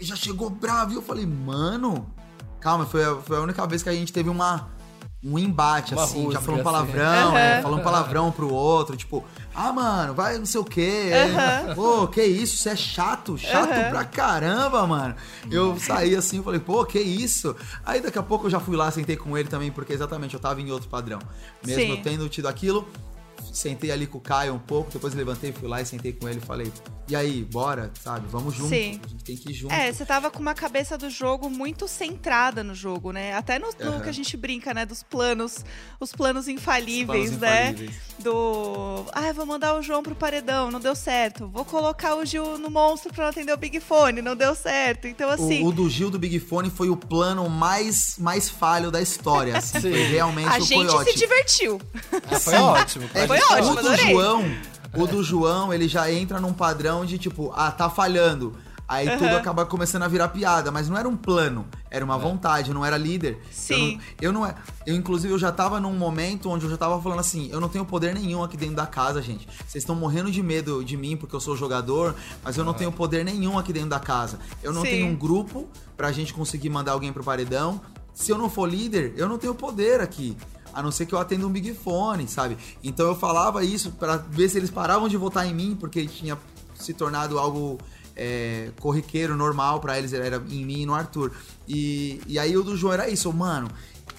já 0.00 0.16
chegou 0.16 0.50
bravo 0.50 0.92
e 0.92 0.94
eu 0.96 1.02
falei, 1.02 1.24
mano, 1.26 2.06
calma, 2.60 2.84
foi 2.86 3.04
a, 3.04 3.14
foi 3.16 3.36
a 3.36 3.40
única 3.40 3.66
vez 3.66 3.82
que 3.82 3.88
a 3.88 3.92
gente 3.92 4.12
teve 4.12 4.28
uma, 4.28 4.68
um 5.24 5.38
embate, 5.38 5.94
Uma 5.94 6.02
assim, 6.04 6.30
já 6.32 6.40
falou 6.40 6.56
um 6.56 6.60
assim. 6.60 6.64
palavrão, 6.64 7.04
Aham. 7.28 7.32
né? 7.34 7.62
Falou 7.62 7.78
um 7.78 7.82
palavrão 7.82 8.32
pro 8.32 8.52
outro, 8.52 8.96
tipo, 8.96 9.24
ah, 9.54 9.72
mano, 9.72 10.14
vai 10.14 10.38
não 10.38 10.46
sei 10.46 10.60
o 10.60 10.64
quê. 10.64 11.10
Pô, 11.74 12.08
que 12.08 12.22
isso, 12.22 12.56
você 12.56 12.70
é 12.70 12.76
chato, 12.76 13.36
chato 13.36 13.90
pra 13.90 14.04
caramba, 14.04 14.86
mano. 14.86 15.14
Eu 15.50 15.78
saí 15.78 16.16
assim, 16.16 16.38
eu 16.38 16.42
falei, 16.42 16.60
pô, 16.60 16.84
que 16.84 16.98
isso? 16.98 17.54
Aí 17.84 18.00
daqui 18.00 18.18
a 18.18 18.22
pouco 18.22 18.46
eu 18.46 18.50
já 18.50 18.58
fui 18.58 18.76
lá, 18.76 18.90
sentei 18.90 19.16
com 19.16 19.36
ele 19.36 19.48
também, 19.48 19.70
porque 19.70 19.92
exatamente 19.92 20.34
eu 20.34 20.40
tava 20.40 20.60
em 20.60 20.70
outro 20.70 20.88
padrão. 20.88 21.18
Mesmo 21.64 21.82
Sim. 21.82 21.90
eu 21.90 22.02
tendo 22.02 22.28
tido 22.28 22.48
aquilo, 22.48 22.88
sentei 23.52 23.90
ali 23.90 24.06
com 24.06 24.18
o 24.18 24.20
Caio 24.20 24.54
um 24.54 24.58
pouco, 24.58 24.90
depois 24.90 25.14
levantei, 25.14 25.52
fui 25.52 25.68
lá 25.68 25.80
e 25.80 25.86
sentei 25.86 26.12
com 26.12 26.28
ele 26.28 26.38
e 26.38 26.46
falei, 26.46 26.72
e 27.08 27.16
aí, 27.16 27.44
bora, 27.44 27.90
sabe? 28.02 28.26
Vamos 28.28 28.54
junto. 28.54 28.70
Sim. 28.70 29.00
A 29.04 29.08
gente 29.08 29.24
tem 29.24 29.36
que 29.36 29.50
ir 29.50 29.54
junto. 29.54 29.74
É, 29.74 29.92
você 29.92 30.04
tava 30.06 30.30
com 30.30 30.38
uma 30.38 30.54
cabeça 30.54 30.96
do 30.96 31.10
jogo 31.10 31.50
muito 31.50 31.86
centrada 31.86 32.62
no 32.64 32.74
jogo, 32.74 33.12
né? 33.12 33.34
Até 33.34 33.58
no, 33.58 33.68
no 33.78 33.90
Aham. 33.90 34.00
que 34.00 34.08
a 34.08 34.12
gente 34.12 34.36
brinca, 34.36 34.72
né? 34.72 34.86
Dos 34.86 35.02
planos, 35.02 35.64
os 36.00 36.12
planos 36.12 36.48
infalíveis, 36.48 37.30
Planos 37.30 37.40
né? 37.40 37.70
infalíveis. 37.70 37.96
Do. 38.20 39.04
Ah, 39.12 39.32
vou 39.32 39.44
mandar 39.44 39.74
o 39.74 39.82
João 39.82 40.02
pro 40.02 40.14
paredão, 40.14 40.70
não 40.70 40.80
deu 40.80 40.94
certo. 40.94 41.48
Vou 41.48 41.64
colocar 41.64 42.14
o 42.14 42.24
Gil 42.24 42.56
no 42.56 42.70
monstro 42.70 43.12
pra 43.12 43.24
não 43.24 43.30
atender 43.30 43.52
o 43.52 43.56
Big 43.56 43.80
Fone, 43.80 44.22
não 44.22 44.36
deu 44.36 44.54
certo. 44.54 45.06
Então, 45.08 45.28
assim. 45.28 45.62
O, 45.64 45.66
o 45.66 45.72
do 45.72 45.90
Gil 45.90 46.08
do 46.08 46.18
Big 46.18 46.38
Fone 46.38 46.70
foi 46.70 46.88
o 46.88 46.96
plano 46.96 47.48
mais, 47.50 48.16
mais 48.18 48.48
falho 48.48 48.90
da 48.90 49.02
história, 49.02 49.58
assim. 49.58 49.80
Sim. 49.80 49.90
Foi 49.90 50.02
realmente 50.06 50.48
a 50.48 50.52
foi 50.52 50.60
gente 50.62 50.90
se 50.90 50.96
ótimo. 50.96 51.18
divertiu. 51.18 51.80
É, 52.30 52.38
foi 52.38 52.54
ótimo. 52.54 53.10
É 53.12 53.26
Foi 53.26 53.40
ótimo, 53.50 53.72
o 53.72 53.74
do 53.74 53.78
adorei. 53.80 54.10
João, 54.10 54.44
o 54.94 55.06
do 55.06 55.22
João, 55.22 55.72
ele 55.72 55.88
já 55.88 56.10
entra 56.10 56.40
num 56.40 56.52
padrão 56.52 57.04
de 57.04 57.18
tipo, 57.18 57.52
ah, 57.54 57.70
tá 57.70 57.88
falhando. 57.88 58.54
Aí 58.92 59.08
tudo 59.16 59.34
acaba 59.36 59.64
começando 59.64 60.02
a 60.02 60.08
virar 60.08 60.28
piada, 60.28 60.70
mas 60.70 60.86
não 60.86 60.98
era 60.98 61.08
um 61.08 61.16
plano, 61.16 61.66
era 61.90 62.04
uma 62.04 62.18
vontade, 62.18 62.68
eu 62.68 62.74
não 62.74 62.84
era 62.84 62.98
líder. 62.98 63.40
Sim. 63.50 63.98
Eu 64.20 64.32
não, 64.32 64.42
eu 64.42 64.44
não 64.44 64.46
é, 64.46 64.54
eu 64.84 64.94
inclusive 64.94 65.32
eu 65.32 65.38
já 65.38 65.50
tava 65.50 65.80
num 65.80 65.94
momento 65.94 66.50
onde 66.50 66.66
eu 66.66 66.70
já 66.70 66.76
tava 66.76 67.00
falando 67.00 67.20
assim, 67.20 67.48
eu 67.50 67.58
não 67.58 67.70
tenho 67.70 67.86
poder 67.86 68.12
nenhum 68.14 68.42
aqui 68.42 68.54
dentro 68.54 68.76
da 68.76 68.86
casa, 68.86 69.22
gente. 69.22 69.48
Vocês 69.66 69.82
estão 69.82 69.96
morrendo 69.96 70.30
de 70.30 70.42
medo 70.42 70.84
de 70.84 70.94
mim 70.98 71.16
porque 71.16 71.34
eu 71.34 71.40
sou 71.40 71.56
jogador, 71.56 72.14
mas 72.44 72.58
eu 72.58 72.64
não 72.64 72.74
tenho 72.74 72.92
poder 72.92 73.24
nenhum 73.24 73.58
aqui 73.58 73.72
dentro 73.72 73.88
da 73.88 73.98
casa. 73.98 74.38
Eu 74.62 74.74
não 74.74 74.82
Sim. 74.82 74.88
tenho 74.88 75.06
um 75.06 75.16
grupo 75.16 75.66
pra 75.96 76.12
gente 76.12 76.34
conseguir 76.34 76.68
mandar 76.68 76.92
alguém 76.92 77.14
pro 77.14 77.24
paredão. 77.24 77.80
Se 78.12 78.30
eu 78.30 78.36
não 78.36 78.50
for 78.50 78.68
líder, 78.68 79.14
eu 79.16 79.26
não 79.26 79.38
tenho 79.38 79.54
poder 79.54 80.02
aqui. 80.02 80.36
A 80.74 80.82
não 80.82 80.90
ser 80.90 81.06
que 81.06 81.14
eu 81.14 81.18
atenda 81.18 81.46
um 81.46 81.50
Big 81.50 81.74
Fone, 81.74 82.26
sabe? 82.28 82.56
Então 82.82 83.06
eu 83.06 83.14
falava 83.16 83.64
isso 83.64 83.90
pra 83.92 84.16
ver 84.16 84.48
se 84.48 84.56
eles 84.58 84.70
paravam 84.70 85.08
de 85.08 85.16
votar 85.16 85.46
em 85.46 85.54
mim, 85.54 85.76
porque 85.78 86.06
tinha 86.06 86.38
se 86.74 86.92
tornado 86.94 87.38
algo 87.38 87.78
é, 88.16 88.70
corriqueiro, 88.80 89.36
normal 89.36 89.80
pra 89.80 89.98
eles, 89.98 90.12
era 90.12 90.42
em 90.50 90.64
mim 90.64 90.80
e 90.82 90.86
no 90.86 90.94
Arthur. 90.94 91.32
E, 91.68 92.20
e 92.26 92.38
aí 92.38 92.56
o 92.56 92.62
do 92.62 92.76
João 92.76 92.92
era 92.92 93.08
isso, 93.08 93.32
mano. 93.32 93.68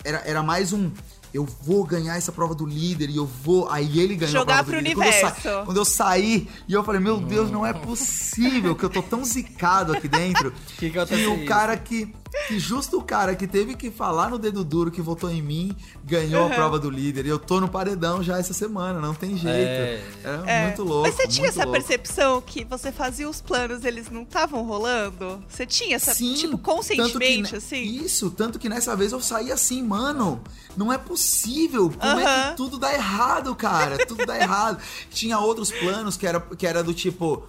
Era, 0.04 0.20
era 0.26 0.44
mais 0.44 0.74
um. 0.74 0.92
Eu 1.34 1.46
vou 1.64 1.84
ganhar 1.84 2.16
essa 2.16 2.32
prova 2.32 2.54
do 2.54 2.64
líder 2.66 3.10
e 3.10 3.18
eu 3.18 3.26
vou. 3.26 3.68
Aí 3.70 4.00
ele 4.00 4.16
ganhou 4.16 4.34
Jogar 4.34 4.60
a 4.60 4.64
prova 4.64 4.80
do 4.82 4.84
pro 4.84 4.88
líder. 4.88 4.96
Quando 4.96 5.08
eu 5.08 5.14
sa- 5.14 5.28
universo. 5.34 5.66
Quando 5.66 5.78
eu 5.78 5.86
saí 5.86 6.48
e 6.68 6.74
eu 6.74 6.84
falei, 6.84 7.02
meu 7.02 7.20
Deus, 7.20 7.50
não 7.50 7.66
é 7.66 7.74
possível 7.74 8.76
que 8.76 8.84
eu 8.84 8.90
tô 8.90 9.02
tão 9.02 9.26
zicado 9.26 9.94
aqui 9.94 10.08
dentro 10.08 10.52
Que 10.78 10.88
que 10.88 10.90
que 10.92 11.00
aconteceu 11.00 11.34
o 11.34 11.38
isso? 11.38 11.46
cara 11.46 11.76
que, 11.76 12.14
que 12.48 12.60
justo 12.60 12.98
o 12.98 13.04
cara 13.04 13.36
que 13.36 13.48
teve 13.48 13.76
que 13.76 13.90
falar 13.92 14.30
no 14.30 14.38
dedo 14.40 14.64
duro 14.64 14.90
que 14.92 15.02
votou 15.02 15.30
em 15.30 15.42
mim 15.42 15.76
ganhou 16.04 16.48
a 16.48 16.50
prova 16.50 16.80
do 16.80 16.90
líder. 16.90 17.26
E 17.26 17.30
eu 17.30 17.40
tô 17.40 17.60
no 17.62 17.68
paredão 17.68 18.22
já 18.24 18.38
essa 18.40 18.54
semana, 18.54 19.00
não 19.00 19.14
tem 19.14 19.38
jeito. 19.38 19.48
É. 19.56 20.02
Era 20.24 20.44
É. 20.52 20.66
muito 20.68 20.84
louco. 20.84 21.04
Mas 21.08 21.16
você 21.16 21.28
tinha 21.28 21.48
essa 21.50 21.64
louco. 21.64 21.72
percepção 21.80 22.42
que 22.42 22.64
você 22.64 22.92
fazia 22.92 23.30
os 23.30 23.42
planos, 23.42 23.86
eles 23.86 24.10
não 24.10 24.24
estavam 24.24 24.64
rolando? 24.64 25.44
Você 25.48 25.66
tinha 25.66 25.96
essa, 25.96 26.14
Sim, 26.14 26.34
tipo, 26.36 26.58
que 26.58 26.64
conscientemente, 26.64 27.52
ne- 27.52 27.58
assim? 27.58 27.82
Isso, 27.84 28.30
tanto 28.32 28.58
que 28.60 28.68
nessa 28.70 28.96
vez 28.96 29.12
eu 29.12 29.22
saí 29.22 29.52
assim, 29.52 29.82
mano, 29.84 30.42
não 30.76 30.92
é 30.92 30.98
possível. 30.98 31.92
Como 32.00 32.20
é 32.20 32.50
que 32.52 32.58
tudo 32.58 32.78
dá 32.78 32.94
errado, 32.94 33.56
cara? 33.56 34.06
Tudo 34.06 34.26
dá 34.26 34.36
errado. 34.40 34.80
Tinha 35.10 35.40
outros 35.40 35.72
planos 35.72 36.18
que 36.18 36.26
era, 36.28 36.40
que 36.40 36.66
era 36.68 36.84
do 36.84 36.94
tipo. 36.94 37.44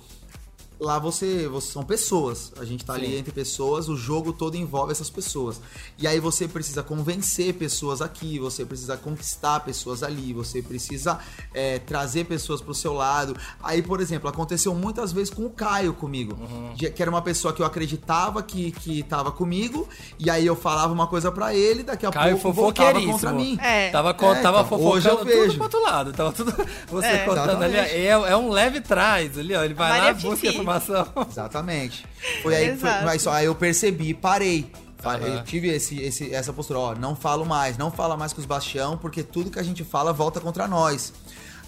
Lá 0.81 0.99
você, 0.99 1.47
você 1.49 1.73
são 1.73 1.85
pessoas. 1.85 2.53
A 2.59 2.65
gente 2.65 2.85
tá 2.85 2.95
ali 2.95 3.07
Sim. 3.07 3.17
entre 3.19 3.33
pessoas, 3.33 3.89
o 3.89 3.97
jogo 3.97 4.33
todo 4.33 4.57
envolve 4.57 4.91
essas 4.93 5.09
pessoas. 5.09 5.61
E 5.99 6.07
aí 6.07 6.19
você 6.19 6.49
precisa 6.49 6.83
convencer 6.83 7.55
pessoas 7.55 8.03
aqui, 8.03 8.39
você 8.39 8.65
precisa 8.65 8.97
conquistar 8.97 9.61
pessoas 9.61 10.03
ali, 10.03 10.33
você 10.33 10.61
precisa 10.61 11.19
é, 11.55 11.79
trazer 11.79 12.25
pessoas 12.25 12.61
pro 12.61 12.75
seu 12.75 12.93
lado. 12.93 13.37
Aí, 13.63 13.83
por 13.83 14.01
exemplo, 14.01 14.29
aconteceu 14.29 14.75
muitas 14.75 15.13
vezes 15.13 15.31
com 15.33 15.47
o 15.47 15.51
Caio 15.51 15.95
comigo. 15.95 16.37
Uhum. 16.41 16.75
Que 16.77 17.01
era 17.03 17.11
uma 17.11 17.23
pessoa 17.23 17.55
que 17.55 17.63
eu 17.63 17.67
acreditava 17.67 18.43
que, 18.43 18.73
que 18.73 19.03
tava 19.05 19.31
comigo, 19.31 19.89
e 20.19 20.29
aí 20.29 20.45
eu 20.45 20.57
falava 20.57 20.93
uma 20.93 21.07
coisa 21.07 21.31
pra 21.31 21.55
ele, 21.55 21.83
daqui 21.85 22.05
a 22.05 22.11
Caio 22.11 22.37
pouco 22.39 22.53
voltava 22.61 23.01
contra 23.01 23.33
mim. 23.33 23.57
É. 23.63 23.91
Tava, 23.91 24.13
co- 24.13 24.33
É, 24.35 24.41
tava 24.43 24.61
então, 24.63 24.81
hoje 24.81 25.09
eu 25.09 25.17
fofocando 25.19 25.19
tudo 25.19 25.43
vejo. 25.45 25.55
pro 25.55 25.63
outro 25.65 25.83
lado. 25.83 26.13
Tava 26.13 26.33
tudo. 26.33 26.53
Você 26.91 27.07
É. 27.07 27.19
contando 27.25 27.63
ali. 27.63 27.75
Exatamente. 27.75 27.95
É, 27.95 28.07
é 28.09 28.37
um 28.37 28.51
leve 28.51 28.81
trás 28.81 29.39
ali, 29.39 29.55
ó. 29.55 29.63
Ele 29.63 29.75
vai 29.75 30.01
lá, 30.01 30.13
busca 30.15 30.63
Exatamente. 31.31 32.05
Foi 32.42 32.55
aí, 32.55 32.77
foi, 32.77 32.90
mas 33.05 33.22
só 33.22 33.33
aí 33.33 33.46
eu 33.46 33.55
percebi, 33.55 34.14
parei. 34.14 34.70
Aham. 35.05 35.18
Eu 35.18 35.44
tive 35.44 35.68
esse, 35.68 36.00
esse- 36.00 36.33
essa 36.35 36.50
postura, 36.53 36.79
ó, 36.79 36.94
não 36.94 37.14
falo 37.14 37.44
mais, 37.44 37.77
não 37.77 37.90
fala 37.90 38.16
mais 38.16 38.33
com 38.33 38.40
os 38.40 38.46
Bastião, 38.46 38.96
porque 38.96 39.22
tudo 39.22 39.50
que 39.50 39.59
a 39.59 39.62
gente 39.62 39.85
fala 39.85 40.12
volta 40.14 40.40
contra 40.40 40.66
nós. 40.66 41.12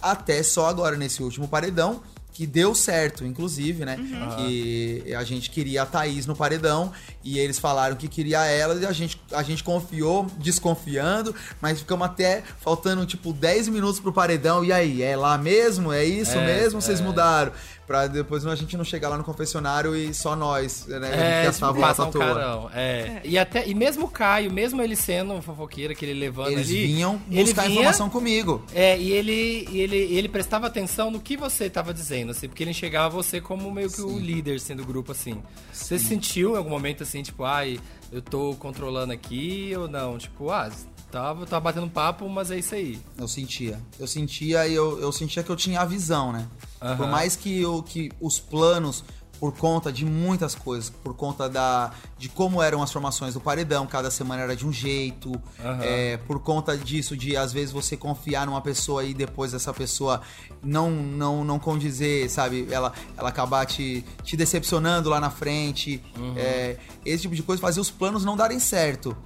Até 0.01 0.43
só 0.43 0.67
agora, 0.69 0.97
nesse 0.97 1.23
último 1.23 1.47
paredão, 1.47 2.01
que 2.33 2.47
deu 2.47 2.75
certo, 2.75 3.25
inclusive, 3.25 3.85
né? 3.87 3.97
Que 4.37 5.15
a 5.17 5.25
gente 5.25 5.49
queria 5.49 5.83
a 5.83 5.87
Thaís 5.87 6.27
no 6.27 6.37
paredão 6.37 6.93
e 7.25 7.39
eles 7.39 7.59
falaram 7.59 7.97
que 7.97 8.09
queria 8.09 8.45
ela 8.45 8.75
e 8.75 8.85
a 8.85 8.93
gente, 8.93 9.19
a 9.33 9.43
gente 9.43 9.65
confiou, 9.65 10.27
desconfiando, 10.39 11.35
mas 11.63 11.79
ficamos 11.81 12.07
até 12.07 12.43
faltando 12.61 13.07
tipo 13.07 13.33
10 13.33 13.69
minutos 13.69 14.01
pro 14.01 14.13
paredão. 14.13 14.63
E 14.63 14.71
aí, 14.71 15.03
é 15.03 15.17
lá 15.17 15.39
mesmo? 15.39 15.93
É 15.93 16.05
isso 16.05 16.37
É, 16.37 16.45
mesmo? 16.47 16.81
Vocês 16.81 17.01
é. 17.01 17.03
mudaram? 17.03 17.53
Pra 17.87 18.07
depois 18.09 18.45
a 18.45 18.55
gente 18.57 18.77
não 18.77 18.85
chegar 18.85 19.09
lá 19.09 19.17
no 19.17 19.23
confessionário 19.23 19.95
e 19.95 20.13
só 20.13 20.35
nós, 20.35 20.87
né? 20.89 21.43
É, 21.43 21.45
gastar 21.45 21.73
tipo, 21.73 22.19
um 22.19 22.21
carão. 22.21 22.69
É. 22.75 23.21
E, 23.25 23.39
até, 23.39 23.67
e 23.69 23.75
mesmo 23.75 24.07
o 24.07 24.09
Caio, 24.09 24.51
mesmo 24.53 24.83
ele 24.83 24.97
sendo 24.97 25.33
um 25.35 25.41
fofoqueiro, 25.41 25.93
aquele 25.93 26.13
levando 26.13 26.51
Eles 26.51 26.69
ali. 26.69 26.87
vinham 26.87 27.23
ele 27.31 27.45
buscar 27.45 27.63
vinha- 27.63 27.75
informação 27.75 28.11
comigo. 28.11 28.65
É, 28.75 28.99
e 28.99 29.13
ele, 29.13 29.69
ele, 29.73 29.97
ele 29.97 30.29
prestava 30.29 30.67
atenção 30.67 31.11
no 31.13 31.21
que 31.21 31.37
você 31.37 31.71
tava 31.71 31.95
dizendo, 31.95 32.33
assim, 32.33 32.49
porque 32.49 32.65
ele 32.65 32.71
enxergava 32.73 33.09
você 33.11 33.41
como 33.41 33.71
meio 33.71 33.89
que 33.91 34.01
o 34.01 34.09
Sim. 34.09 34.19
líder, 34.19 34.57
assim, 34.57 34.75
do 34.75 34.85
grupo, 34.85 35.13
assim. 35.13 35.41
Você 35.73 35.97
sentiu 35.99 36.55
em 36.55 36.59
algum 36.59 36.71
momento, 36.71 37.05
assim, 37.05 37.23
tipo, 37.23 37.45
ai, 37.45 37.79
eu 38.11 38.21
tô 38.21 38.55
controlando 38.59 39.13
aqui 39.13 39.73
ou 39.79 39.87
não? 39.87 40.19
Tipo, 40.19 40.51
ah, 40.51 40.69
tava, 41.17 41.47
tava 41.47 41.61
batendo 41.61 41.89
papo, 41.89 42.29
mas 42.29 42.51
é 42.51 42.59
isso 42.59 42.75
aí. 42.75 43.01
Eu 43.17 43.27
sentia. 43.27 43.81
Eu 43.99 44.07
sentia 44.07 44.67
e 44.67 44.75
eu, 44.75 45.01
eu 45.01 45.11
sentia 45.11 45.43
que 45.43 45.51
eu 45.51 45.57
tinha 45.57 45.81
a 45.81 45.85
visão, 45.85 46.33
né? 46.33 46.47
Aham. 46.81 46.97
Por 46.97 47.07
mais 47.09 47.35
que, 47.35 47.61
eu, 47.61 47.83
que 47.83 48.11
os 48.21 48.39
planos, 48.39 49.03
por 49.41 49.53
conta 49.57 49.91
de 49.91 50.05
muitas 50.05 50.55
coisas, 50.55 50.91
por 50.91 51.15
conta 51.15 51.49
da, 51.49 51.91
de 52.19 52.29
como 52.29 52.63
eram 52.63 52.83
as 52.83 52.93
formações 52.93 53.33
do 53.33 53.41
paredão, 53.41 53.87
cada 53.87 54.11
semana 54.11 54.43
era 54.43 54.55
de 54.55 54.67
um 54.67 54.73
jeito, 54.73 55.33
Aham. 55.59 55.79
é, 55.83 56.17
por 56.19 56.39
conta 56.39 56.77
disso, 56.77 57.17
de 57.17 57.35
às 57.35 57.51
vezes 57.51 57.73
você 57.73 57.97
confiar 57.97 58.47
numa 58.47 58.61
pessoa 58.61 59.03
e 59.03 59.15
depois 59.15 59.55
essa 59.55 59.73
pessoa 59.73 60.21
não 60.63 60.91
não, 60.91 61.45
não 61.45 61.59
condizer, 61.59 62.29
sabe? 62.29 62.67
Ela, 62.71 62.93
ela 63.17 63.31
acabar 63.31 63.65
te, 63.65 64.05
te 64.23 64.37
decepcionando 64.37 65.09
lá 65.09 65.19
na 65.19 65.31
frente. 65.31 66.03
É, 66.37 66.77
esse 67.07 67.23
tipo 67.23 67.35
de 67.35 67.43
coisa 67.43 67.61
fazia 67.61 67.81
os 67.81 67.91
planos 67.91 68.23
não 68.23 68.37
darem 68.37 68.59
certo. 68.61 69.17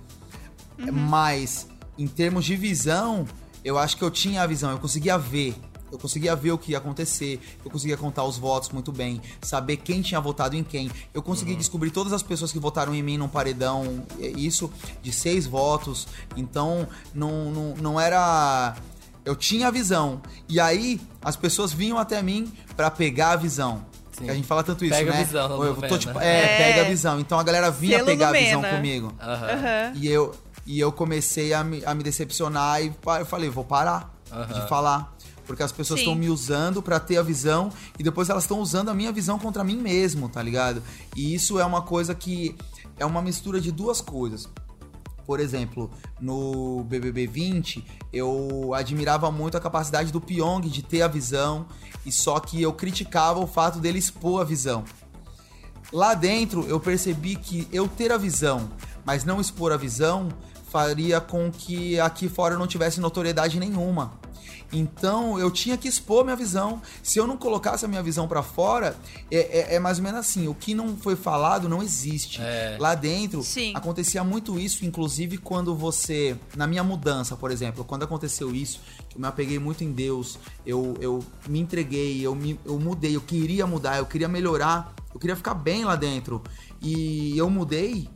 Mas, 0.92 1.66
em 2.02 2.06
termos 2.06 2.44
de 2.44 2.56
visão, 2.56 3.26
eu 3.64 3.78
acho 3.78 3.96
que 3.96 4.02
eu 4.02 4.10
tinha 4.10 4.42
a 4.42 4.46
visão, 4.46 4.70
eu 4.70 4.78
conseguia 4.78 5.16
ver 5.18 5.54
Eu 5.92 5.98
conseguia 5.98 6.36
ver 6.36 6.52
o 6.52 6.56
que 6.58 6.70
ia 6.70 6.78
acontecer, 6.78 7.40
eu 7.64 7.68
conseguia 7.70 7.96
contar 7.96 8.22
os 8.22 8.38
votos 8.38 8.68
muito 8.70 8.92
bem, 8.92 9.20
saber 9.42 9.76
quem 9.78 10.00
tinha 10.00 10.20
votado 10.20 10.54
em 10.54 10.62
quem. 10.62 10.88
Eu 11.12 11.20
consegui 11.20 11.56
descobrir 11.56 11.90
todas 11.90 12.12
as 12.12 12.22
pessoas 12.22 12.52
que 12.52 12.60
votaram 12.60 12.94
em 12.94 13.02
mim 13.02 13.18
num 13.18 13.26
paredão, 13.26 14.06
é, 14.20 14.28
isso 14.28 14.70
de 15.02 15.10
seis 15.12 15.48
votos. 15.48 16.06
Então, 16.36 16.86
não, 17.12 17.50
não, 17.50 17.74
não 17.74 18.00
era. 18.00 18.76
Eu 19.24 19.34
tinha 19.34 19.66
a 19.66 19.70
visão. 19.72 20.22
E 20.48 20.60
aí, 20.60 21.00
as 21.24 21.34
pessoas 21.34 21.72
vinham 21.72 21.98
até 21.98 22.22
mim 22.22 22.52
pra 22.76 22.88
pegar 22.88 23.32
a 23.32 23.36
visão. 23.36 23.84
Sim. 24.12 24.30
A 24.30 24.34
gente 24.34 24.46
fala 24.46 24.62
tanto 24.62 24.84
isso, 24.84 24.94
Pega 24.94 25.10
a 25.10 25.14
né? 25.16 25.24
visão, 25.24 25.64
Eu 25.64 25.74
tô, 25.74 25.98
tipo, 25.98 26.20
é, 26.20 26.26
É. 26.44 26.56
pega 26.58 26.80
a 26.82 26.84
visão. 26.84 27.18
Então 27.18 27.36
a 27.36 27.42
galera 27.42 27.68
vinha 27.68 27.96
Selo 27.96 28.06
pegar 28.06 28.28
a 28.28 28.32
visão 28.32 28.62
comigo. 28.62 29.12
Aham. 29.20 29.46
Aham. 29.46 29.92
E 29.96 30.06
eu, 30.06 30.32
e 30.66 30.78
eu 30.78 30.92
comecei 30.92 31.52
a 31.52 31.64
me, 31.64 31.84
a 31.84 31.94
me 31.94 32.02
decepcionar 32.02 32.82
e 32.82 32.92
eu 33.18 33.26
falei, 33.26 33.48
vou 33.50 33.64
parar 33.64 34.14
Aham. 34.30 34.52
de 34.52 34.68
falar. 34.68 35.16
Porque 35.46 35.64
as 35.64 35.72
pessoas 35.72 36.00
estão 36.00 36.14
me 36.14 36.28
usando 36.28 36.80
pra 36.80 37.00
ter 37.00 37.16
a 37.16 37.22
visão 37.22 37.72
e 37.98 38.04
depois 38.04 38.28
elas 38.30 38.44
estão 38.44 38.60
usando 38.60 38.88
a 38.88 38.94
minha 38.94 39.10
visão 39.10 39.36
contra 39.36 39.64
mim 39.64 39.76
mesmo, 39.76 40.28
tá 40.28 40.40
ligado? 40.40 40.80
E 41.16 41.34
isso 41.34 41.58
é 41.58 41.64
uma 41.64 41.82
coisa 41.82 42.14
que 42.14 42.54
é 42.96 43.04
uma 43.04 43.20
mistura 43.20 43.60
de 43.60 43.72
duas 43.72 44.00
coisas. 44.00 44.48
Por 45.26 45.40
exemplo, 45.40 45.90
no 46.20 46.84
BBB 46.84 47.26
20, 47.26 47.84
eu 48.12 48.72
admirava 48.74 49.30
muito 49.30 49.56
a 49.56 49.60
capacidade 49.60 50.12
do 50.12 50.20
Pyong 50.20 50.68
de 50.68 50.82
ter 50.82 51.02
a 51.02 51.08
visão, 51.08 51.66
e 52.04 52.12
só 52.12 52.38
que 52.40 52.60
eu 52.60 52.72
criticava 52.72 53.38
o 53.38 53.46
fato 53.46 53.78
dele 53.78 53.98
expor 53.98 54.40
a 54.40 54.44
visão. 54.44 54.84
Lá 55.92 56.14
dentro, 56.14 56.66
eu 56.68 56.78
percebi 56.78 57.36
que 57.36 57.66
eu 57.72 57.88
ter 57.88 58.12
a 58.12 58.16
visão, 58.16 58.70
mas 59.04 59.24
não 59.24 59.40
expor 59.40 59.72
a 59.72 59.76
visão, 59.76 60.28
faria 60.70 61.20
com 61.20 61.50
que 61.50 61.98
aqui 61.98 62.28
fora 62.28 62.54
eu 62.54 62.58
não 62.58 62.66
tivesse 62.66 63.00
notoriedade 63.00 63.58
nenhuma. 63.58 64.18
Então 64.72 65.36
eu 65.36 65.50
tinha 65.50 65.76
que 65.76 65.88
expor 65.88 66.22
minha 66.22 66.36
visão. 66.36 66.80
Se 67.02 67.18
eu 67.18 67.26
não 67.26 67.36
colocasse 67.36 67.84
a 67.84 67.88
minha 67.88 68.02
visão 68.04 68.28
pra 68.28 68.40
fora, 68.40 68.96
é, 69.28 69.72
é- 69.72 69.74
é 69.74 69.78
mais 69.80 69.98
ou 69.98 70.04
menos 70.04 70.20
assim: 70.20 70.46
o 70.46 70.54
que 70.54 70.74
não 70.74 70.96
foi 70.96 71.16
falado 71.16 71.68
não 71.68 71.82
existe. 71.82 72.40
É. 72.40 72.76
Lá 72.78 72.94
dentro 72.94 73.42
Sim. 73.42 73.72
acontecia 73.74 74.22
muito 74.22 74.60
isso, 74.60 74.84
inclusive 74.86 75.38
quando 75.38 75.74
você. 75.74 76.36
Na 76.56 76.68
minha 76.68 76.84
mudança, 76.84 77.34
por 77.36 77.50
exemplo, 77.50 77.84
quando 77.84 78.04
aconteceu 78.04 78.54
isso, 78.54 78.80
que 79.08 79.16
eu 79.16 79.20
me 79.20 79.26
apeguei 79.26 79.58
muito 79.58 79.82
em 79.82 79.90
Deus, 79.90 80.38
eu, 80.64 80.94
eu 81.00 81.24
me 81.48 81.58
entreguei, 81.58 82.24
eu, 82.24 82.34
me, 82.36 82.58
eu 82.64 82.78
mudei, 82.78 83.16
eu 83.16 83.20
queria 83.20 83.66
mudar, 83.66 83.98
eu 83.98 84.06
queria 84.06 84.28
melhorar, 84.28 84.94
eu 85.12 85.20
queria 85.20 85.36
ficar 85.36 85.54
bem 85.54 85.84
lá 85.84 85.96
dentro. 85.96 86.42
E 86.80 87.36
eu 87.36 87.48
mudei, 87.50 88.08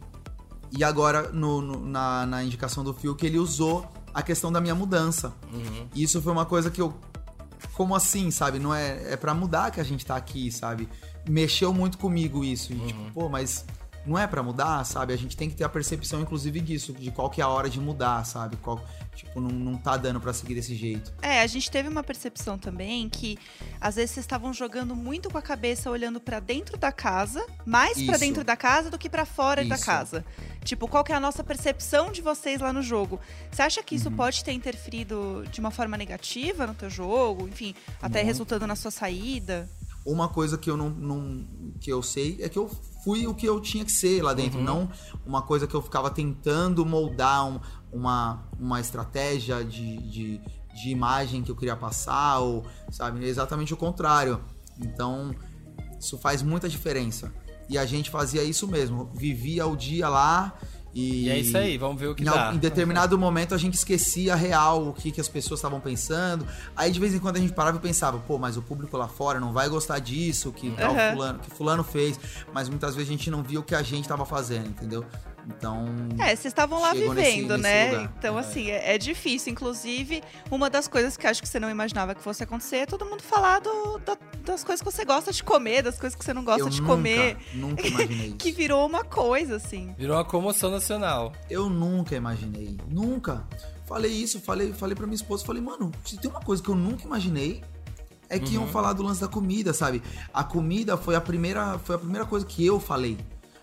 e 0.73 0.83
agora 0.85 1.31
no, 1.33 1.61
no- 1.61 1.87
na, 1.87 2.27
na 2.27 2.45
indicação 2.45 2.83
do 2.85 2.93
Phil 2.95 3.15
que 3.15 3.27
ele 3.27 3.39
usou 3.39 3.87
a 4.13 4.23
questão 4.23 4.51
da 4.53 4.61
minha 4.61 4.75
mudança. 4.75 5.33
Uhum. 5.53 5.89
E 5.95 6.03
isso 6.03 6.21
foi 6.23 6.33
uma 6.33 6.47
coisa 6.47 6.71
que 6.71 6.81
eu. 6.81 6.95
Como 7.73 7.95
assim, 7.97 8.31
sabe? 8.31 8.59
Não 8.59 8.75
é, 8.75 9.13
é 9.15 9.17
para 9.17 9.35
mudar 9.35 9.71
que 9.71 9.81
a 9.81 9.85
gente 9.85 10.05
tá 10.07 10.15
aqui, 10.17 10.53
sabe? 10.53 10.89
Mexeu 11.29 11.73
muito 11.73 11.99
comigo 11.99 12.45
isso. 12.45 12.73
E, 12.73 12.79
tipo, 12.79 13.11
pô, 13.13 13.29
mas 13.29 13.65
não 14.07 14.19
é 14.19 14.27
pra 14.27 14.43
mudar, 14.43 14.85
sabe? 14.85 15.13
A 15.13 15.17
gente 15.17 15.37
tem 15.37 15.49
que 15.49 15.57
ter 15.57 15.65
a 15.65 15.69
percepção, 15.69 16.21
inclusive, 16.21 16.61
disso, 16.61 16.93
de 16.93 17.11
qual 17.11 17.31
que 17.31 17.41
é 17.41 17.45
a 17.45 17.49
hora 17.49 17.71
de 17.71 17.81
mudar, 17.81 18.25
sabe? 18.25 18.57
Qual, 18.57 18.85
tipo, 19.15 19.41
não, 19.41 19.49
não 19.51 19.77
tá 19.79 19.97
dando 19.97 20.21
pra 20.21 20.33
seguir 20.33 20.55
desse 20.55 20.75
jeito. 20.75 21.13
É, 21.23 21.41
a 21.41 21.47
gente 21.47 21.71
teve 21.71 21.89
uma 21.89 22.03
percepção 22.03 22.59
também 22.59 23.09
que 23.09 23.39
às 23.81 23.97
vezes 23.97 24.11
vocês 24.13 24.25
estavam 24.25 24.53
jogando 24.53 24.95
muito 24.95 25.31
com 25.31 25.39
a 25.39 25.43
cabeça 25.43 25.91
olhando 25.91 26.21
pra 26.21 26.39
dentro 26.41 26.77
da 26.77 26.93
casa, 26.93 27.45
mais 27.65 27.97
Isso. 27.97 28.19
dentro 28.19 28.45
da 28.45 28.57
casa 28.57 28.91
do 28.91 28.99
que 28.99 29.09
pra 29.09 29.25
fora 29.25 29.65
da 29.65 29.75
Isso. 29.77 29.85
casa. 29.87 30.25
Tipo, 30.65 30.87
qual 30.89 31.03
que 31.05 31.13
é 31.13 31.17
a 31.17 31.21
nossa 31.21 31.43
percepção 31.45 32.11
de 32.13 32.21
vocês 32.23 32.61
lá 32.61 32.73
no 32.73 32.83
jogo? 32.83 33.19
Você 33.51 33.63
acha 33.63 33.83
que 33.83 33.95
Uhum. 33.95 34.01
isso 34.01 34.11
pode 34.11 34.45
ter 34.45 34.53
interferido 34.53 35.45
de 35.51 35.61
uma 35.61 35.71
forma 35.71 35.97
negativa 35.97 36.67
no 36.67 36.75
teu 36.75 36.91
jogo, 36.91 37.49
enfim, 37.49 37.75
até 38.03 38.23
resultando 38.23 38.67
na 38.67 38.77
sua 38.77 38.91
saída? 38.91 39.69
Uma 40.05 40.29
coisa 40.29 40.59
que 40.59 40.71
eu 40.71 40.77
não, 40.77 40.91
não- 40.91 41.47
que 41.81 41.91
eu 41.91 42.03
sei 42.03 42.37
é 42.41 42.49
que 42.49 42.59
eu 42.59 42.69
fui 43.03 43.27
o 43.27 43.35
que 43.35 43.47
eu 43.47 43.61
tinha 43.61 43.85
que 43.85 43.93
ser 43.93 44.23
lá 44.23 44.35
dentro, 44.35 44.61
não 44.61 44.91
uma 45.25 45.41
coisa 45.43 45.67
que 45.67 45.75
eu 45.75 45.81
ficava 45.83 46.11
tentando 46.11 46.85
moldar 46.85 47.47
um- 47.47 47.61
uma, 47.93 48.43
uma 48.59 48.81
estratégia 48.81 49.65
de, 49.65 49.97
de, 49.99 50.41
de 50.75 50.91
imagem 50.91 51.43
que 51.43 51.51
eu 51.51 51.57
queria 51.57 51.77
passar, 51.77 52.39
ou 52.41 52.65
sabe, 52.91 53.25
é 53.25 53.29
exatamente 53.29 53.73
o 53.73 53.77
contrário. 53.77 54.41
Então, 54.79 55.35
isso 55.99 56.19
faz 56.19 56.43
muita 56.43 56.69
diferença. 56.69 57.33
E 57.69 57.79
a 57.79 57.87
gente 57.87 58.11
fazia 58.11 58.43
isso 58.45 58.69
mesmo, 58.69 59.11
vivia 59.15 59.67
o 59.67 59.75
dia 59.75 60.09
lá 60.09 60.53
e. 60.95 61.25
E 61.25 61.31
é 61.31 61.39
isso 61.39 61.57
aí, 61.57 61.77
vamos 61.79 62.01
ver 62.01 62.09
o 62.09 62.15
que 62.15 62.23
Em, 62.23 62.27
dá. 62.27 62.53
em 62.55 62.59
determinado 62.59 63.19
momento 63.19 63.55
a 63.55 63.59
gente 63.59 63.75
esquecia 63.75 64.35
real 64.35 64.89
o 64.89 64.93
que, 64.93 65.11
que 65.11 65.21
as 65.21 65.29
pessoas 65.29 65.59
estavam 65.59 65.81
pensando. 65.81 66.47
Aí 66.77 66.91
de 66.93 67.01
vez 67.01 67.15
em 67.15 67.19
quando 67.19 67.37
a 67.37 67.41
gente 67.41 67.53
parava 67.53 67.77
e 67.77 67.81
pensava, 67.81 68.19
pô, 68.19 68.39
mas 68.39 68.57
o 68.57 68.63
público 68.63 68.97
lá 68.97 69.09
fora 69.09 69.41
não 69.41 69.53
vai 69.53 69.69
gostar 69.69 69.99
disso, 69.99 70.53
que 70.53 70.71
tal 70.73 70.93
Aham. 70.93 71.13
fulano, 71.13 71.39
que 71.41 71.51
fulano 71.51 71.83
fez. 71.85 72.19
Mas 72.53 72.69
muitas 72.69 72.95
vezes 72.95 73.09
a 73.09 73.13
gente 73.13 73.31
não 73.31 73.43
via 73.43 73.61
o 73.61 73.63
que 73.63 73.75
a 73.75 73.83
gente 73.83 74.07
tava 74.09 74.25
fazendo, 74.25 74.69
entendeu? 74.69 75.05
Então. 75.47 75.85
É, 76.19 76.29
vocês 76.35 76.47
estavam 76.47 76.81
lá 76.81 76.95
nesse- 76.95 77.09
vivendo, 77.09 77.51
nesse 77.59 77.63
né? 77.63 77.91
lugar. 77.93 78.15
Então, 78.19 78.39
assim, 78.39 78.71
é, 78.71 78.95
é 78.95 78.99
difícil. 78.99 79.53
Inclusive, 79.53 80.23
uma 80.51 80.71
das 80.71 80.89
coisas 80.89 81.17
que 81.17 81.27
acho 81.27 81.43
que 81.43 81.49
você 81.49 81.61
não 81.61 81.69
imaginava 81.71 82.15
que 82.15 82.23
fosse 82.23 82.43
acontecer 82.43 82.77
é 82.79 82.87
todo 82.87 83.05
mundo 83.05 83.23
falar 83.23 83.61
do- 83.61 83.99
da- 83.99 84.17
das 84.45 84.65
coisas 84.65 84.81
que 84.83 84.91
você 84.91 85.05
gosta 85.05 85.33
de 85.33 85.43
comer, 85.45 85.83
das 85.83 85.99
coisas 85.99 86.19
que 86.19 86.25
você 86.25 86.33
não 86.33 86.45
gosta 86.45 86.63
eu 86.63 86.69
de 86.69 86.81
nunca, 86.81 86.93
comer. 86.95 87.37
Nunca 87.55 87.87
imaginei 87.87 88.27
isso. 88.29 88.37
Que 88.37 88.53
virou 88.53 88.87
uma 88.87 89.05
coisa, 89.05 89.57
assim. 89.57 89.95
Virou 89.99 90.17
uma 90.17 90.25
comoção 90.25 90.71
nacional. 90.71 91.33
Eu 91.51 91.69
nunca 91.69 92.15
imaginei. 92.17 92.79
Nunca. 92.89 93.47
Falei 93.87 94.11
isso, 94.11 94.41
falei, 94.41 94.73
falei 94.73 94.95
pra 94.97 95.07
minha 95.07 95.15
esposa, 95.17 95.45
falei, 95.45 95.61
mano, 95.63 95.93
se 96.05 96.17
tem 96.17 96.31
uma 96.31 96.41
coisa 96.41 96.63
que 96.63 96.71
eu 96.71 96.75
nunca 96.75 97.05
imaginei, 97.05 97.63
é 98.31 98.39
que 98.39 98.57
Uhum. 98.57 98.63
iam 98.63 98.67
falar 98.69 98.95
do 98.95 99.03
lance 99.03 99.21
da 99.21 99.29
comida, 99.29 99.75
sabe? 99.75 100.03
A 100.33 100.43
comida 100.43 100.97
foi 100.97 101.15
a 101.15 101.21
primeira, 101.21 101.79
foi 101.79 101.97
a 101.97 101.99
primeira 101.99 102.25
coisa 102.25 102.47
que 102.47 102.65
eu 102.65 102.81
falei. 102.81 103.19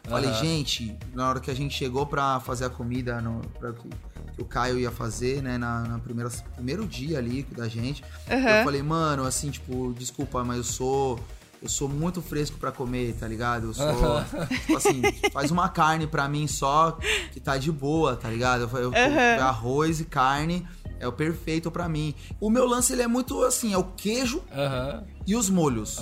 Falei, 0.10 0.34
gente, 0.34 0.98
na 1.14 1.30
hora 1.30 1.40
que 1.40 1.50
a 1.50 1.54
gente 1.54 1.76
chegou 1.76 2.06
pra 2.06 2.40
fazer 2.40 2.66
a 2.66 2.70
comida, 2.70 3.22
no, 3.22 3.42
pra 3.60 3.72
que, 3.72 3.88
que 4.36 4.42
o 4.42 4.46
Caio 4.46 4.78
ia 4.80 4.92
fazer, 4.92 5.42
né, 5.42 5.58
na, 5.58 5.82
na 5.84 6.00
primeira, 6.00 6.30
primeiro 6.56 6.86
dia 6.86 7.18
ali 7.18 7.44
da 7.44 7.68
gente, 7.68 8.04
eu 8.28 8.36
Aham. 8.38 8.64
falei, 8.64 8.82
mano, 8.84 9.24
assim, 9.26 9.50
tipo, 9.52 9.94
desculpa, 9.98 10.44
mas 10.44 10.58
eu 10.58 10.64
sou. 10.64 11.20
Eu 11.62 11.70
sou 11.70 11.88
muito 11.88 12.24
fresco 12.24 12.58
pra 12.58 12.72
comer, 12.72 13.14
tá 13.20 13.28
ligado? 13.28 13.68
Eu 13.68 13.74
sou. 13.76 14.24
tipo 14.64 14.76
assim, 14.76 15.04
faz 15.32 15.52
uma 15.52 15.70
carne 15.70 16.08
pra 16.08 16.28
mim 16.28 16.48
só 16.48 16.98
que 17.32 17.40
tá 17.40 17.56
de 17.56 17.72
boa, 17.72 18.16
tá 18.16 18.28
ligado? 18.30 18.68
Eu, 18.76 18.80
eu, 18.82 18.94
Aham. 18.96 19.44
arroz 19.44 20.00
e 20.00 20.06
carne 20.06 20.68
é 21.00 21.08
o 21.08 21.12
perfeito 21.12 21.70
pra 21.70 21.88
mim. 21.88 22.16
O 22.40 22.50
meu 22.50 22.66
lance, 22.66 22.94
ele 22.94 23.04
é 23.04 23.08
muito 23.08 23.44
assim, 23.44 23.74
é 23.74 23.78
o 23.78 23.84
queijo 23.84 24.42
Aham, 24.52 25.04
e 25.28 25.36
os 25.36 25.52
molhos. 25.52 26.00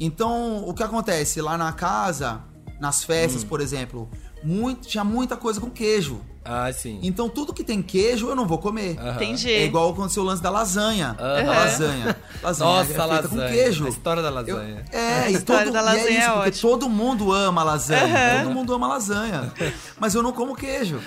Então, 0.00 0.66
o 0.66 0.72
que 0.72 0.82
acontece? 0.82 1.42
Lá 1.42 1.58
na 1.58 1.72
casa, 1.72 2.42
nas 2.82 3.02
Hum. 3.02 3.06
festas, 3.06 3.44
por 3.44 3.60
exemplo, 3.60 4.10
muito, 4.42 4.88
tinha 4.88 5.04
muita 5.04 5.36
coisa 5.36 5.60
com 5.60 5.70
queijo. 5.70 6.20
Ah, 6.44 6.72
sim. 6.72 6.98
Então, 7.04 7.28
tudo 7.28 7.52
que 7.54 7.62
tem 7.62 7.80
queijo, 7.80 8.26
eu 8.28 8.34
não 8.34 8.44
vou 8.48 8.58
comer. 8.58 8.98
Aham. 8.98 9.14
Entendi. 9.14 9.48
É 9.52 9.64
igual 9.64 9.90
aconteceu 9.90 10.24
o 10.24 10.26
lance 10.26 10.42
da 10.42 10.50
lasanha. 10.50 11.14
Aham. 11.16 11.48
A 11.52 11.54
lasanha. 11.60 12.16
Lasanha 12.42 12.70
Nossa, 12.70 12.82
é 12.82 12.86
feita 12.86 13.04
lasanha. 13.06 13.28
com 13.28 13.54
queijo. 13.54 13.86
A 13.86 13.88
história 13.88 14.20
da 14.20 14.28
Eu- 14.30 14.34
lasanha. 14.34 14.84
é, 14.90 14.98
A 15.22 15.30
e, 15.30 15.34
história 15.34 15.64
todo, 15.66 15.72
da 15.74 15.80
e 15.80 15.84
lasanha 15.84 16.04
é 16.08 16.10
isso, 16.18 16.20
é 16.28 16.32
porque 16.32 16.48
ótima. 16.48 16.70
todo 16.72 16.88
mundo 16.88 17.32
ama 17.32 17.62
lasanha. 17.62 18.02
Aham. 18.38 18.42
Todo 18.44 18.54
mundo 18.54 18.74
ama 18.74 18.88
lasanha. 18.88 19.52
Mas 20.00 20.16
eu 20.16 20.22
não 20.24 20.32
como 20.32 20.56
queijo. 20.56 20.98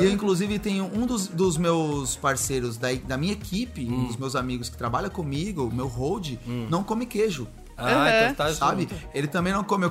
E 0.00 0.04
eu, 0.04 0.12
inclusive, 0.12 0.56
tenho 0.60 0.84
um 0.94 1.04
dos, 1.04 1.26
dos 1.26 1.56
meus 1.58 2.14
parceiros 2.14 2.76
da, 2.76 2.92
da 2.92 3.16
minha 3.16 3.32
equipe, 3.32 3.84
Hum. 3.90 4.02
um 4.02 4.06
dos 4.06 4.16
meus 4.16 4.36
amigos 4.36 4.68
que 4.68 4.76
trabalha 4.76 5.10
comigo, 5.10 5.64
o 5.66 5.74
meu 5.74 5.88
hold, 5.88 6.34
não 6.70 6.84
come 6.84 7.06
queijo. 7.06 7.48
Ah, 7.76 7.90
Aham. 7.90 8.08
então 8.30 8.34
tá 8.46 8.54
Sabe? 8.54 8.82
junto. 8.82 8.94
Ele 9.12 9.26
também 9.26 9.52
não 9.52 9.64
come. 9.64 9.84
Eu 9.84 9.90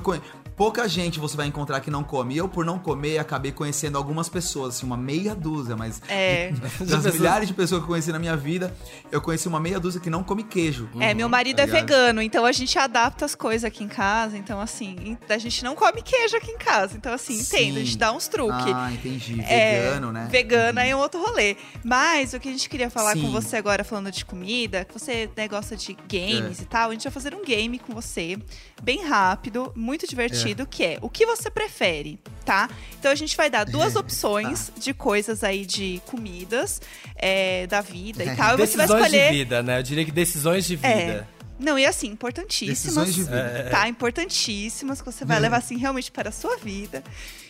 Pouca 0.56 0.88
gente 0.88 1.18
você 1.20 1.36
vai 1.36 1.46
encontrar 1.46 1.80
que 1.80 1.90
não 1.90 2.02
come. 2.02 2.34
E 2.34 2.38
eu, 2.38 2.48
por 2.48 2.64
não 2.64 2.78
comer, 2.78 3.18
acabei 3.18 3.52
conhecendo 3.52 3.98
algumas 3.98 4.28
pessoas, 4.28 4.76
assim, 4.76 4.86
uma 4.86 4.96
meia 4.96 5.34
dúzia, 5.34 5.76
mas 5.76 6.00
É. 6.08 6.50
das 6.60 6.72
pessoas- 6.78 7.14
milhares 7.14 7.48
de 7.48 7.54
pessoas 7.54 7.80
que 7.80 7.84
eu 7.84 7.88
conheci 7.88 8.10
na 8.10 8.18
minha 8.18 8.36
vida, 8.36 8.74
eu 9.12 9.20
conheci 9.20 9.46
uma 9.48 9.60
meia 9.60 9.78
dúzia 9.78 10.00
que 10.00 10.08
não 10.08 10.24
come 10.24 10.42
queijo. 10.42 10.88
É, 10.98 11.12
meu 11.12 11.28
marido 11.28 11.56
tá 11.56 11.62
é 11.64 11.66
ligado? 11.66 11.80
vegano, 11.82 12.22
então 12.22 12.46
a 12.46 12.52
gente 12.52 12.78
adapta 12.78 13.24
as 13.26 13.34
coisas 13.34 13.64
aqui 13.64 13.84
em 13.84 13.88
casa. 13.88 14.38
Então, 14.38 14.58
assim, 14.60 15.18
a 15.28 15.38
gente 15.38 15.62
não 15.62 15.74
come 15.74 16.00
queijo 16.00 16.36
aqui 16.36 16.50
em 16.50 16.58
casa. 16.58 16.96
Então, 16.96 17.12
assim, 17.12 17.34
entendo, 17.38 17.76
a 17.76 17.80
gente 17.80 17.98
dá 17.98 18.12
uns 18.12 18.26
truques. 18.26 18.72
Ah, 18.74 18.90
entendi. 18.92 19.40
É, 19.46 19.82
Vegano, 19.90 20.10
né? 20.12 20.28
Vegana 20.30 20.82
é 20.84 20.96
um 20.96 20.98
outro 21.00 21.20
rolê. 21.22 21.56
Mas 21.84 22.32
o 22.32 22.40
que 22.40 22.48
a 22.48 22.52
gente 22.52 22.68
queria 22.68 22.88
falar 22.88 23.12
com 23.14 23.20
Sim. 23.20 23.30
você 23.30 23.56
agora, 23.56 23.84
falando 23.84 24.10
de 24.10 24.24
comida, 24.24 24.84
que 24.86 24.92
você 24.98 25.28
né, 25.36 25.46
gosta 25.48 25.76
de 25.76 25.94
games 26.08 26.60
É. 26.60 26.62
e 26.62 26.66
tal, 26.66 26.88
a 26.88 26.92
gente 26.94 27.02
vai 27.04 27.12
fazer 27.12 27.34
um 27.34 27.44
game 27.44 27.78
com 27.78 27.92
você, 27.92 28.38
bem 28.82 29.04
rápido, 29.06 29.70
muito 29.76 30.06
divertido, 30.08 30.45
É. 30.45 30.45
que 30.66 30.84
é 30.84 30.98
o 31.00 31.08
que 31.08 31.24
você 31.26 31.50
prefere, 31.50 32.20
tá? 32.44 32.68
Então 32.98 33.10
a 33.10 33.14
gente 33.14 33.36
vai 33.36 33.50
dar 33.50 33.64
duas 33.64 33.94
Tá. 33.94 34.00
opções 34.00 34.70
de 34.78 34.92
coisas 34.94 35.42
aí 35.42 35.64
de 35.66 36.00
comidas 36.06 36.80
é, 37.16 37.66
da 37.66 37.80
vida 37.80 38.22
e 38.22 38.36
tal. 38.36 38.54
E 38.54 38.66
você 38.66 38.76
vai 38.76 38.86
Decisões 38.86 38.90
escolher. 39.06 39.30
de 39.32 39.38
vida, 39.38 39.62
né? 39.62 39.78
Eu 39.78 39.82
diria 39.82 40.04
que 40.04 40.12
decisões 40.12 40.64
de 40.66 40.76
vida. 40.76 40.88
É. 40.88 41.26
Não, 41.58 41.78
e 41.78 41.86
assim, 41.86 42.08
importantíssimas. 42.08 42.82
Decisões 42.82 43.14
de 43.14 43.22
vida. 43.22 43.36
É. 43.36 43.62
Tá, 43.70 43.88
importantíssimas, 43.88 45.00
que 45.00 45.10
você 45.10 45.24
vai 45.24 45.40
levar 45.40 45.56
assim 45.56 45.78
realmente 45.78 46.12
para 46.12 46.28
a 46.28 46.32
sua 46.32 46.56
vida. 46.58 47.02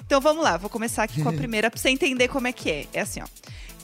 Então 0.07 0.21
vamos 0.21 0.43
lá, 0.45 0.57
vou 0.57 0.71
começar 0.71 1.03
aqui 1.03 1.21
com 1.21 1.29
a 1.29 1.33
primeira 1.33 1.69
pra 1.71 1.79
você 1.81 1.91
entender 1.91 2.29
como 2.29 2.47
é 2.47 2.53
que 2.53 2.71
é. 2.71 2.87
É 2.95 3.01
assim, 3.01 3.21
ó. 3.21 3.27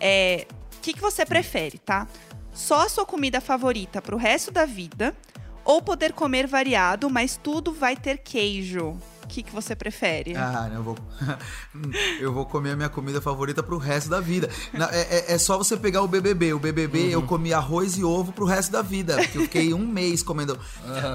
É, 0.01 0.46
o 0.77 0.81
que, 0.81 0.92
que 0.92 1.01
você 1.01 1.27
prefere, 1.27 1.79
tá? 1.79 2.07
só 2.55 2.85
a 2.85 2.88
sua 2.88 3.07
comida 3.07 3.40
favorita 3.40 4.03
pro 4.03 4.16
resto 4.16 4.51
da 4.51 4.66
vida 4.66 5.16
ou 5.64 5.81
poder 5.83 6.12
comer 6.12 6.46
variado, 6.46 7.09
mas 7.11 7.37
tudo 7.37 7.72
vai 7.72 7.96
ter 7.96 8.18
queijo? 8.18 8.96
O 9.22 9.27
que, 9.35 9.42
que 9.42 9.51
você 9.53 9.75
prefere? 9.75 10.37
Ah, 10.37 10.68
não, 10.68 10.77
eu 10.77 10.83
vou. 10.83 10.98
eu 12.20 12.33
vou 12.35 12.44
comer 12.44 12.72
a 12.72 12.77
minha 12.77 12.88
comida 12.90 13.18
favorita 13.18 13.62
pro 13.62 13.79
resto 13.79 14.11
da 14.11 14.20
vida. 14.20 14.51
É, 14.90 15.16
é- 15.31 15.35
é 15.35 15.38
só 15.38 15.57
você 15.57 15.75
pegar 15.75 16.03
o 16.03 16.09
BBB. 16.09 16.53
O 16.53 16.59
BBB 16.59 16.98
Uhum. 17.05 17.11
eu 17.11 17.22
comi 17.22 17.55
arroz 17.55 17.96
e 17.96 18.05
ovo 18.05 18.31
pro 18.33 18.44
resto 18.44 18.70
da 18.72 18.83
vida. 18.83 19.16
Porque 19.16 19.38
eu 19.38 19.42
fiquei 19.42 19.72
um 19.72 19.87
mês 19.87 20.22
comendo 20.22 20.59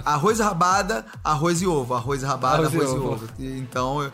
arroz 0.04 0.40
e 0.40 0.42
rabada, 0.42 1.06
arroz 1.24 1.62
e 1.62 1.68
ovo. 1.68 1.94
Arroz 1.94 2.24
e 2.24 2.26
rabada, 2.26 2.64
Arroz 2.68 2.74
arroz, 2.74 2.90
e 2.90 2.94
e 2.94 2.98
ovo. 2.98 3.14
ovo. 3.14 3.28
Então, 3.40 4.02
eu- 4.02 4.12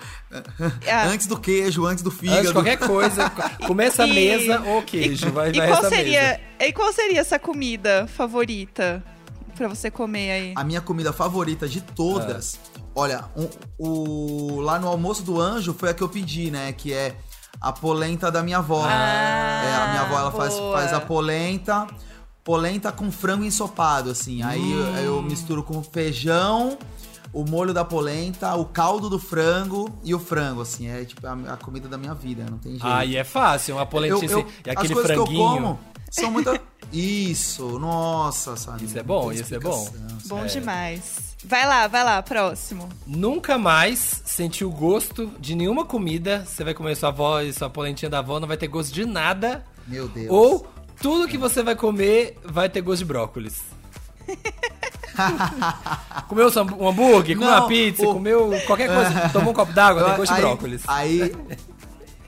Ah. 0.92 1.06
antes 1.08 1.26
do 1.28 1.40
queijo, 1.40 1.86
antes 1.86 2.04
do 2.04 2.12
fígado. 2.12 2.40
Antes 2.40 2.52
qualquer 2.52 2.78
coisa, 2.80 3.30
começa 3.66 4.04
a 4.04 4.08
E- 4.08 4.14
mesa 4.14 4.62
ou 4.66 4.82
queijo. 4.84 5.32
Vai, 5.32 5.52
e, 5.52 5.58
vai 5.58 5.68
qual 5.68 5.80
essa 5.80 5.90
seria, 5.90 6.22
mesa. 6.22 6.40
e 6.60 6.74
qual 6.74 6.92
seria 6.92 7.22
essa 7.22 7.40
comida 7.40 8.06
favorita 8.08 9.02
pra 9.54 9.68
você 9.68 9.90
comer 9.92 10.32
aí? 10.32 10.54
A 10.56 10.64
minha 10.64 10.82
comida 10.82 11.14
favorita 11.14 11.68
de 11.68 11.82
todas. 11.82 12.56
É. 12.78 12.80
Olha, 12.96 13.26
um- 13.36 13.50
o, 13.78 14.60
lá 14.62 14.78
no 14.80 14.88
almoço 14.88 15.24
do 15.24 15.40
anjo 15.40 15.74
foi 15.74 15.90
a 15.90 15.94
que 15.94 16.02
eu 16.04 16.10
pedi, 16.10 16.52
né? 16.52 16.72
Que 16.74 16.94
é 16.94 17.16
a 17.62 17.72
polenta 17.72 18.32
da 18.32 18.44
minha 18.44 18.58
avó. 18.58 18.84
Ah, 18.86 19.64
É, 19.66 19.76
a 19.76 19.88
minha 19.90 20.02
avó 20.02 20.20
ela 20.20 20.32
faz, 20.32 20.54
boa. 20.54 20.78
faz 20.78 20.94
a 20.94 21.00
polenta, 21.00 21.88
polenta 22.44 22.92
com 22.92 23.12
frango 23.12 23.44
ensopado, 23.44 24.10
assim. 24.12 24.44
Aí 24.44 24.72
eu, 24.72 24.84
Hum. 24.84 24.98
eu 24.98 25.22
misturo 25.22 25.64
com 25.64 25.82
feijão, 25.82 26.78
o 27.32 27.44
molho 27.44 27.74
da 27.74 27.84
polenta, 27.86 28.54
o 28.56 28.66
caldo 28.66 29.10
do 29.10 29.18
frango 29.18 29.90
e 30.04 30.14
o 30.14 30.20
frango, 30.20 30.62
assim. 30.62 30.88
É 30.88 31.04
tipo 31.06 31.26
a, 31.26 31.34
a 31.54 31.58
comida 31.58 31.88
da 31.88 31.98
minha 31.98 32.14
vida, 32.14 32.46
não 32.50 32.58
tem 32.60 32.74
jeito. 32.74 32.86
Aí 32.86 33.16
é 33.16 33.24
fácil, 33.24 33.76
uma 33.78 33.86
polentinha 33.86 34.30
Eu- 34.32 34.40
eu- 34.40 34.46
assim, 34.46 34.48
e 34.66 34.70
as 34.70 34.76
aquele 34.78 34.94
coisas 34.94 35.12
que 35.12 35.18
eu 35.18 35.26
franguinho. 35.26 35.54
como 35.54 35.80
são 36.22 36.32
muito. 36.32 36.60
Isso, 36.94 37.80
nossa, 37.80 38.56
sabe? 38.56 38.86
Isso 38.86 39.00
é 39.00 39.04
bom, 39.04 39.32
isso 39.32 39.54
é 39.56 39.60
bom. 39.60 39.92
Bom 40.28 40.44
É. 40.44 40.46
demais. 40.46 41.36
Vai 41.44 41.66
lá, 41.68 41.88
vai 41.88 42.04
lá, 42.04 42.22
próximo. 42.22 42.88
Nunca 43.08 43.58
mais 43.58 44.22
sentir 44.24 44.64
o 44.64 44.70
gosto 44.70 45.26
de 45.40 45.56
nenhuma 45.56 45.86
comida. 45.86 46.46
Você 46.48 46.64
vai 46.64 46.74
comer 46.76 46.96
sua 46.96 47.10
avó 47.10 47.42
e 47.42 47.52
sua 47.52 47.68
polentinha 47.70 48.10
da 48.12 48.20
avó, 48.20 48.40
não 48.40 48.48
vai 48.48 48.58
ter 48.58 48.68
gosto 48.68 48.94
de 48.94 49.06
nada. 49.06 49.66
Meu 49.88 50.08
Deus. 50.08 50.28
Ou 50.30 50.68
tudo 51.02 51.28
que 51.28 51.38
você 51.38 51.64
vai 51.64 51.76
comer 51.76 52.38
vai 52.46 52.70
ter 52.70 52.82
gosto 52.82 53.00
de 53.00 53.06
brócolis. 53.06 53.62
comeu 56.28 56.48
um 56.80 56.88
hambúrguer, 56.90 57.36
comeu 57.38 57.52
Não, 57.52 57.60
uma 57.60 57.68
pizza, 57.68 58.04
o- 58.08 58.14
comeu 58.14 58.52
qualquer 58.66 58.94
coisa, 58.94 59.30
tomou 59.30 59.52
um 59.52 59.54
copo 59.54 59.72
d'água, 59.74 60.04
tem 60.04 60.16
gosto 60.16 60.32
de 60.32 60.36
aí, 60.38 60.42
brócolis. 60.42 60.82
Aí, 60.88 61.36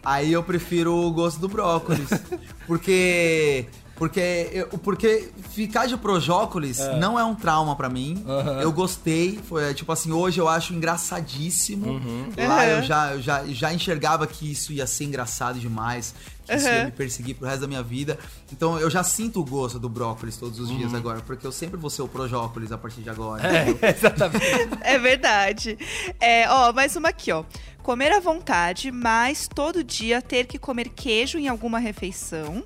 aí 0.05 0.31
eu 0.31 0.43
prefiro 0.43 0.93
o 0.95 1.11
gosto 1.11 1.39
do 1.39 1.47
brócolis. 1.49 2.07
porque. 2.67 3.65
Porque, 3.97 4.49
eu- 4.51 4.67
porque 4.79 5.29
ficar 5.51 5.85
de 5.85 5.95
projócolis 5.95 6.79
não 6.99 7.17
é 7.17 7.23
um 7.23 7.33
trauma 7.33 7.77
pra 7.77 7.87
mim. 7.87 8.21
Aham. 8.27 8.59
Eu 8.59 8.69
gostei. 8.73 9.39
Foi 9.47 9.73
tipo 9.73 9.89
assim, 9.89 10.11
hoje 10.11 10.37
eu 10.37 10.49
acho 10.49 10.73
engraçadíssimo. 10.73 11.91
Uhum. 11.91 12.29
Lá 12.37 12.65
eu 12.67 12.83
já, 12.83 13.13
eu 13.13 13.21
já, 13.21 13.45
já 13.45 13.73
enxergava 13.73 14.27
que 14.27 14.51
isso 14.51 14.73
ia 14.73 14.85
ser 14.85 15.05
engraçado 15.05 15.57
demais. 15.61 16.13
Que 16.45 16.55
isso 16.55 16.67
ia 16.67 16.83
me 16.85 16.91
perseguir 16.91 17.35
pro 17.35 17.47
resto 17.47 17.61
da 17.61 17.67
minha 17.67 17.81
vida. 17.81 18.19
Então 18.51 18.77
eu 18.77 18.89
já 18.89 19.01
sinto 19.01 19.39
o 19.39 19.45
gosto 19.45 19.79
do 19.79 19.87
brócolis 19.87 20.35
todos 20.35 20.59
os 20.59 20.69
Uhum. 20.69 20.77
dias 20.77 20.93
agora. 20.93 21.21
Porque 21.21 21.47
eu 21.47 21.51
sempre 21.53 21.77
vou 21.77 21.89
ser 21.89 22.01
o 22.01 22.07
projócolis 22.09 22.73
a 22.73 22.77
partir 22.77 22.99
de 22.99 23.09
agora. 23.09 23.43
É, 23.47 23.69
exatamente. 23.95 24.77
É 24.81 24.99
verdade. 24.99 25.77
É, 26.19 26.49
ó, 26.49 26.73
mais 26.73 26.97
uma 26.97 27.07
aqui, 27.07 27.31
ó. 27.31 27.45
Comer 27.85 28.11
à 28.13 28.19
vontade, 28.19 28.89
mas 28.91 29.47
todo 29.47 29.83
dia 29.83 30.19
ter 30.19 30.47
que 30.47 30.57
comer 30.57 30.89
queijo 30.89 31.37
em 31.37 31.47
alguma 31.47 31.77
refeição. 31.77 32.63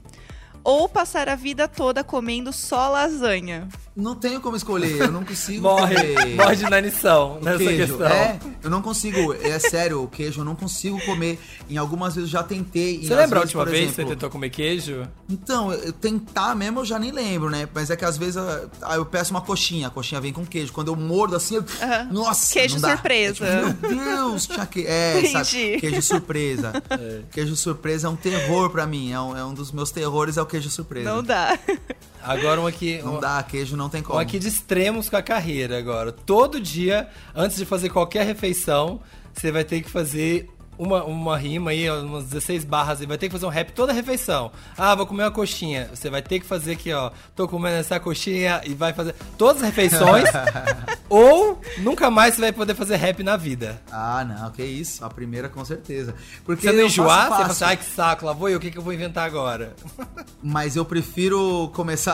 Ou 0.69 0.87
passar 0.87 1.27
a 1.27 1.35
vida 1.35 1.67
toda 1.67 2.03
comendo 2.03 2.53
só 2.53 2.89
lasanha. 2.89 3.67
Não 3.95 4.15
tenho 4.15 4.39
como 4.39 4.55
escolher, 4.55 4.97
eu 5.01 5.11
não 5.11 5.25
consigo 5.25 5.63
Morre, 5.63 5.95
comer. 5.95 6.35
morre 6.35 6.55
de 6.55 6.63
inanição 6.63 7.37
nessa 7.41 7.57
queijo, 7.57 7.97
questão. 7.97 8.07
é, 8.07 8.39
eu 8.63 8.69
não 8.69 8.81
consigo, 8.81 9.33
é 9.33 9.59
sério, 9.59 10.01
o 10.03 10.07
queijo 10.07 10.39
eu 10.39 10.45
não 10.45 10.55
consigo 10.55 11.01
comer. 11.01 11.37
Em 11.69 11.75
algumas 11.75 12.15
vezes 12.15 12.29
eu 12.29 12.39
já 12.39 12.43
tentei. 12.43 12.99
Você 13.03 13.13
lembra 13.13 13.39
a 13.39 13.41
vezes, 13.41 13.55
última 13.55 13.63
por 13.65 13.71
vez 13.71 13.89
que 13.89 13.95
você 13.95 14.05
tentou 14.05 14.29
comer 14.29 14.51
queijo? 14.51 15.05
Então, 15.27 15.73
eu- 15.73 15.79
eu 15.85 15.91
tentar 15.93 16.55
mesmo 16.55 16.79
eu 16.79 16.85
já 16.85 16.97
nem 16.97 17.11
lembro, 17.11 17.49
né? 17.49 17.67
Mas 17.73 17.89
é 17.89 17.95
que 17.97 18.05
às 18.05 18.17
vezes 18.17 18.37
ah, 18.37 18.69
ah, 18.83 18.95
eu 18.95 19.05
peço 19.05 19.31
uma 19.31 19.41
coxinha, 19.41 19.87
a 19.87 19.89
coxinha 19.89 20.21
vem 20.21 20.31
com 20.31 20.45
queijo. 20.45 20.71
Quando 20.71 20.87
eu 20.89 20.95
mordo 20.95 21.35
assim, 21.35 21.55
eu, 21.55 21.65
Aham. 21.81 22.07
nossa, 22.11 22.53
Queijo 22.53 22.75
não 22.75 22.81
dá. 22.81 22.89
surpresa. 22.91 23.45
É 23.45 23.65
tipo, 23.73 23.87
Meu 23.87 24.05
Deus, 24.05 24.45
tinha 24.47 24.65
que. 24.65 24.85
É, 24.87 25.19
Entendi. 25.19 25.31
sabe? 25.33 25.77
Queijo 25.81 26.01
surpresa. 26.03 26.71
Queijo 27.33 27.55
surpresa 27.55 28.07
é 28.07 28.09
um 28.09 28.15
terror 28.15 28.69
pra 28.69 28.85
mim. 28.87 29.11
É 29.11 29.19
um, 29.19 29.35
é 29.37 29.43
um 29.43 29.53
dos 29.53 29.71
meus 29.73 29.91
terrores, 29.91 30.37
é 30.37 30.41
o 30.41 30.45
queijo 30.45 30.58
surpresa. 30.67 31.07
Não 31.09 31.21
dá. 31.23 31.57
Agora 32.23 32.59
um 32.59 32.67
aqui. 32.67 32.99
Não 33.03 33.17
um- 33.17 33.19
dá, 33.19 33.41
queijo 33.43 33.77
não 33.77 33.87
tem 33.87 34.01
como. 34.03 34.17
Um 34.17 34.21
aqui 34.21 34.39
de 34.39 34.47
extremos 34.47 35.07
com 35.09 35.15
a 35.15 35.21
carreira 35.21 35.77
agora. 35.77 36.11
Todo 36.11 36.59
dia, 36.59 37.07
antes 37.33 37.55
de 37.57 37.65
fazer 37.65 37.89
qualquer 37.89 38.25
refeição, 38.25 38.99
você 39.33 39.51
vai 39.51 39.63
ter 39.63 39.81
que 39.81 39.89
fazer 39.89 40.49
uma, 40.79 41.03
uma 41.03 41.37
rima 41.37 41.71
aí, 41.71 41.89
umas 41.91 42.23
16 42.23 42.63
barras, 42.63 43.01
e 43.01 43.05
vai 43.05 43.17
ter 43.17 43.27
que 43.27 43.33
fazer 43.33 43.45
um 43.45 43.49
rap 43.49 43.71
toda 43.73 43.91
a 43.91 43.95
refeição. 43.95 44.51
Ah, 44.77 44.95
vou 44.95 45.05
comer 45.05 45.23
uma 45.23 45.31
coxinha. 45.31 45.89
Você 45.93 46.09
vai 46.09 46.21
ter 46.21 46.39
que 46.39 46.45
fazer 46.45 46.71
aqui, 46.71 46.91
ó. 46.93 47.11
Tô 47.35 47.47
comendo 47.47 47.75
essa 47.75 47.99
coxinha 47.99 48.61
e 48.65 48.73
vai 48.73 48.93
fazer 48.93 49.13
todas 49.37 49.61
as 49.61 49.67
refeições. 49.69 50.23
ou 51.09 51.59
nunca 51.79 52.09
mais 52.09 52.35
você 52.35 52.41
vai 52.41 52.51
poder 52.53 52.75
fazer 52.75 52.95
rap 52.95 53.21
na 53.23 53.35
vida. 53.35 53.81
Ah, 53.91 54.23
não, 54.23 54.51
que 54.51 54.63
isso. 54.63 55.03
A 55.03 55.09
primeira 55.09 55.49
com 55.49 55.63
certeza. 55.65 56.15
Porque 56.45 56.67
Você 56.67 56.71
não 56.73 56.79
eu 56.79 56.85
enjoar, 56.87 57.27
faço 57.27 57.29
você 57.29 57.37
fala 57.41 57.51
assim, 57.51 57.63
ai 57.65 57.77
que 57.77 57.85
saco, 57.85 58.25
lá 58.25 58.31
vou 58.33 58.47
eu, 58.49 58.57
o 58.57 58.61
que, 58.61 58.71
que 58.71 58.77
eu 58.77 58.81
vou 58.81 58.93
inventar 58.93 59.25
agora? 59.25 59.73
Mas 60.41 60.75
eu 60.77 60.85
prefiro 60.85 61.69
começar 61.73 62.13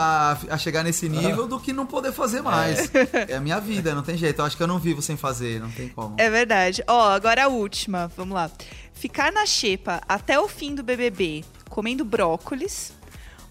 a- 0.50 0.54
a 0.54 0.58
chegar 0.58 0.82
nesse 0.82 1.08
nível 1.08 1.46
do 1.46 1.60
que 1.60 1.72
não 1.72 1.86
poder 1.86 2.10
fazer 2.12 2.42
mais. 2.42 2.90
É. 3.28 3.36
a 3.36 3.40
minha 3.40 3.60
vida, 3.60 3.94
não 3.94 4.02
tem 4.02 4.16
jeito. 4.16 4.40
Eu 4.40 4.44
acho 4.44 4.56
que 4.56 4.62
eu 4.62 4.66
não 4.66 4.78
vivo 4.78 5.00
sem 5.00 5.16
fazer, 5.16 5.60
não 5.60 5.70
tem 5.70 5.88
como. 5.88 6.16
É 6.18 6.28
verdade. 6.28 6.82
Ó, 6.88 7.10
agora 7.10 7.44
a 7.44 7.48
última. 7.48 8.10
Vamos 8.16 8.34
lá. 8.34 8.50
Ficar 8.92 9.30
na 9.32 9.44
xepa 9.46 10.00
até 10.08 10.38
o 10.40 10.48
fim 10.48 10.74
do 10.74 10.82
BBB 10.82 11.44
comendo 11.68 12.04
brócolis. 12.04 12.92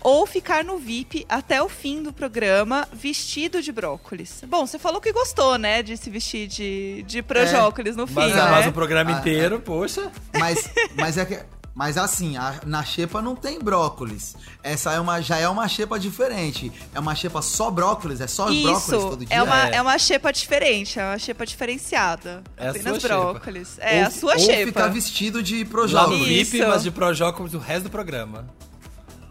Ou 0.01 0.27
ficar 0.27 0.63
no 0.63 0.77
VIP 0.77 1.25
até 1.27 1.63
o 1.63 1.67
fim 1.67 2.03
do 2.03 2.13
programa 2.13 2.87
vestido 2.93 3.59
de 3.59 3.71
brócolis. 3.71 4.43
Bom, 4.47 4.67
você 4.67 4.77
falou 4.77 5.01
que 5.01 5.11
gostou, 5.11 5.57
né? 5.57 5.81
De 5.81 5.97
se 5.97 6.11
vestir 6.11 6.47
de, 6.47 7.03
de 7.07 7.23
projócolis 7.23 7.95
no 7.95 8.05
fim, 8.05 8.13
Mas, 8.13 8.35
né? 8.35 8.41
mas 8.51 8.67
o 8.67 8.71
programa 8.71 9.15
Ah, 9.15 9.19
inteiro, 9.19 9.59
poxa. 9.59 10.11
Mas, 10.39 10.69
mas 10.95 11.17
é 11.17 11.25
que. 11.25 11.39
Mas 11.75 11.97
assim, 11.97 12.37
a- 12.37 12.61
na 12.65 12.85
xepa 12.85 13.21
não 13.21 13.35
tem 13.35 13.59
brócolis. 13.59 14.33
Essa 14.63 14.93
é 14.93 14.99
uma, 14.99 15.19
já 15.19 15.37
é 15.37 15.49
uma 15.49 15.67
xepa 15.67 15.99
diferente. 15.99 16.71
É 16.93 16.99
uma 17.01 17.13
xepa 17.13 17.41
só 17.41 17.69
brócolis? 17.69 18.21
É 18.21 18.27
só 18.27 18.45
brócolis 18.45 18.77
Isso, 18.77 18.91
todo 18.97 19.25
dia? 19.25 19.35
é 19.35 19.43
uma, 19.43 19.67
É. 19.67 19.75
é 19.75 19.81
uma 19.81 19.97
xepa 19.99 20.31
diferente, 20.31 20.97
é 20.97 21.03
uma 21.05 21.19
xepa 21.19 21.45
diferenciada. 21.45 22.41
É 22.55 22.67
a 22.67 22.69
Apenas 22.71 22.87
sua 22.87 22.99
xepa. 23.01 23.15
brócolis. 23.33 23.77
É 23.79 23.99
ou, 23.99 24.07
a 24.07 24.09
sua 24.11 24.33
ou 24.35 24.39
xepa. 24.39 24.65
ficar 24.67 24.87
vestido 24.87 25.43
de 25.43 25.55
Lá 25.57 25.63
no 25.63 25.69
projócolis. 25.69 26.25
VIP, 26.27 26.57
Isso. 26.59 26.67
mas 26.69 26.83
de 26.83 26.91
projócolis 26.91 27.53
o 27.53 27.59
resto 27.59 27.83
do 27.83 27.89
programa. 27.89 28.47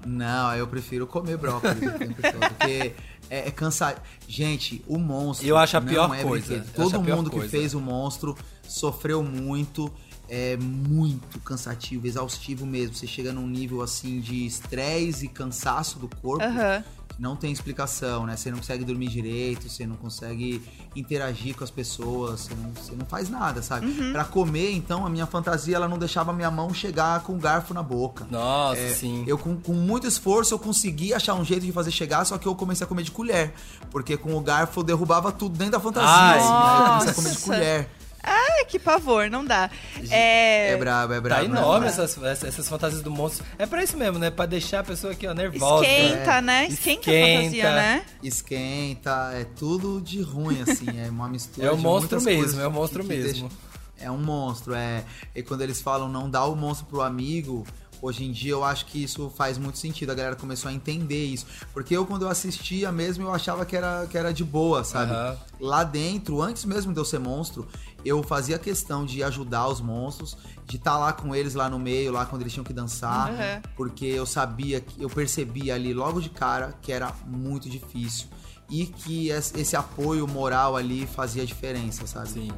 Não, 0.07 0.55
eu 0.55 0.67
prefiro 0.67 1.07
comer 1.07 1.39
brócolis 1.39 1.79
o 1.83 1.93
tempo 1.99 2.21
todo. 2.21 2.39
Porque 2.59 2.93
é, 3.31 3.49
é 3.49 3.51
cansado. 3.51 4.03
Gente, 4.29 4.85
o 4.87 4.99
monstro. 4.99 5.49
Eu 5.49 5.57
acho 5.57 5.79
a 5.79 5.81
não 5.81 5.89
pior 5.89 6.15
é 6.15 6.23
coisa. 6.23 6.63
Todo 6.77 7.01
pior 7.03 7.17
mundo 7.17 7.31
que 7.31 7.37
coisa. 7.37 7.51
fez 7.51 7.73
o 7.73 7.81
monstro 7.81 8.37
sofreu 8.69 9.23
muito. 9.23 9.91
É 10.29 10.57
muito 10.57 11.39
cansativo, 11.41 12.07
exaustivo 12.07 12.65
mesmo. 12.65 12.95
Você 12.95 13.07
chega 13.07 13.33
num 13.33 13.47
nível 13.47 13.83
assim 13.83 14.21
de 14.21 14.47
estresse 14.47 15.27
e 15.27 15.29
cansaço 15.29 15.99
do 15.99 16.09
corpo. 16.09 16.43
Aham. 16.45 16.83
que 17.09 17.21
Não 17.23 17.37
tem 17.37 17.53
explicação, 17.53 18.27
né? 18.27 18.37
Você 18.37 18.51
não 18.51 18.59
consegue 18.59 18.85
dormir 18.85 19.09
direito, 19.09 19.69
você 19.69 19.87
não 19.87 19.97
consegue 19.97 20.63
interagir 20.97 21.55
com 21.55 21.63
as 21.63 21.71
pessoas, 21.71 22.41
você 22.41 22.55
não, 22.55 22.71
você 22.75 22.93
não 22.97 23.07
faz 23.07 23.29
nada, 23.29 23.63
sabe? 23.63 23.87
Uhum. 23.87 24.13
Pra 24.13 24.25
comer, 24.25 24.73
então, 24.73 25.07
a 25.07 25.11
minha 25.11 25.27
fantasia 25.27 25.77
ela 25.77 25.87
não 25.87 25.99
deixava 25.99 26.31
a 26.33 26.35
minha 26.35 26.51
mão 26.51 26.73
chegar 26.75 27.21
com 27.21 27.35
o 27.35 27.39
garfo 27.39 27.73
na 27.75 27.83
boca. 27.83 28.27
Nossa, 28.31 28.81
É, 28.81 28.95
sim. 28.95 29.25
Eu, 29.27 29.39
com, 29.39 29.57
com 29.57 29.75
muito 29.75 30.07
esforço, 30.07 30.55
eu 30.55 30.59
consegui 30.59 31.13
achar 31.15 31.35
um 31.35 31.45
jeito 31.45 31.65
de 31.65 31.71
fazer 31.73 31.91
chegar, 31.91 32.25
só 32.25 32.39
que 32.39 32.49
eu 32.49 32.55
comecei 32.55 32.85
a 32.85 32.89
comer 32.89 33.03
de 33.03 33.11
colher. 33.11 33.53
Porque 33.91 34.17
com 34.17 34.35
o 34.35 34.41
garfo 34.41 34.81
eu 34.81 34.85
derrubava 34.85 35.31
tudo 35.31 35.57
dentro 35.57 35.73
da 35.73 35.81
fantasia. 35.81 36.09
Ai, 36.11 36.39
assim, 36.39 36.49
aí 36.49 36.79
eu 36.81 36.87
comecei 36.87 37.11
a 37.11 37.15
comer 37.15 37.31
de 37.31 37.39
colher. 37.39 37.91
Ai, 38.27 38.65
que 38.65 38.79
pavor, 38.79 39.29
não 39.31 39.45
dá. 39.45 39.71
É, 40.11 40.71
É 40.71 40.77
brabo, 40.77 41.13
é 41.13 41.21
brabo. 41.21 41.41
Tá 41.45 41.47
é 41.47 41.59
enorme 41.61 41.87
essas, 41.87 42.17
essas 42.43 42.69
fantasias 42.69 43.03
do 43.03 43.11
monstro. 43.11 43.45
É 43.59 43.67
pra 43.67 43.83
isso 43.85 43.97
mesmo, 43.97 44.19
né? 44.19 44.31
Pra 44.31 44.47
deixar 44.47 44.81
a 44.81 44.85
pessoa 44.85 45.13
aqui, 45.13 45.27
ó, 45.27 45.35
nervosa. 45.35 45.85
Esquenta, 45.85 46.41
né? 46.41 46.67
Esquenta, 46.69 47.01
a 47.11 47.13
fantasia, 47.13 47.47
Esquenta. 47.47 47.73
né? 47.75 48.05
Esquenta, 48.23 49.31
é 49.35 49.45
tudo 49.45 50.01
de 50.01 50.23
ruim, 50.23 50.63
assim. 50.63 50.87
É 51.05 51.11
uma 51.11 51.29
mistura 51.29 51.67
É 51.67 51.71
o 51.71 51.77
de 51.77 51.83
monstro 51.83 52.17
muitas 52.21 52.25
mesmo, 52.25 52.41
coisas 52.43 52.59
é 52.61 52.67
o 52.67 52.71
monstro 52.71 53.03
que- 53.03 53.09
que 53.09 53.15
mesmo. 53.15 53.49
deixa- 53.49 53.65
É 54.01 54.11
um 54.11 54.19
monstro, 54.19 54.75
é. 54.75 55.05
E 55.35 55.43
quando 55.43 55.63
eles 55.63 55.81
falam 55.81 56.09
não 56.09 56.29
dá 56.29 56.45
o 56.45 56.55
monstro 56.57 56.85
pro 56.87 57.01
amigo, 57.01 57.65
hoje 58.03 58.25
em 58.25 58.33
dia 58.33 58.53
eu 58.53 58.63
acho 58.65 58.87
que 58.87 59.03
isso 59.03 59.33
faz 59.35 59.57
muito 59.57 59.79
sentido. 59.79 60.11
A 60.11 60.15
galera 60.15 60.37
começou 60.37 60.69
a 60.69 60.75
entender 60.75 61.25
isso. 61.27 61.47
Porque 61.73 61.97
eu, 61.97 62.05
quando 62.05 62.23
eu 62.23 62.29
assistia 62.29 62.91
mesmo, 62.93 63.25
eu 63.25 63.33
achava 63.33 63.65
que 63.65 63.75
era, 63.77 64.07
que 64.11 64.19
era 64.19 64.33
de 64.33 64.45
boa, 64.45 64.83
sabe? 64.85 65.13
Aham. 65.13 65.37
Lá 65.61 65.85
dentro, 65.85 66.43
antes 66.43 66.65
mesmo 66.65 66.93
de 66.93 66.99
eu 67.01 67.05
ser 67.05 67.19
monstro, 67.21 67.67
eu 68.05 68.23
fazia 68.23 68.59
questão 68.59 69.05
de 69.05 69.23
ajudar 69.23 69.69
os 69.69 69.81
monstros, 69.81 70.37
de 70.67 70.77
estar 70.77 70.99
lá 70.99 71.13
com 71.13 71.35
eles 71.35 71.55
lá 71.55 71.69
no 71.69 71.79
meio, 71.79 72.13
lá 72.13 72.25
quando 72.27 72.43
eles 72.43 72.53
tinham 72.53 72.65
que 72.65 72.73
dançar, 72.73 73.31
Uhum. 73.31 73.63
porque 73.77 74.07
eu 74.07 74.25
sabia, 74.27 74.81
que 74.81 75.03
eu 75.03 75.09
percebi 75.11 75.71
ali 75.71 75.93
logo 75.95 76.21
de 76.21 76.31
cara 76.31 76.75
que 76.81 76.91
era 76.93 77.13
muito 77.27 77.69
difícil 77.69 78.29
e 78.71 78.87
que 78.87 79.29
es- 79.31 79.53
esse 79.55 79.77
apoio 79.77 80.27
moral 80.27 80.77
ali 80.77 81.07
fazia 81.07 81.45
diferença, 81.45 82.07
sabe? 82.07 82.29
Sim. 82.31 82.51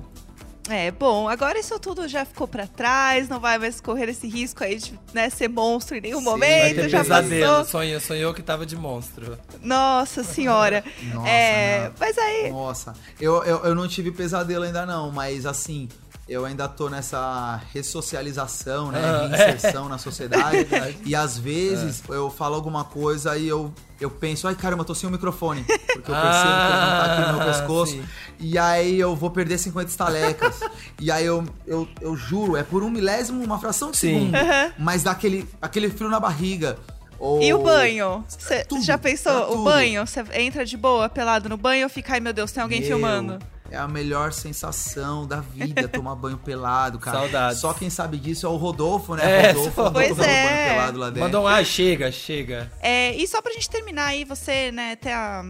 É, 0.68 0.90
bom, 0.90 1.28
agora 1.28 1.58
isso 1.58 1.78
tudo 1.78 2.08
já 2.08 2.24
ficou 2.24 2.48
pra 2.48 2.66
trás, 2.66 3.28
não 3.28 3.38
vai 3.38 3.56
mais 3.56 3.80
correr 3.80 4.08
esse 4.08 4.26
risco 4.26 4.64
aí 4.64 4.76
de 4.76 4.98
né, 5.14 5.30
ser 5.30 5.48
monstro 5.48 5.96
em 5.96 6.00
nenhum 6.00 6.18
Sim, 6.18 6.24
Vai 6.24 6.32
momento, 6.34 6.74
ter 6.76 6.88
já 6.88 6.98
pesadelo. 7.02 7.52
passou. 7.58 7.64
Sonhou, 7.80 8.00
sonhou 8.00 8.34
que 8.34 8.42
tava 8.42 8.66
de 8.66 8.74
monstro. 8.76 9.38
Nossa 9.62 10.24
senhora. 10.24 10.84
Nossa, 11.14 11.28
é, 11.28 11.84
não. 11.84 11.92
mas 12.00 12.18
aí, 12.18 12.50
Nossa, 12.50 12.94
eu, 13.20 13.42
eu, 13.44 13.58
eu 13.64 13.74
não 13.74 13.86
tive 13.86 14.10
pesadelo 14.10 14.64
ainda 14.64 14.84
não, 14.84 15.12
mas 15.12 15.46
assim, 15.46 15.88
eu 16.28 16.44
ainda 16.44 16.66
tô 16.68 16.88
nessa 16.88 17.60
ressocialização, 17.72 18.90
né? 18.90 19.00
Ah, 19.04 19.28
Reinserção 19.36 19.88
na 19.88 19.98
sociedade. 19.98 20.66
e 21.04 21.14
às 21.14 21.38
vezes 21.38 22.02
eu 22.08 22.30
falo 22.30 22.54
alguma 22.54 22.84
coisa 22.84 23.36
e 23.36 23.46
eu, 23.46 23.72
eu 24.00 24.10
penso, 24.10 24.48
ai 24.48 24.54
caramba, 24.54 24.82
eu 24.82 24.86
tô 24.86 24.94
sem 24.94 25.08
o 25.08 25.12
microfone. 25.12 25.62
Porque 25.64 26.10
eu 26.10 26.14
percebo 26.16 26.54
que 26.54 26.72
ele 26.72 26.80
não 26.80 26.90
tá 26.90 27.04
aqui 27.12 27.20
no 27.22 27.32
meu 27.38 27.42
Ah, 27.42 27.44
pescoço. 27.52 27.92
sim. 27.92 28.04
E 28.40 28.58
aí 28.58 28.98
eu 28.98 29.14
vou 29.14 29.30
perder 29.30 29.58
50 29.58 29.88
estalecas. 29.88 30.60
e 31.00 31.10
aí 31.10 31.24
eu, 31.24 31.44
eu, 31.66 31.88
eu 32.00 32.16
juro, 32.16 32.56
é 32.56 32.62
por 32.62 32.82
um 32.82 32.90
milésimo, 32.90 33.42
uma 33.42 33.58
fração 33.58 33.90
de 33.90 33.96
Sim. 33.96 34.08
segundo. 34.32 34.36
Mas 34.78 35.02
dá 35.02 35.12
aquele, 35.12 35.48
aquele 35.62 35.88
frio 35.90 36.10
na 36.10 36.18
barriga. 36.20 36.76
Ou... 37.18 37.42
e 37.42 37.52
o 37.52 37.58
banho? 37.58 38.24
Você 38.28 38.64
tudo, 38.64 38.82
já 38.82 38.98
pensou? 38.98 39.54
O 39.54 39.64
banho? 39.64 40.06
Você 40.06 40.22
entra 40.34 40.64
de 40.64 40.76
boa, 40.76 41.08
pelado 41.08 41.48
no 41.48 41.56
banho 41.56 41.84
ou 41.84 41.90
fica, 41.90 42.14
ai 42.14 42.20
meu 42.20 42.32
Deus, 42.32 42.52
tem 42.52 42.62
alguém 42.62 42.80
Meu, 42.80 42.88
filmando? 42.88 43.38
É 43.70 43.76
a 43.76 43.88
melhor 43.88 44.32
sensação 44.32 45.26
da 45.26 45.40
vida, 45.40 45.88
tomar 45.88 46.14
banho 46.14 46.38
pelado, 46.38 46.98
cara. 46.98 47.18
Saudades. 47.18 47.60
Só 47.60 47.72
quem 47.74 47.90
sabe 47.90 48.16
disso 48.16 48.46
é 48.46 48.48
o 48.48 48.56
Rodolfo, 48.56 49.14
né? 49.16 49.48
É, 49.48 49.52
Rodolfo, 49.52 49.74
só- 49.74 49.82
Rodolfo 49.84 50.14
Pois 50.14 50.28
é. 50.28 50.44
banho 50.44 50.70
pelado 50.70 50.98
lá 50.98 51.06
dentro. 51.06 51.20
Mandou 51.22 51.44
um, 51.44 51.46
ah, 51.48 51.64
chega, 51.64 52.12
chega. 52.12 52.70
É, 52.80 53.14
e 53.16 53.26
só 53.26 53.42
pra 53.42 53.52
gente 53.52 53.68
terminar 53.68 54.06
aí, 54.06 54.24
você, 54.24 54.70
né, 54.70 54.92
até 54.92 55.12
a. 55.12 55.44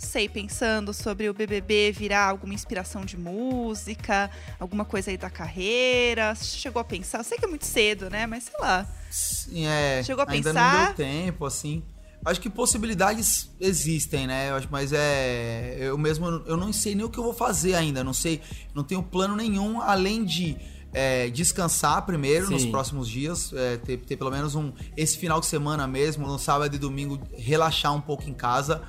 Sei, 0.00 0.30
pensando 0.30 0.94
sobre 0.94 1.28
o 1.28 1.34
BBB 1.34 1.92
virar 1.92 2.24
alguma 2.24 2.54
inspiração 2.54 3.04
de 3.04 3.18
música, 3.18 4.30
alguma 4.58 4.82
coisa 4.82 5.10
aí 5.10 5.18
da 5.18 5.28
carreira. 5.28 6.34
Você 6.34 6.56
chegou 6.56 6.80
a 6.80 6.84
pensar? 6.84 7.18
Eu 7.18 7.24
sei 7.24 7.36
que 7.36 7.44
é 7.44 7.48
muito 7.48 7.66
cedo, 7.66 8.08
né? 8.08 8.26
Mas 8.26 8.44
sei 8.44 8.54
lá. 8.58 8.86
Sim, 9.10 9.66
é, 9.66 10.02
Chegou 10.02 10.24
a 10.26 10.30
ainda 10.30 10.48
pensar? 10.50 10.72
não 10.72 10.84
deu 10.86 10.94
tempo, 10.94 11.44
assim. 11.44 11.82
Acho 12.24 12.40
que 12.40 12.48
possibilidades 12.48 13.50
existem, 13.60 14.26
né? 14.26 14.48
Eu 14.48 14.54
acho, 14.54 14.68
mas 14.70 14.90
é. 14.94 15.76
Eu 15.78 15.98
mesmo 15.98 16.26
eu 16.46 16.56
não 16.56 16.72
sei 16.72 16.94
nem 16.94 17.04
o 17.04 17.10
que 17.10 17.18
eu 17.18 17.24
vou 17.24 17.34
fazer 17.34 17.74
ainda. 17.74 18.02
Não 18.02 18.14
sei, 18.14 18.40
não 18.74 18.82
tenho 18.82 19.02
plano 19.02 19.36
nenhum 19.36 19.82
além 19.82 20.24
de 20.24 20.56
é, 20.94 21.28
descansar 21.28 22.06
primeiro 22.06 22.50
nos 22.50 22.62
Sim. 22.62 22.70
próximos 22.70 23.06
dias, 23.06 23.52
é, 23.52 23.76
ter, 23.76 23.98
ter 23.98 24.16
pelo 24.16 24.30
menos 24.30 24.54
um 24.54 24.72
esse 24.96 25.18
final 25.18 25.40
de 25.40 25.46
semana 25.46 25.86
mesmo, 25.86 26.26
no 26.26 26.38
sábado 26.38 26.74
e 26.74 26.78
domingo, 26.78 27.20
relaxar 27.36 27.94
um 27.94 28.00
pouco 28.00 28.28
em 28.28 28.34
casa 28.34 28.82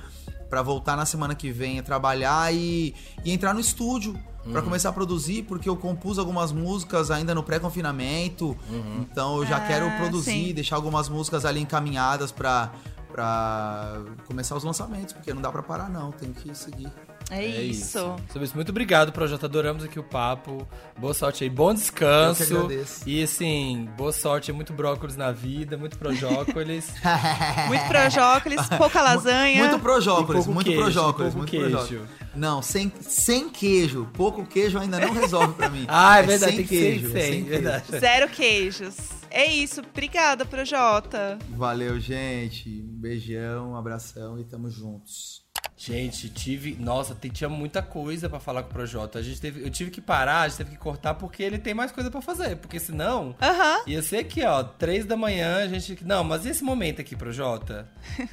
pra 0.52 0.60
voltar 0.60 0.98
na 0.98 1.06
semana 1.06 1.34
que 1.34 1.50
vem 1.50 1.78
a 1.78 1.82
trabalhar 1.82 2.52
e, 2.52 2.94
e 3.24 3.32
entrar 3.32 3.54
no 3.54 3.60
estúdio. 3.60 4.14
Pra 4.52 4.60
começar 4.60 4.90
a 4.90 4.92
produzir, 4.92 5.44
porque 5.44 5.66
eu 5.66 5.76
compus 5.76 6.18
algumas 6.18 6.52
músicas 6.52 7.10
ainda 7.10 7.34
no 7.34 7.42
pré-confinamento. 7.42 8.54
Então 9.00 9.38
eu 9.38 9.46
já 9.46 9.56
Ah, 9.56 9.60
quero 9.66 9.90
produzir, 9.96 10.48
sim. 10.48 10.52
deixar 10.52 10.76
algumas 10.76 11.08
músicas 11.08 11.46
ali 11.46 11.60
encaminhadas 11.60 12.30
pra, 12.32 12.70
pra 13.10 14.00
começar 14.26 14.54
os 14.56 14.64
lançamentos, 14.64 15.14
porque 15.14 15.32
não 15.32 15.40
dá 15.40 15.50
pra 15.50 15.62
parar, 15.62 15.88
não. 15.88 16.10
Tem 16.12 16.32
que 16.34 16.54
seguir. 16.54 16.92
É, 17.30 17.44
isso. 17.62 18.16
Sobre 18.28 18.44
isso, 18.44 18.54
muito 18.54 18.70
obrigado, 18.70 19.12
Projota. 19.12 19.46
Adoramos 19.46 19.84
aqui 19.84 19.98
o 19.98 20.02
papo. 20.02 20.66
Boa 20.98 21.14
sorte 21.14 21.44
aí. 21.44 21.50
Bom 21.50 21.72
descanso. 21.72 22.42
Eu 22.42 22.46
que 22.46 22.54
agradeço. 22.54 23.08
E 23.08 23.22
assim, 23.22 23.88
boa 23.96 24.12
sorte. 24.12 24.52
Muito 24.52 24.72
brócolis 24.72 25.16
na 25.16 25.32
vida, 25.32 25.76
muito 25.76 25.96
projócolis. 25.98 26.92
Muito 27.68 27.84
projócolis, 27.88 28.68
pouca 28.76 29.00
lasanha. 29.02 29.60
Muito 29.64 29.78
projócolis, 29.78 30.46
muito 30.46 30.66
queijo, 30.66 30.80
projócolis, 30.82 31.34
muito 31.34 31.50
queijo. 31.50 31.70
projócolis. 31.70 32.10
Não, 32.34 32.60
sem, 32.62 32.92
sem 33.00 33.48
queijo. 33.48 34.08
Pouco 34.12 34.44
queijo 34.44 34.78
ainda 34.78 34.98
não 35.00 35.12
resolve 35.12 35.54
pra 35.54 35.68
mim. 35.68 35.86
Ah, 35.94 36.18
é 36.18 36.22
verdade, 36.22 36.56
sem 36.56 36.56
tem 36.56 36.66
que 36.66 36.74
ser 36.76 36.82
queijo, 36.98 37.12
sem, 37.12 37.22
sem 37.22 37.32
queijo. 37.44 37.48
verdade. 37.48 37.84
Zero 38.00 38.28
queijos. 38.28 38.96
É 39.30 39.46
isso. 39.46 39.80
Obrigada, 39.80 40.44
Projota. 40.44 41.38
Valeu, 41.50 41.98
gente. 42.00 42.68
Um 42.68 43.00
beijão, 43.00 43.72
um 43.72 43.76
abração 43.76 44.38
e 44.38 44.44
tamo 44.44 44.70
juntos. 44.70 45.41
Gente, 45.76 46.28
tive. 46.28 46.76
Nossa, 46.78 47.16
tinha 47.32 47.48
muita 47.48 47.82
coisa 47.82 48.28
pra 48.28 48.38
falar 48.38 48.62
com 48.62 48.70
o 48.70 48.72
Projota. 48.72 49.18
A 49.18 49.22
gente 49.22 49.40
teve, 49.40 49.64
eu 49.64 49.70
tive 49.70 49.90
que 49.90 50.00
parar, 50.00 50.42
a 50.42 50.48
gente 50.48 50.58
teve 50.58 50.70
que 50.70 50.76
cortar 50.76 51.14
porque 51.14 51.42
ele 51.42 51.58
tem 51.58 51.74
mais 51.74 51.90
coisa 51.90 52.10
pra 52.10 52.20
fazer. 52.20 52.56
Porque 52.56 52.78
senão. 52.78 53.34
Aham. 53.42 53.82
Ia 53.86 54.00
ser 54.00 54.18
aqui, 54.18 54.44
ó, 54.44 54.62
três 54.62 55.04
da 55.04 55.16
manhã, 55.16 55.56
a 55.56 55.66
gente. 55.66 55.98
Não, 56.04 56.22
mas 56.22 56.44
e 56.44 56.50
esse 56.50 56.62
momento 56.62 57.00
aqui, 57.00 57.16
Projota? 57.16 57.88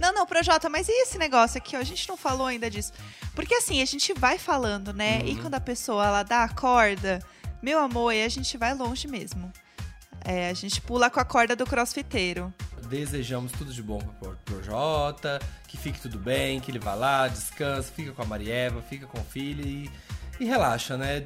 Não, 0.00 0.12
não, 0.12 0.26
Projota, 0.26 0.68
mas 0.68 0.88
e 0.88 1.02
esse 1.02 1.18
negócio 1.18 1.58
aqui, 1.58 1.76
ó? 1.76 1.78
A 1.78 1.84
gente 1.84 2.08
não 2.08 2.16
falou 2.16 2.46
ainda 2.46 2.68
disso. 2.68 2.92
Porque 3.34 3.54
assim, 3.54 3.80
a 3.80 3.84
gente 3.84 4.12
vai 4.14 4.38
falando, 4.38 4.92
né? 4.92 5.20
Uhum. 5.20 5.28
E 5.28 5.36
quando 5.36 5.54
a 5.54 5.60
pessoa 5.60 6.04
ela 6.04 6.22
dá 6.22 6.42
a 6.42 6.48
corda, 6.48 7.20
meu 7.62 7.78
amor, 7.78 8.10
aí 8.10 8.24
a 8.24 8.28
gente 8.28 8.56
vai 8.56 8.74
longe 8.74 9.06
mesmo. 9.06 9.52
É, 10.24 10.48
a 10.48 10.54
gente 10.54 10.80
pula 10.80 11.10
com 11.10 11.20
a 11.20 11.24
corda 11.24 11.54
do 11.54 11.66
crossfiteiro. 11.66 12.52
Desejamos 12.88 13.52
tudo 13.52 13.72
de 13.72 13.82
bom 13.82 13.98
pro 13.98 14.36
Projota, 14.44 15.40
que 15.66 15.76
fique 15.76 16.00
tudo 16.00 16.18
bem, 16.18 16.60
que 16.60 16.70
ele 16.70 16.78
vá 16.78 16.94
lá, 16.94 17.28
descansa, 17.28 17.90
fica 17.92 18.12
com 18.12 18.22
a 18.22 18.24
Marieva, 18.24 18.82
fica 18.82 19.06
com 19.06 19.20
o 19.20 19.24
filho 19.24 19.66
e, 19.66 19.90
e 20.38 20.44
relaxa, 20.44 20.96
né? 20.96 21.24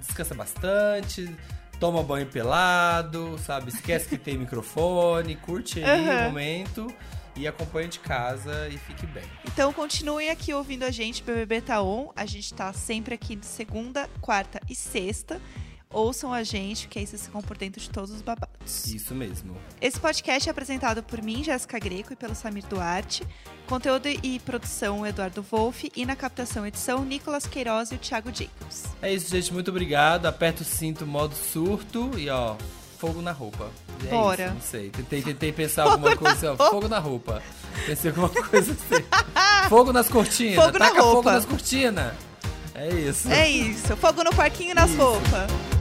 Descansa 0.00 0.34
bastante, 0.34 1.30
toma 1.78 2.02
banho 2.02 2.26
pelado, 2.26 3.38
sabe? 3.44 3.70
Esquece 3.70 4.08
que 4.08 4.18
tem 4.18 4.36
microfone, 4.38 5.36
curte 5.36 5.82
aí 5.82 6.08
Aham. 6.08 6.20
o 6.20 6.30
momento 6.30 6.94
e 7.36 7.46
acompanha 7.46 7.88
de 7.88 8.00
casa 8.00 8.68
e 8.68 8.78
fique 8.78 9.06
bem. 9.06 9.24
Então 9.44 9.72
continuem 9.72 10.30
aqui 10.30 10.54
ouvindo 10.54 10.84
a 10.84 10.90
gente, 10.90 11.22
BBB 11.22 11.60
Tá 11.60 11.82
On. 11.82 12.10
A 12.16 12.24
gente 12.24 12.52
tá 12.54 12.72
sempre 12.72 13.14
aqui 13.14 13.36
de 13.36 13.46
segunda, 13.46 14.08
quarta 14.20 14.60
e 14.68 14.74
sexta. 14.74 15.40
Ouçam 15.96 16.30
a 16.30 16.42
gente, 16.42 16.88
que 16.88 16.98
aí 16.98 17.06
vocês 17.06 17.24
ficam 17.24 17.40
por 17.40 17.56
dentro 17.56 17.80
de 17.80 17.88
todos 17.88 18.10
os 18.10 18.20
babados. 18.20 18.84
Isso 18.86 19.14
mesmo. 19.14 19.56
Esse 19.80 19.98
podcast 19.98 20.46
é 20.46 20.52
apresentado 20.52 21.02
por 21.02 21.22
mim, 21.22 21.42
Jéssica 21.42 21.78
Greco, 21.78 22.12
e 22.12 22.16
pelo 22.16 22.34
Samir 22.34 22.66
Duarte. 22.66 23.26
Conteúdo 23.66 24.06
e 24.06 24.38
produção, 24.40 25.06
Eduardo 25.06 25.40
Wolff. 25.50 25.90
E 25.96 26.04
na 26.04 26.14
captação 26.14 26.66
e 26.66 26.68
edição, 26.68 27.02
Nicolas 27.02 27.46
Queiroz 27.46 27.92
e 27.92 27.94
o 27.94 27.98
Thiago 27.98 28.28
Jacobs. 28.28 28.84
É 29.00 29.10
isso, 29.10 29.30
gente. 29.30 29.50
Muito 29.54 29.70
obrigado. 29.70 30.26
Aperta 30.26 30.60
o 30.60 30.66
cinto, 30.66 31.06
modo 31.06 31.34
surto 31.34 32.10
e 32.18 32.28
ó, 32.28 32.56
fogo 32.98 33.22
na 33.22 33.32
roupa. 33.32 33.70
É 34.06 34.10
Bora. 34.10 34.44
isso, 34.44 34.54
não 34.54 34.60
sei. 34.60 34.90
Tentei, 34.90 35.22
tentei 35.22 35.50
pensar 35.50 35.84
alguma 35.84 36.14
coisa 36.14 36.34
assim, 36.52 36.62
ó, 36.62 36.70
fogo 36.70 36.88
na 36.88 36.98
roupa. 36.98 37.42
Pensei 37.86 38.10
alguma 38.10 38.28
coisa 38.28 38.72
assim. 38.72 39.02
Fogo 39.70 39.92
nas 39.94 40.08
cortinas. 40.08 40.62
Fogo 40.62 40.78
na 40.78 40.88
Taca 40.90 41.00
fogo 41.00 41.12
roupa. 41.14 41.32
nas 41.32 41.44
cortinas. 41.46 42.12
É 42.74 42.88
isso. 42.90 43.28
É 43.30 43.48
isso. 43.48 43.96
Fogo 43.96 44.22
no 44.22 44.34
parquinho 44.34 44.72
e 44.72 44.74
nas 44.74 44.94
roupas. 44.94 45.75